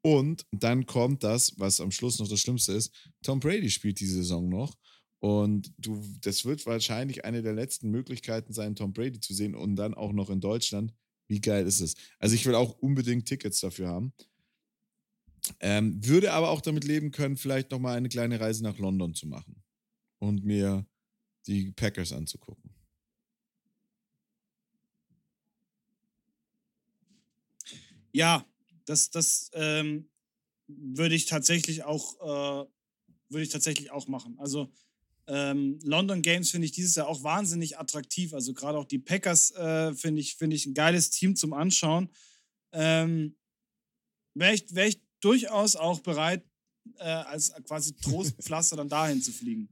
Und 0.00 0.46
dann 0.50 0.86
kommt 0.86 1.24
das, 1.24 1.58
was 1.58 1.80
am 1.80 1.90
Schluss 1.90 2.18
noch 2.18 2.28
das 2.28 2.40
Schlimmste 2.40 2.72
ist: 2.72 2.90
Tom 3.22 3.40
Brady 3.40 3.68
spielt 3.68 4.00
die 4.00 4.06
Saison 4.06 4.48
noch. 4.48 4.78
Und 5.20 5.74
du, 5.76 6.02
das 6.22 6.46
wird 6.46 6.64
wahrscheinlich 6.64 7.26
eine 7.26 7.42
der 7.42 7.52
letzten 7.52 7.90
Möglichkeiten 7.90 8.54
sein, 8.54 8.76
Tom 8.76 8.94
Brady 8.94 9.20
zu 9.20 9.34
sehen 9.34 9.54
und 9.54 9.76
dann 9.76 9.92
auch 9.92 10.12
noch 10.12 10.30
in 10.30 10.40
Deutschland. 10.40 10.94
Wie 11.28 11.40
geil 11.40 11.66
ist 11.66 11.80
es? 11.80 11.94
Also, 12.18 12.34
ich 12.34 12.46
will 12.46 12.54
auch 12.54 12.78
unbedingt 12.78 13.26
Tickets 13.26 13.60
dafür 13.60 13.88
haben. 13.88 14.14
Ähm, 15.60 16.04
würde 16.04 16.32
aber 16.32 16.50
auch 16.50 16.60
damit 16.60 16.84
leben 16.84 17.10
können, 17.10 17.36
vielleicht 17.36 17.70
nochmal 17.70 17.96
eine 17.96 18.08
kleine 18.08 18.40
Reise 18.40 18.62
nach 18.62 18.78
London 18.78 19.14
zu 19.14 19.26
machen 19.26 19.62
und 20.18 20.44
mir 20.44 20.86
die 21.46 21.72
Packers 21.72 22.12
anzugucken. 22.12 22.70
Ja, 28.12 28.46
das, 28.86 29.10
das 29.10 29.50
ähm, 29.54 30.08
würde 30.66 31.14
ich 31.14 31.26
tatsächlich 31.26 31.84
auch, 31.84 32.14
äh, 32.20 32.68
würde 33.28 33.42
ich 33.42 33.50
tatsächlich 33.50 33.90
auch 33.90 34.08
machen. 34.08 34.38
Also 34.38 34.72
ähm, 35.26 35.78
London 35.82 36.22
Games 36.22 36.50
finde 36.50 36.66
ich 36.66 36.72
dieses 36.72 36.94
Jahr 36.94 37.08
auch 37.08 37.22
wahnsinnig 37.22 37.78
attraktiv. 37.78 38.32
Also 38.32 38.54
gerade 38.54 38.78
auch 38.78 38.84
die 38.84 38.98
Packers 38.98 39.50
äh, 39.52 39.94
finde 39.94 40.20
ich, 40.20 40.36
finde 40.36 40.56
ich 40.56 40.64
ein 40.66 40.74
geiles 40.74 41.10
Team 41.10 41.34
zum 41.34 41.52
Anschauen. 41.52 42.08
Ähm, 42.72 43.36
Wäre 44.34 44.54
ich, 44.54 44.74
wär 44.74 44.88
ich 44.88 45.00
durchaus 45.24 45.76
auch 45.76 46.00
bereit, 46.00 46.44
äh, 46.98 47.04
als 47.04 47.52
quasi 47.64 47.96
Trostpflaster 47.96 48.76
dann 48.76 48.88
dahin 48.88 49.22
zu 49.22 49.32
fliegen. 49.32 49.68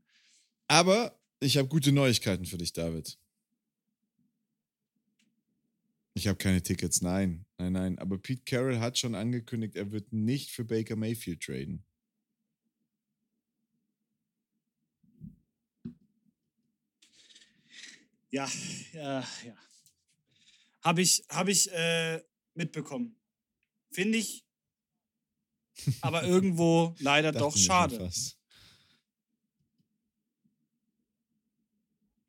Aber 0.66 1.18
ich 1.40 1.58
habe 1.58 1.68
gute 1.68 1.92
Neuigkeiten 1.92 2.46
für 2.46 2.56
dich, 2.56 2.72
David. 2.72 3.18
Ich 6.14 6.28
habe 6.28 6.36
keine 6.36 6.62
Tickets, 6.62 7.00
nein, 7.00 7.44
nein, 7.58 7.72
nein. 7.72 7.98
Aber 7.98 8.18
Pete 8.18 8.42
Carroll 8.44 8.80
hat 8.80 8.98
schon 8.98 9.14
angekündigt, 9.14 9.76
er 9.76 9.90
wird 9.90 10.12
nicht 10.12 10.50
für 10.50 10.64
Baker 10.64 10.96
Mayfield 10.96 11.42
traden. 11.42 11.84
Ja, 18.30 18.50
ja, 18.94 19.20
ja. 19.44 19.56
Habe 20.82 21.02
ich, 21.02 21.24
hab 21.28 21.48
ich 21.48 21.70
äh, 21.70 22.22
mitbekommen. 22.54 23.14
Finde 23.90 24.18
ich 24.18 24.44
aber 26.00 26.22
irgendwo 26.26 26.94
leider 26.98 27.32
doch 27.32 27.56
schade. 27.56 28.10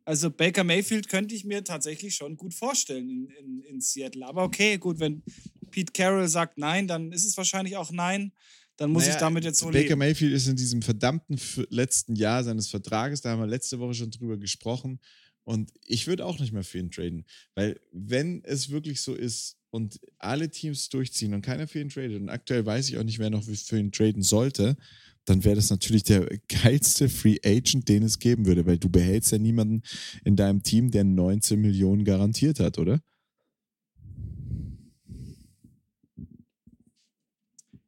Also 0.05 0.29
Baker 0.29 0.63
Mayfield 0.63 1.07
könnte 1.07 1.33
ich 1.33 1.45
mir 1.45 1.63
tatsächlich 1.63 2.15
schon 2.15 2.35
gut 2.35 2.53
vorstellen 2.53 3.09
in, 3.09 3.29
in, 3.29 3.61
in 3.63 3.81
Seattle. 3.81 4.25
Aber 4.25 4.43
okay, 4.43 4.77
gut, 4.77 4.99
wenn 4.99 5.23
Pete 5.71 5.93
Carroll 5.93 6.27
sagt 6.27 6.57
nein, 6.57 6.87
dann 6.87 7.11
ist 7.11 7.25
es 7.25 7.37
wahrscheinlich 7.37 7.77
auch 7.77 7.91
nein. 7.91 8.33
Dann 8.75 8.91
muss 8.91 9.03
naja, 9.03 9.15
ich 9.15 9.19
damit 9.19 9.43
jetzt 9.43 9.59
so 9.59 9.67
Baker 9.67 9.79
leben. 9.79 9.99
Mayfield 9.99 10.33
ist 10.33 10.47
in 10.47 10.55
diesem 10.55 10.81
verdammten 10.81 11.39
letzten 11.69 12.15
Jahr 12.15 12.43
seines 12.43 12.69
Vertrages, 12.69 13.21
da 13.21 13.29
haben 13.29 13.39
wir 13.39 13.47
letzte 13.47 13.79
Woche 13.79 13.93
schon 13.93 14.11
drüber 14.11 14.37
gesprochen. 14.37 14.99
Und 15.43 15.71
ich 15.85 16.07
würde 16.07 16.25
auch 16.25 16.39
nicht 16.39 16.53
mehr 16.53 16.63
für 16.63 16.79
ihn 16.79 16.89
traden. 16.89 17.25
Weil 17.53 17.79
wenn 17.91 18.43
es 18.43 18.69
wirklich 18.69 19.01
so 19.01 19.13
ist, 19.13 19.57
und 19.73 19.99
alle 20.19 20.51
Teams 20.51 20.89
durchziehen 20.89 21.33
und 21.33 21.41
keiner 21.41 21.67
für 21.67 21.79
ihn 21.79 21.89
tradet 21.89 22.21
und 22.21 22.29
aktuell 22.29 22.63
weiß 22.63 22.89
ich 22.89 22.97
auch 22.99 23.03
nicht, 23.03 23.17
wer 23.17 23.31
noch 23.31 23.43
für 23.43 23.79
ihn 23.79 23.91
traden 23.91 24.21
sollte, 24.21 24.77
dann 25.25 25.43
wäre 25.43 25.55
das 25.55 25.71
natürlich 25.71 26.03
der 26.03 26.27
geilste 26.47 27.09
Free 27.09 27.39
Agent, 27.43 27.89
den 27.89 28.03
es 28.03 28.19
geben 28.19 28.45
würde, 28.45 28.67
weil 28.67 28.77
du 28.77 28.87
behältst 28.87 29.31
ja 29.31 29.39
niemanden 29.39 29.81
in 30.25 30.35
deinem 30.35 30.61
Team, 30.61 30.91
der 30.91 31.03
19 31.05 31.59
Millionen 31.59 32.05
garantiert 32.05 32.59
hat, 32.59 32.77
oder? 32.77 33.01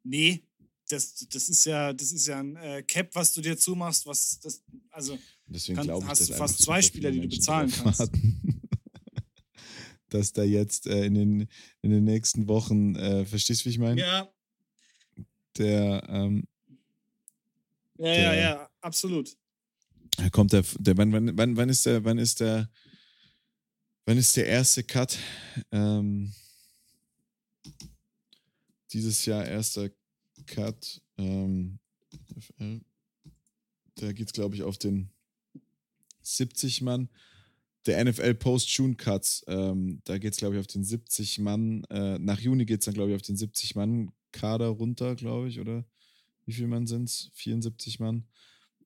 Nee, 0.03 0.41
das, 0.89 1.28
das 1.30 1.49
ist 1.49 1.66
ja, 1.66 1.93
das 1.93 2.12
ist 2.12 2.26
ja 2.26 2.39
ein 2.39 2.55
äh, 2.55 2.82
Cap, 2.82 3.09
was 3.14 3.32
du 3.32 3.41
dir 3.41 3.57
zumachst, 3.57 4.07
was 4.07 4.39
das, 4.39 4.64
also 4.89 5.20
Deswegen 5.47 5.78
kann, 5.78 5.97
ich, 5.99 6.05
hast 6.05 6.30
du 6.30 6.34
fast 6.34 6.64
zwei 6.64 6.82
Spieler, 6.82 7.12
die 7.12 7.22
du 7.22 7.28
bezahlen 7.28 7.72
kannst. 7.72 8.09
Dass 10.16 10.34
da 10.34 10.43
jetzt 10.43 10.88
äh, 10.88 11.05
in, 11.05 11.13
den, 11.13 11.47
in 11.82 11.91
den 11.91 12.03
nächsten 12.03 12.47
Wochen, 12.47 12.95
äh, 12.95 13.26
verstehst 13.26 13.61
du, 13.61 13.66
wie 13.66 13.70
ich 13.70 13.80
meine? 13.80 14.01
Ja. 14.01 14.30
Der, 15.57 16.03
ähm, 16.09 16.47
ja, 17.97 18.05
der, 18.05 18.22
ja, 18.22 18.34
ja, 18.34 18.70
absolut. 18.82 19.36
Kommt 20.32 20.53
der, 20.53 20.63
der 20.80 20.97
wann, 20.97 21.11
wann, 21.11 21.38
wann, 21.38 21.57
wann 21.57 21.70
ist 21.70 21.86
der, 21.86 22.03
wann 22.03 22.18
ist 22.18 22.39
der, 22.39 22.70
wann 24.05 24.18
ist 24.18 24.36
der 24.38 24.47
erste 24.47 24.84
Cut? 24.84 25.18
Ähm, 25.72 26.34
dieses 28.91 29.26
Jahr 29.26 29.45
erster 29.45 29.89
Cut. 30.45 31.01
Ähm, 31.18 31.80
da 33.95 34.11
geht 34.11 34.28
es, 34.28 34.34
glaube 34.34 34.55
ich, 34.55 34.63
auf 34.63 34.78
den 34.78 35.09
70 36.22 36.82
Mann. 36.82 37.09
Der 37.86 38.03
NFL 38.03 38.33
Post-June 38.36 38.95
Cuts, 38.95 39.43
ähm, 39.47 40.01
da 40.05 40.17
geht 40.17 40.33
es, 40.33 40.38
glaube 40.38 40.55
ich, 40.55 40.59
auf 40.59 40.67
den 40.67 40.83
70 40.83 41.39
Mann. 41.39 41.83
Äh, 41.89 42.17
nach 42.19 42.39
Juni 42.39 42.65
geht 42.65 42.79
es 42.79 42.86
dann, 42.86 42.95
glaube 42.95 43.11
ich, 43.11 43.15
auf 43.15 43.21
den 43.21 43.38
70 43.38 43.75
Mann 43.75 44.11
Kader 44.31 44.67
runter, 44.67 45.15
glaube 45.15 45.47
ich, 45.47 45.59
oder? 45.59 45.86
Wie 46.45 46.53
viele 46.53 46.67
Mann 46.67 46.88
sind 46.88 47.05
es? 47.05 47.29
74 47.33 47.99
Mann. 47.99 48.25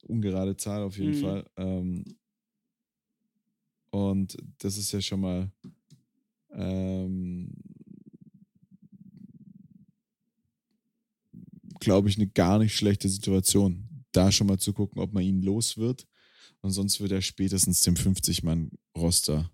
Ungerade 0.04 0.56
Zahl 0.58 0.84
auf 0.84 0.98
jeden 0.98 1.18
mhm. 1.18 1.22
Fall. 1.22 1.46
Ähm, 1.58 2.04
und 3.92 4.38
das 4.60 4.78
ist 4.78 4.92
ja 4.92 5.02
schon 5.02 5.22
mal 5.22 5.52
ähm, 6.52 7.54
glaube 11.80 12.10
ich, 12.10 12.18
eine 12.18 12.28
gar 12.28 12.60
nicht 12.60 12.76
schlechte 12.76 13.10
Situation, 13.10 13.88
da 14.12 14.32
schon 14.32 14.48
mal 14.48 14.60
zu 14.60 14.74
gucken, 14.74 15.02
ob 15.02 15.14
man 15.14 15.24
ihn 15.24 15.42
los 15.42 15.78
wird. 15.78 16.08
Und 16.62 16.72
sonst 16.72 17.00
wird 17.00 17.12
er 17.12 17.22
spätestens 17.22 17.82
dem 17.82 17.96
50-Mann-Roster 17.96 19.50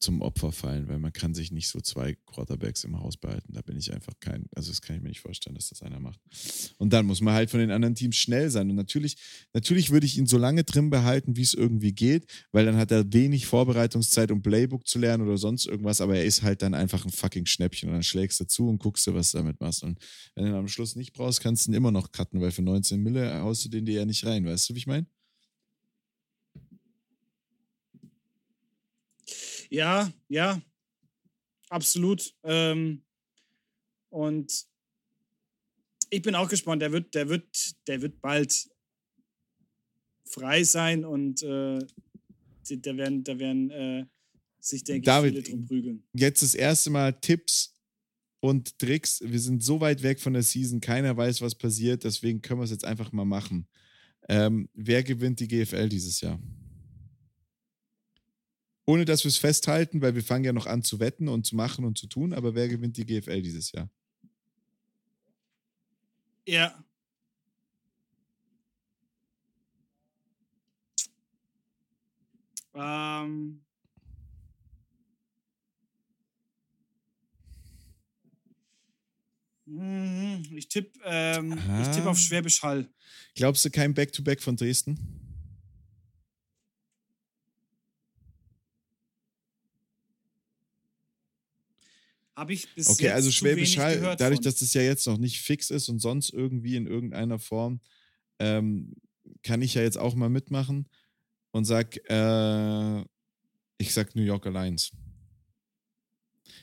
zum 0.00 0.22
Opfer 0.22 0.50
fallen, 0.50 0.88
weil 0.88 0.98
man 0.98 1.12
kann 1.12 1.34
sich 1.34 1.52
nicht 1.52 1.68
so 1.68 1.80
zwei 1.80 2.16
Quarterbacks 2.26 2.84
im 2.84 2.98
Haus 2.98 3.18
behalten. 3.18 3.52
Da 3.52 3.60
bin 3.60 3.76
ich 3.76 3.92
einfach 3.92 4.14
kein, 4.18 4.46
also 4.54 4.70
das 4.70 4.80
kann 4.80 4.96
ich 4.96 5.02
mir 5.02 5.10
nicht 5.10 5.20
vorstellen, 5.20 5.54
dass 5.54 5.68
das 5.68 5.82
einer 5.82 6.00
macht. 6.00 6.18
Und 6.78 6.92
dann 6.92 7.04
muss 7.04 7.20
man 7.20 7.34
halt 7.34 7.50
von 7.50 7.60
den 7.60 7.70
anderen 7.70 7.94
Teams 7.94 8.16
schnell 8.16 8.50
sein. 8.50 8.70
Und 8.70 8.76
natürlich, 8.76 9.16
natürlich 9.52 9.90
würde 9.90 10.06
ich 10.06 10.16
ihn 10.16 10.26
so 10.26 10.38
lange 10.38 10.64
drin 10.64 10.88
behalten, 10.88 11.36
wie 11.36 11.42
es 11.42 11.52
irgendwie 11.52 11.92
geht, 11.92 12.24
weil 12.50 12.64
dann 12.64 12.76
hat 12.76 12.90
er 12.90 13.12
wenig 13.12 13.46
Vorbereitungszeit, 13.46 14.30
um 14.30 14.42
Playbook 14.42 14.86
zu 14.86 14.98
lernen 14.98 15.26
oder 15.26 15.36
sonst 15.36 15.66
irgendwas, 15.66 16.00
aber 16.00 16.16
er 16.16 16.24
ist 16.24 16.42
halt 16.42 16.62
dann 16.62 16.72
einfach 16.72 17.04
ein 17.04 17.12
fucking 17.12 17.44
Schnäppchen 17.44 17.90
und 17.90 17.94
dann 17.94 18.02
schlägst 18.02 18.40
du 18.40 18.46
zu 18.46 18.68
und 18.68 18.78
guckst 18.78 19.06
du, 19.06 19.14
was 19.14 19.32
du 19.32 19.38
damit 19.38 19.60
machst. 19.60 19.84
Und 19.84 19.98
wenn 20.34 20.44
du 20.44 20.50
ihn 20.50 20.56
am 20.56 20.68
Schluss 20.68 20.96
nicht 20.96 21.12
brauchst, 21.12 21.42
kannst 21.42 21.66
du 21.66 21.70
ihn 21.70 21.74
immer 21.74 21.92
noch 21.92 22.10
cutten, 22.10 22.40
weil 22.40 22.52
für 22.52 22.62
19 22.62 23.02
Mille 23.02 23.40
haust 23.42 23.66
du 23.66 23.68
den 23.68 23.84
dir 23.84 23.96
ja 24.00 24.06
nicht 24.06 24.24
rein. 24.24 24.46
Weißt 24.46 24.70
du, 24.70 24.74
wie 24.74 24.78
ich 24.78 24.86
meine? 24.86 25.06
Ja, 29.70 30.12
ja, 30.28 30.60
absolut. 31.68 32.34
Ähm, 32.42 33.02
und 34.10 34.66
ich 36.10 36.22
bin 36.22 36.34
auch 36.34 36.48
gespannt. 36.48 36.82
Der 36.82 36.92
wird, 36.92 37.14
der 37.14 37.28
wird, 37.28 37.74
der 37.86 38.02
wird 38.02 38.20
bald 38.20 38.68
frei 40.24 40.64
sein 40.64 41.04
und 41.04 41.42
äh, 41.42 41.78
da 42.68 42.96
werden, 42.96 43.24
da 43.24 43.38
werden 43.38 43.70
äh, 43.70 44.06
sich, 44.60 44.84
denke 44.84 45.06
David, 45.06 45.36
ich, 45.36 45.44
viele 45.44 45.56
drum 45.56 45.66
prügeln. 45.66 46.02
Jetzt 46.12 46.42
das 46.42 46.54
erste 46.54 46.90
Mal 46.90 47.12
Tipps 47.20 47.74
und 48.40 48.78
Tricks. 48.78 49.20
Wir 49.24 49.40
sind 49.40 49.62
so 49.62 49.80
weit 49.80 50.02
weg 50.02 50.20
von 50.20 50.32
der 50.32 50.42
Season, 50.42 50.80
keiner 50.80 51.16
weiß, 51.16 51.40
was 51.40 51.54
passiert, 51.54 52.04
deswegen 52.04 52.40
können 52.42 52.60
wir 52.60 52.64
es 52.64 52.70
jetzt 52.70 52.84
einfach 52.84 53.12
mal 53.12 53.24
machen. 53.24 53.66
Ähm, 54.28 54.68
wer 54.74 55.02
gewinnt 55.02 55.40
die 55.40 55.48
GFL 55.48 55.88
dieses 55.88 56.20
Jahr? 56.20 56.40
Ohne 58.86 59.04
dass 59.04 59.24
wir 59.24 59.28
es 59.28 59.36
festhalten, 59.36 60.02
weil 60.02 60.14
wir 60.14 60.22
fangen 60.22 60.44
ja 60.44 60.52
noch 60.52 60.66
an 60.66 60.82
zu 60.82 61.00
wetten 61.00 61.28
und 61.28 61.46
zu 61.46 61.56
machen 61.56 61.84
und 61.84 61.98
zu 61.98 62.06
tun, 62.06 62.32
aber 62.32 62.54
wer 62.54 62.68
gewinnt 62.68 62.96
die 62.96 63.06
GFL 63.06 63.42
dieses 63.42 63.72
Jahr? 63.72 63.88
Ja. 66.46 66.84
Ähm. 72.74 73.62
Mhm, 79.66 80.44
ich 80.56 80.68
tippe 80.68 80.98
ähm, 81.04 81.56
tipp 81.92 82.06
auf 82.06 82.18
Schwäbisch 82.18 82.60
Hall. 82.62 82.88
Glaubst 83.36 83.64
du 83.64 83.70
kein 83.70 83.94
Back-to-Back 83.94 84.40
-Back 84.40 84.42
von 84.42 84.56
Dresden? 84.56 85.19
Habe 92.40 92.54
ich 92.54 92.74
bis 92.74 92.88
okay, 92.88 93.04
jetzt 93.04 93.12
also 93.16 93.30
Schwäbisch 93.30 93.76
Hall, 93.76 94.00
dadurch, 94.16 94.36
von. 94.36 94.44
dass 94.44 94.54
das 94.54 94.72
ja 94.72 94.80
jetzt 94.80 95.06
noch 95.06 95.18
nicht 95.18 95.42
fix 95.42 95.68
ist 95.68 95.90
und 95.90 95.98
sonst 95.98 96.30
irgendwie 96.32 96.74
in 96.74 96.86
irgendeiner 96.86 97.38
Form, 97.38 97.82
ähm, 98.38 98.94
kann 99.42 99.60
ich 99.60 99.74
ja 99.74 99.82
jetzt 99.82 99.98
auch 99.98 100.14
mal 100.14 100.30
mitmachen 100.30 100.88
und 101.50 101.66
sag, 101.66 101.98
äh, 102.08 103.00
ich 103.76 103.92
sag 103.92 104.16
New 104.16 104.22
York 104.22 104.46
Alliance. 104.46 104.90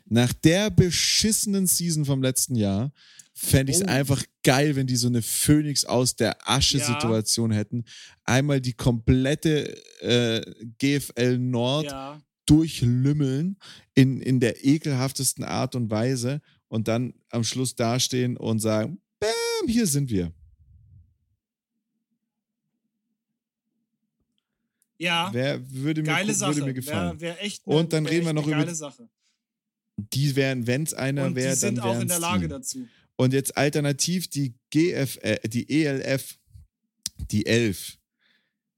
Nach 0.06 0.34
der 0.34 0.72
beschissenen 0.72 1.68
Season 1.68 2.06
vom 2.06 2.24
letzten 2.24 2.56
Jahr 2.56 2.92
fände 3.36 3.72
ich 3.72 3.78
es 3.78 3.84
oh. 3.84 3.88
einfach 3.88 4.24
geil, 4.42 4.76
wenn 4.76 4.88
die 4.88 4.96
so 4.96 5.10
eine 5.10 5.22
Phoenix 5.22 5.86
aus 5.86 6.16
der 6.16 6.50
Asche-Situation 6.50 7.52
ja. 7.52 7.58
hätten. 7.58 7.86
Einmal 8.24 8.62
die 8.62 8.74
komplette 8.74 9.80
äh, 10.02 10.42
GFL 10.80 11.38
Nord 11.38 11.86
ja 11.86 12.20
durchlümmeln 12.48 13.58
in, 13.94 14.20
in 14.22 14.40
der 14.40 14.66
ekelhaftesten 14.66 15.44
Art 15.44 15.76
und 15.76 15.92
Weise 15.92 16.42
und 16.68 16.88
dann 16.88 17.14
am 17.30 17.44
Schluss 17.44 17.76
dastehen 17.76 18.38
und 18.38 18.60
sagen, 18.60 19.00
Bäm, 19.20 19.68
hier 19.68 19.86
sind 19.86 20.10
wir. 20.10 20.34
Ja. 24.98 25.30
Wer 25.32 25.72
würde 25.72 26.02
mir, 26.02 26.08
geile 26.08 26.34
Sache. 26.34 26.56
Würde 26.56 26.66
mir 26.66 26.74
gefallen. 26.74 27.20
Wär, 27.20 27.36
wär 27.36 27.44
echt 27.44 27.68
eine, 27.68 27.76
und 27.76 27.94
dann 27.94 28.06
reden 28.06 28.26
wir 28.26 28.34
noch 28.34 28.48
über. 28.48 28.74
Sache. 28.74 29.08
Die 29.98 30.36
wären, 30.36 30.68
wenn 30.68 30.84
es 30.84 30.94
einer 30.94 31.34
wäre, 31.36 31.50
dann 31.50 31.58
sind 31.58 31.80
auch 31.80 32.00
in 32.00 32.08
der 32.08 32.20
Lage 32.20 32.48
dazu. 32.48 32.88
Und 33.16 33.34
jetzt 33.34 33.58
alternativ 33.58 34.28
die 34.30 34.54
GF, 34.70 35.18
äh, 35.22 35.40
die 35.48 35.84
ELF, 35.84 36.38
die 37.32 37.46
11 37.46 37.98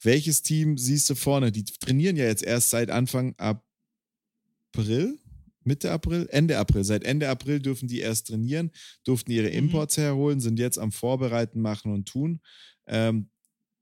welches 0.01 0.41
Team 0.41 0.77
siehst 0.77 1.09
du 1.09 1.15
vorne? 1.15 1.51
Die 1.51 1.63
trainieren 1.63 2.15
ja 2.15 2.25
jetzt 2.25 2.43
erst 2.43 2.69
seit 2.69 2.89
Anfang 2.89 3.35
April. 3.37 5.17
Mitte 5.63 5.91
April, 5.91 6.27
Ende 6.31 6.57
April. 6.57 6.83
Seit 6.83 7.03
Ende 7.03 7.29
April 7.29 7.59
dürfen 7.59 7.87
die 7.87 7.99
erst 7.99 8.27
trainieren, 8.27 8.71
durften 9.03 9.31
ihre 9.31 9.49
mhm. 9.49 9.55
Imports 9.55 9.97
mhm. 9.97 10.01
herholen, 10.01 10.39
sind 10.39 10.57
jetzt 10.57 10.79
am 10.79 10.91
Vorbereiten, 10.91 11.61
machen 11.61 11.93
und 11.93 12.07
tun. 12.07 12.39
Ähm, 12.87 13.29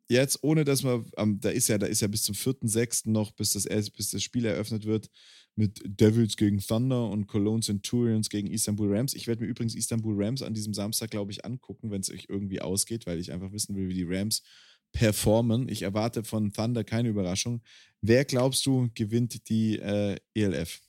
jetzt, 0.09 0.43
ohne 0.43 0.63
dass 0.63 0.83
man, 0.83 1.05
ähm, 1.17 1.39
da 1.39 1.49
ist 1.49 1.67
ja, 1.67 1.77
da 1.77 1.85
ist 1.85 2.01
ja 2.01 2.07
bis 2.07 2.23
zum 2.23 2.35
4.6. 2.35 3.09
noch, 3.09 3.31
bis 3.31 3.51
das, 3.53 3.65
bis 3.91 4.09
das 4.09 4.23
Spiel 4.23 4.45
eröffnet 4.45 4.85
wird, 4.85 5.09
mit 5.55 5.81
Devils 5.85 6.35
gegen 6.35 6.59
Thunder 6.59 7.09
und 7.09 7.27
Cologne 7.27 7.61
Centurions 7.61 8.29
gegen 8.29 8.47
Istanbul 8.47 8.95
Rams. 8.95 9.13
Ich 9.13 9.27
werde 9.27 9.43
mir 9.43 9.49
übrigens 9.49 9.75
Istanbul 9.75 10.15
Rams 10.23 10.41
an 10.41 10.53
diesem 10.53 10.73
Samstag, 10.73 11.09
glaube 11.11 11.31
ich, 11.31 11.45
angucken, 11.45 11.89
wenn 11.89 12.01
es 12.01 12.11
euch 12.11 12.27
irgendwie 12.29 12.61
ausgeht, 12.61 13.05
weil 13.05 13.19
ich 13.19 13.31
einfach 13.31 13.51
wissen 13.51 13.75
will, 13.75 13.89
wie 13.89 13.95
die 13.95 14.05
Rams 14.07 14.43
performen. 14.91 15.69
Ich 15.69 15.83
erwarte 15.83 16.23
von 16.23 16.51
Thunder 16.51 16.83
keine 16.83 17.09
Überraschung. 17.09 17.61
Wer 18.01 18.25
glaubst 18.25 18.65
du 18.65 18.89
gewinnt 18.93 19.47
die 19.49 19.77
äh, 19.77 20.17
ELF? 20.33 20.81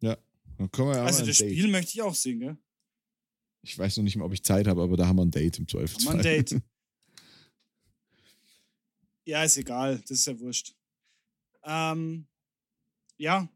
Ja, 0.00 0.16
dann 0.58 0.70
kommen 0.70 0.94
wir 0.94 1.02
Also 1.02 1.24
das 1.24 1.38
Date. 1.38 1.52
Spiel 1.52 1.68
möchte 1.68 1.92
ich 1.92 2.02
auch 2.02 2.14
sehen, 2.14 2.40
gell? 2.40 2.56
Ich 3.62 3.78
weiß 3.78 3.98
noch 3.98 4.04
nicht 4.04 4.16
mal, 4.16 4.24
ob 4.24 4.32
ich 4.32 4.42
Zeit 4.42 4.66
habe, 4.66 4.82
aber 4.82 4.96
da 4.96 5.06
haben 5.06 5.16
wir 5.16 5.24
ein 5.24 5.30
Date 5.30 5.58
im 5.58 5.68
Zweifelsfall. 5.68 6.14
Haben 6.14 6.24
wir 6.24 6.30
ein 6.30 6.44
Date. 6.44 6.62
ja, 9.24 9.44
ist 9.44 9.58
egal, 9.58 9.98
das 10.00 10.10
ist 10.10 10.26
ja 10.26 10.38
wurscht. 10.38 10.74
Ähm, 11.64 12.26
ja. 13.18 13.48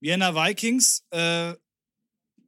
Vienna 0.00 0.32
Vikings, 0.32 1.04
äh, 1.10 1.54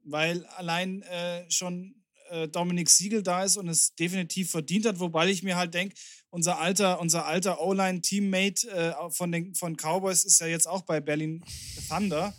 weil 0.03 0.45
allein 0.45 1.01
äh, 1.03 1.49
schon 1.51 2.00
äh, 2.31 2.47
Dominik 2.47 2.89
Siegel 2.89 3.21
da 3.21 3.43
ist 3.43 3.57
und 3.57 3.67
es 3.67 3.93
definitiv 3.95 4.51
verdient 4.51 4.85
hat, 4.85 4.99
wobei 4.99 5.29
ich 5.29 5.43
mir 5.43 5.55
halt 5.55 5.73
denke, 5.73 5.95
unser 6.29 6.59
alter, 6.59 6.99
unser 6.99 7.25
alter 7.25 7.61
O-Line-Teammate 7.61 8.69
äh, 8.69 9.09
von, 9.11 9.31
den, 9.31 9.53
von 9.53 9.75
Cowboys 9.75 10.23
ist 10.23 10.39
ja 10.39 10.47
jetzt 10.47 10.67
auch 10.67 10.81
bei 10.81 11.01
Berlin 11.01 11.43
Thunder. 11.89 12.33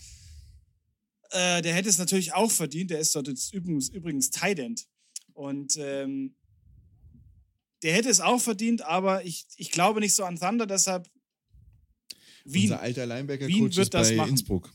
Äh, 1.30 1.62
der 1.62 1.74
hätte 1.74 1.88
es 1.88 1.98
natürlich 1.98 2.32
auch 2.34 2.50
verdient. 2.50 2.90
Der 2.90 2.98
ist 2.98 3.14
dort 3.14 3.28
jetzt 3.28 3.52
übrigens, 3.52 3.88
übrigens 3.90 4.30
Tight 4.30 4.58
End. 4.58 4.86
Und 5.34 5.76
ähm, 5.76 6.34
der 7.82 7.94
hätte 7.94 8.08
es 8.08 8.20
auch 8.20 8.40
verdient, 8.40 8.82
aber 8.82 9.24
ich, 9.24 9.46
ich 9.56 9.70
glaube 9.70 10.00
nicht 10.00 10.14
so 10.14 10.24
an 10.24 10.38
Thunder, 10.38 10.66
deshalb 10.66 11.08
Wien, 12.44 12.64
Unser 12.64 12.80
alter 12.80 13.06
Linebacker-Coach 13.06 13.78
ist 13.78 13.90
bei 13.90 14.14
machen. 14.16 14.30
Innsbruck. 14.30 14.72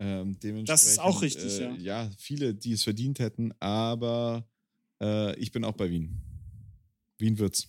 Ähm, 0.00 0.36
das 0.64 0.86
ist 0.86 1.00
auch 1.00 1.22
richtig, 1.22 1.60
äh, 1.60 1.64
ja. 1.64 1.74
Ja, 1.76 2.10
viele, 2.18 2.54
die 2.54 2.72
es 2.72 2.84
verdient 2.84 3.18
hätten, 3.18 3.52
aber 3.60 4.46
äh, 5.00 5.36
ich 5.38 5.50
bin 5.50 5.64
auch 5.64 5.72
bei 5.74 5.90
Wien. 5.90 6.20
Wien 7.18 7.38
wird's. 7.38 7.68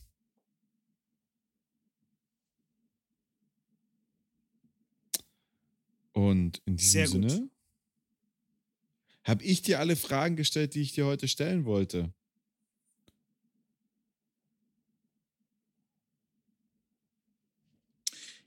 Und 6.14 6.62
in 6.66 6.78
diesem 6.78 7.06
Sinne 7.06 7.50
habe 9.24 9.44
ich 9.44 9.62
dir 9.62 9.80
alle 9.80 9.96
Fragen 9.96 10.36
gestellt, 10.36 10.76
die 10.76 10.82
ich 10.82 10.94
dir 10.94 11.06
heute 11.06 11.28
stellen 11.28 11.66
wollte. 11.66 12.14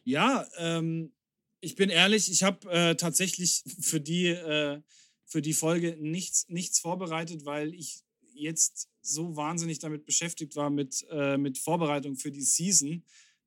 Ja, 0.05 0.47
ähm, 0.59 1.13
ich 1.63 1.77
bin 1.77 1.91
ehrlich, 1.91 2.31
ich 2.31 2.43
habe 2.43 2.69
äh, 2.71 2.97
tatsächlich 2.97 3.63
für 3.81 4.01
die, 4.01 4.27
äh, 4.27 4.83
für 5.25 5.41
die 5.41 5.55
Folge 5.55 5.97
nichts, 5.99 6.47
nichts 6.49 6.81
vorbereitet, 6.81 7.45
weil 7.45 7.73
ich 7.73 8.03
jetzt 8.35 8.89
so 9.01 9.37
wahnsinnig 9.37 9.79
damit 9.79 10.05
beschäftigt 10.05 10.57
war 10.57 10.71
mit, 10.71 11.07
äh, 11.11 11.39
mit 11.39 11.59
Vorbereitung 11.59 12.17
für 12.17 12.33
die 12.33 12.43
Season. 12.43 13.05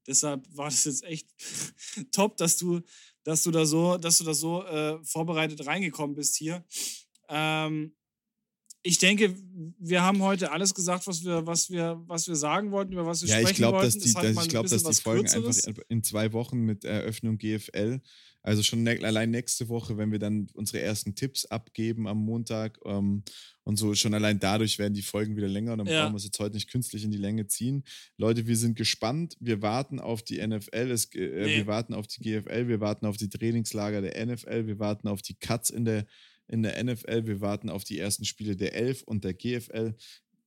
Deshalb 0.07 0.47
war 0.55 0.69
das 0.69 0.85
jetzt 0.85 1.03
echt 1.03 1.27
top, 2.11 2.37
dass 2.37 2.57
du, 2.57 2.81
dass 3.23 3.43
du 3.43 3.51
da 3.51 3.65
so, 3.65 3.97
dass 3.97 4.19
du 4.19 4.23
da 4.23 4.33
so 4.33 4.63
äh, 4.63 5.03
vorbereitet 5.03 5.65
reingekommen 5.67 6.15
bist 6.15 6.37
hier. 6.37 6.63
Ähm, 7.27 7.93
ich 8.85 8.99
denke, 8.99 9.35
wir 9.79 10.03
haben 10.03 10.21
heute 10.21 10.51
alles 10.51 10.75
gesagt, 10.75 11.07
was 11.07 11.25
wir, 11.25 11.47
was 11.47 11.71
wir, 11.71 12.03
was 12.05 12.27
wir 12.27 12.35
sagen 12.35 12.71
wollten, 12.71 12.93
über 12.93 13.07
was 13.07 13.23
wir 13.23 13.29
ja, 13.29 13.37
sprechen 13.37 13.51
ich 13.51 13.57
glaub, 13.57 13.73
wollten. 13.73 13.85
Dass 13.85 13.97
die, 13.97 14.13
dass, 14.13 14.43
ich 14.43 14.49
glaube, 14.49 14.69
dass 14.69 14.83
die 14.83 15.01
Folgen 15.01 15.23
Kürzeres. 15.23 15.65
einfach 15.65 15.81
in 15.89 16.03
zwei 16.03 16.33
Wochen 16.33 16.59
mit 16.59 16.85
Eröffnung 16.85 17.39
GFL, 17.39 17.99
also 18.43 18.61
schon 18.61 18.83
ne, 18.83 18.99
allein 19.01 19.31
nächste 19.31 19.69
Woche, 19.69 19.97
wenn 19.97 20.11
wir 20.11 20.19
dann 20.19 20.49
unsere 20.53 20.81
ersten 20.81 21.15
Tipps 21.15 21.45
abgeben 21.45 22.07
am 22.07 22.19
Montag 22.19 22.77
ähm, 22.85 23.23
und 23.63 23.77
so, 23.77 23.95
schon 23.95 24.13
allein 24.13 24.39
dadurch 24.39 24.77
werden 24.77 24.93
die 24.93 25.01
Folgen 25.01 25.35
wieder 25.35 25.47
länger. 25.47 25.75
Dann 25.75 25.87
ja. 25.87 26.03
brauchen 26.03 26.13
wir 26.13 26.17
es 26.17 26.25
jetzt 26.25 26.37
heute 26.37 26.53
nicht 26.53 26.69
künstlich 26.69 27.03
in 27.03 27.09
die 27.09 27.17
Länge 27.17 27.47
ziehen. 27.47 27.83
Leute, 28.17 28.45
wir 28.45 28.55
sind 28.55 28.77
gespannt. 28.77 29.35
Wir 29.39 29.63
warten 29.63 29.99
auf 29.99 30.21
die 30.21 30.45
NFL, 30.45 30.91
es, 30.91 31.05
äh, 31.15 31.45
nee. 31.45 31.57
wir 31.57 31.65
warten 31.65 31.95
auf 31.95 32.05
die 32.05 32.21
GFL, 32.21 32.67
wir 32.67 32.79
warten 32.81 33.07
auf 33.07 33.17
die 33.17 33.29
Trainingslager 33.29 34.01
der 34.01 34.23
NFL, 34.23 34.67
wir 34.67 34.77
warten 34.77 35.07
auf 35.07 35.23
die 35.23 35.33
Cuts 35.33 35.71
in 35.71 35.85
der 35.85 36.05
in 36.47 36.63
der 36.63 36.83
NFL. 36.83 37.25
Wir 37.25 37.41
warten 37.41 37.69
auf 37.69 37.83
die 37.83 37.99
ersten 37.99 38.25
Spiele 38.25 38.55
der 38.55 38.75
Elf 38.75 39.03
und 39.03 39.23
der 39.23 39.33
GFL. 39.33 39.95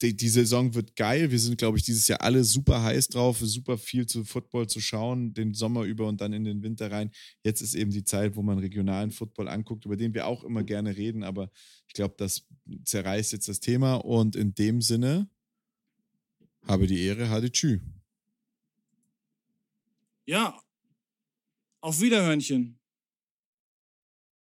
Die, 0.01 0.17
die 0.17 0.29
Saison 0.29 0.75
wird 0.75 0.95
geil. 0.95 1.33
Wir 1.33 1.41
sind, 1.41 1.59
glaube 1.59 1.77
ich, 1.77 1.83
dieses 1.83 2.07
Jahr 2.07 2.21
alle 2.21 2.45
super 2.45 2.83
heiß 2.83 3.09
drauf, 3.09 3.39
super 3.41 3.77
viel 3.77 4.07
zu 4.07 4.25
Football 4.25 4.69
zu 4.69 4.81
schauen, 4.81 5.35
den 5.35 5.55
Sommer 5.55 5.83
über 5.83 6.07
und 6.07 6.21
dann 6.21 6.33
in 6.33 6.45
den 6.45 6.63
Winter 6.63 6.93
rein. 6.93 7.11
Jetzt 7.43 7.63
ist 7.63 7.75
eben 7.75 7.91
die 7.91 8.05
Zeit, 8.05 8.37
wo 8.37 8.43
man 8.43 8.59
regionalen 8.59 9.11
Football 9.11 9.49
anguckt, 9.49 9.87
über 9.87 9.97
den 9.97 10.15
wir 10.15 10.29
auch 10.29 10.45
immer 10.45 10.63
gerne 10.63 10.97
reden, 10.97 11.25
aber 11.25 11.51
ich 11.89 11.95
glaube, 11.95 12.15
das 12.17 12.47
zerreißt 12.85 13.33
jetzt 13.33 13.49
das 13.49 13.59
Thema 13.59 13.97
und 13.97 14.37
in 14.37 14.55
dem 14.55 14.81
Sinne 14.81 15.29
habe 16.65 16.87
die 16.87 17.01
Ehre, 17.01 17.29
hatte 17.31 17.51
tschü. 17.51 17.81
Ja, 20.27 20.61
auf 21.81 22.01
Wiederhörnchen. 22.01 22.78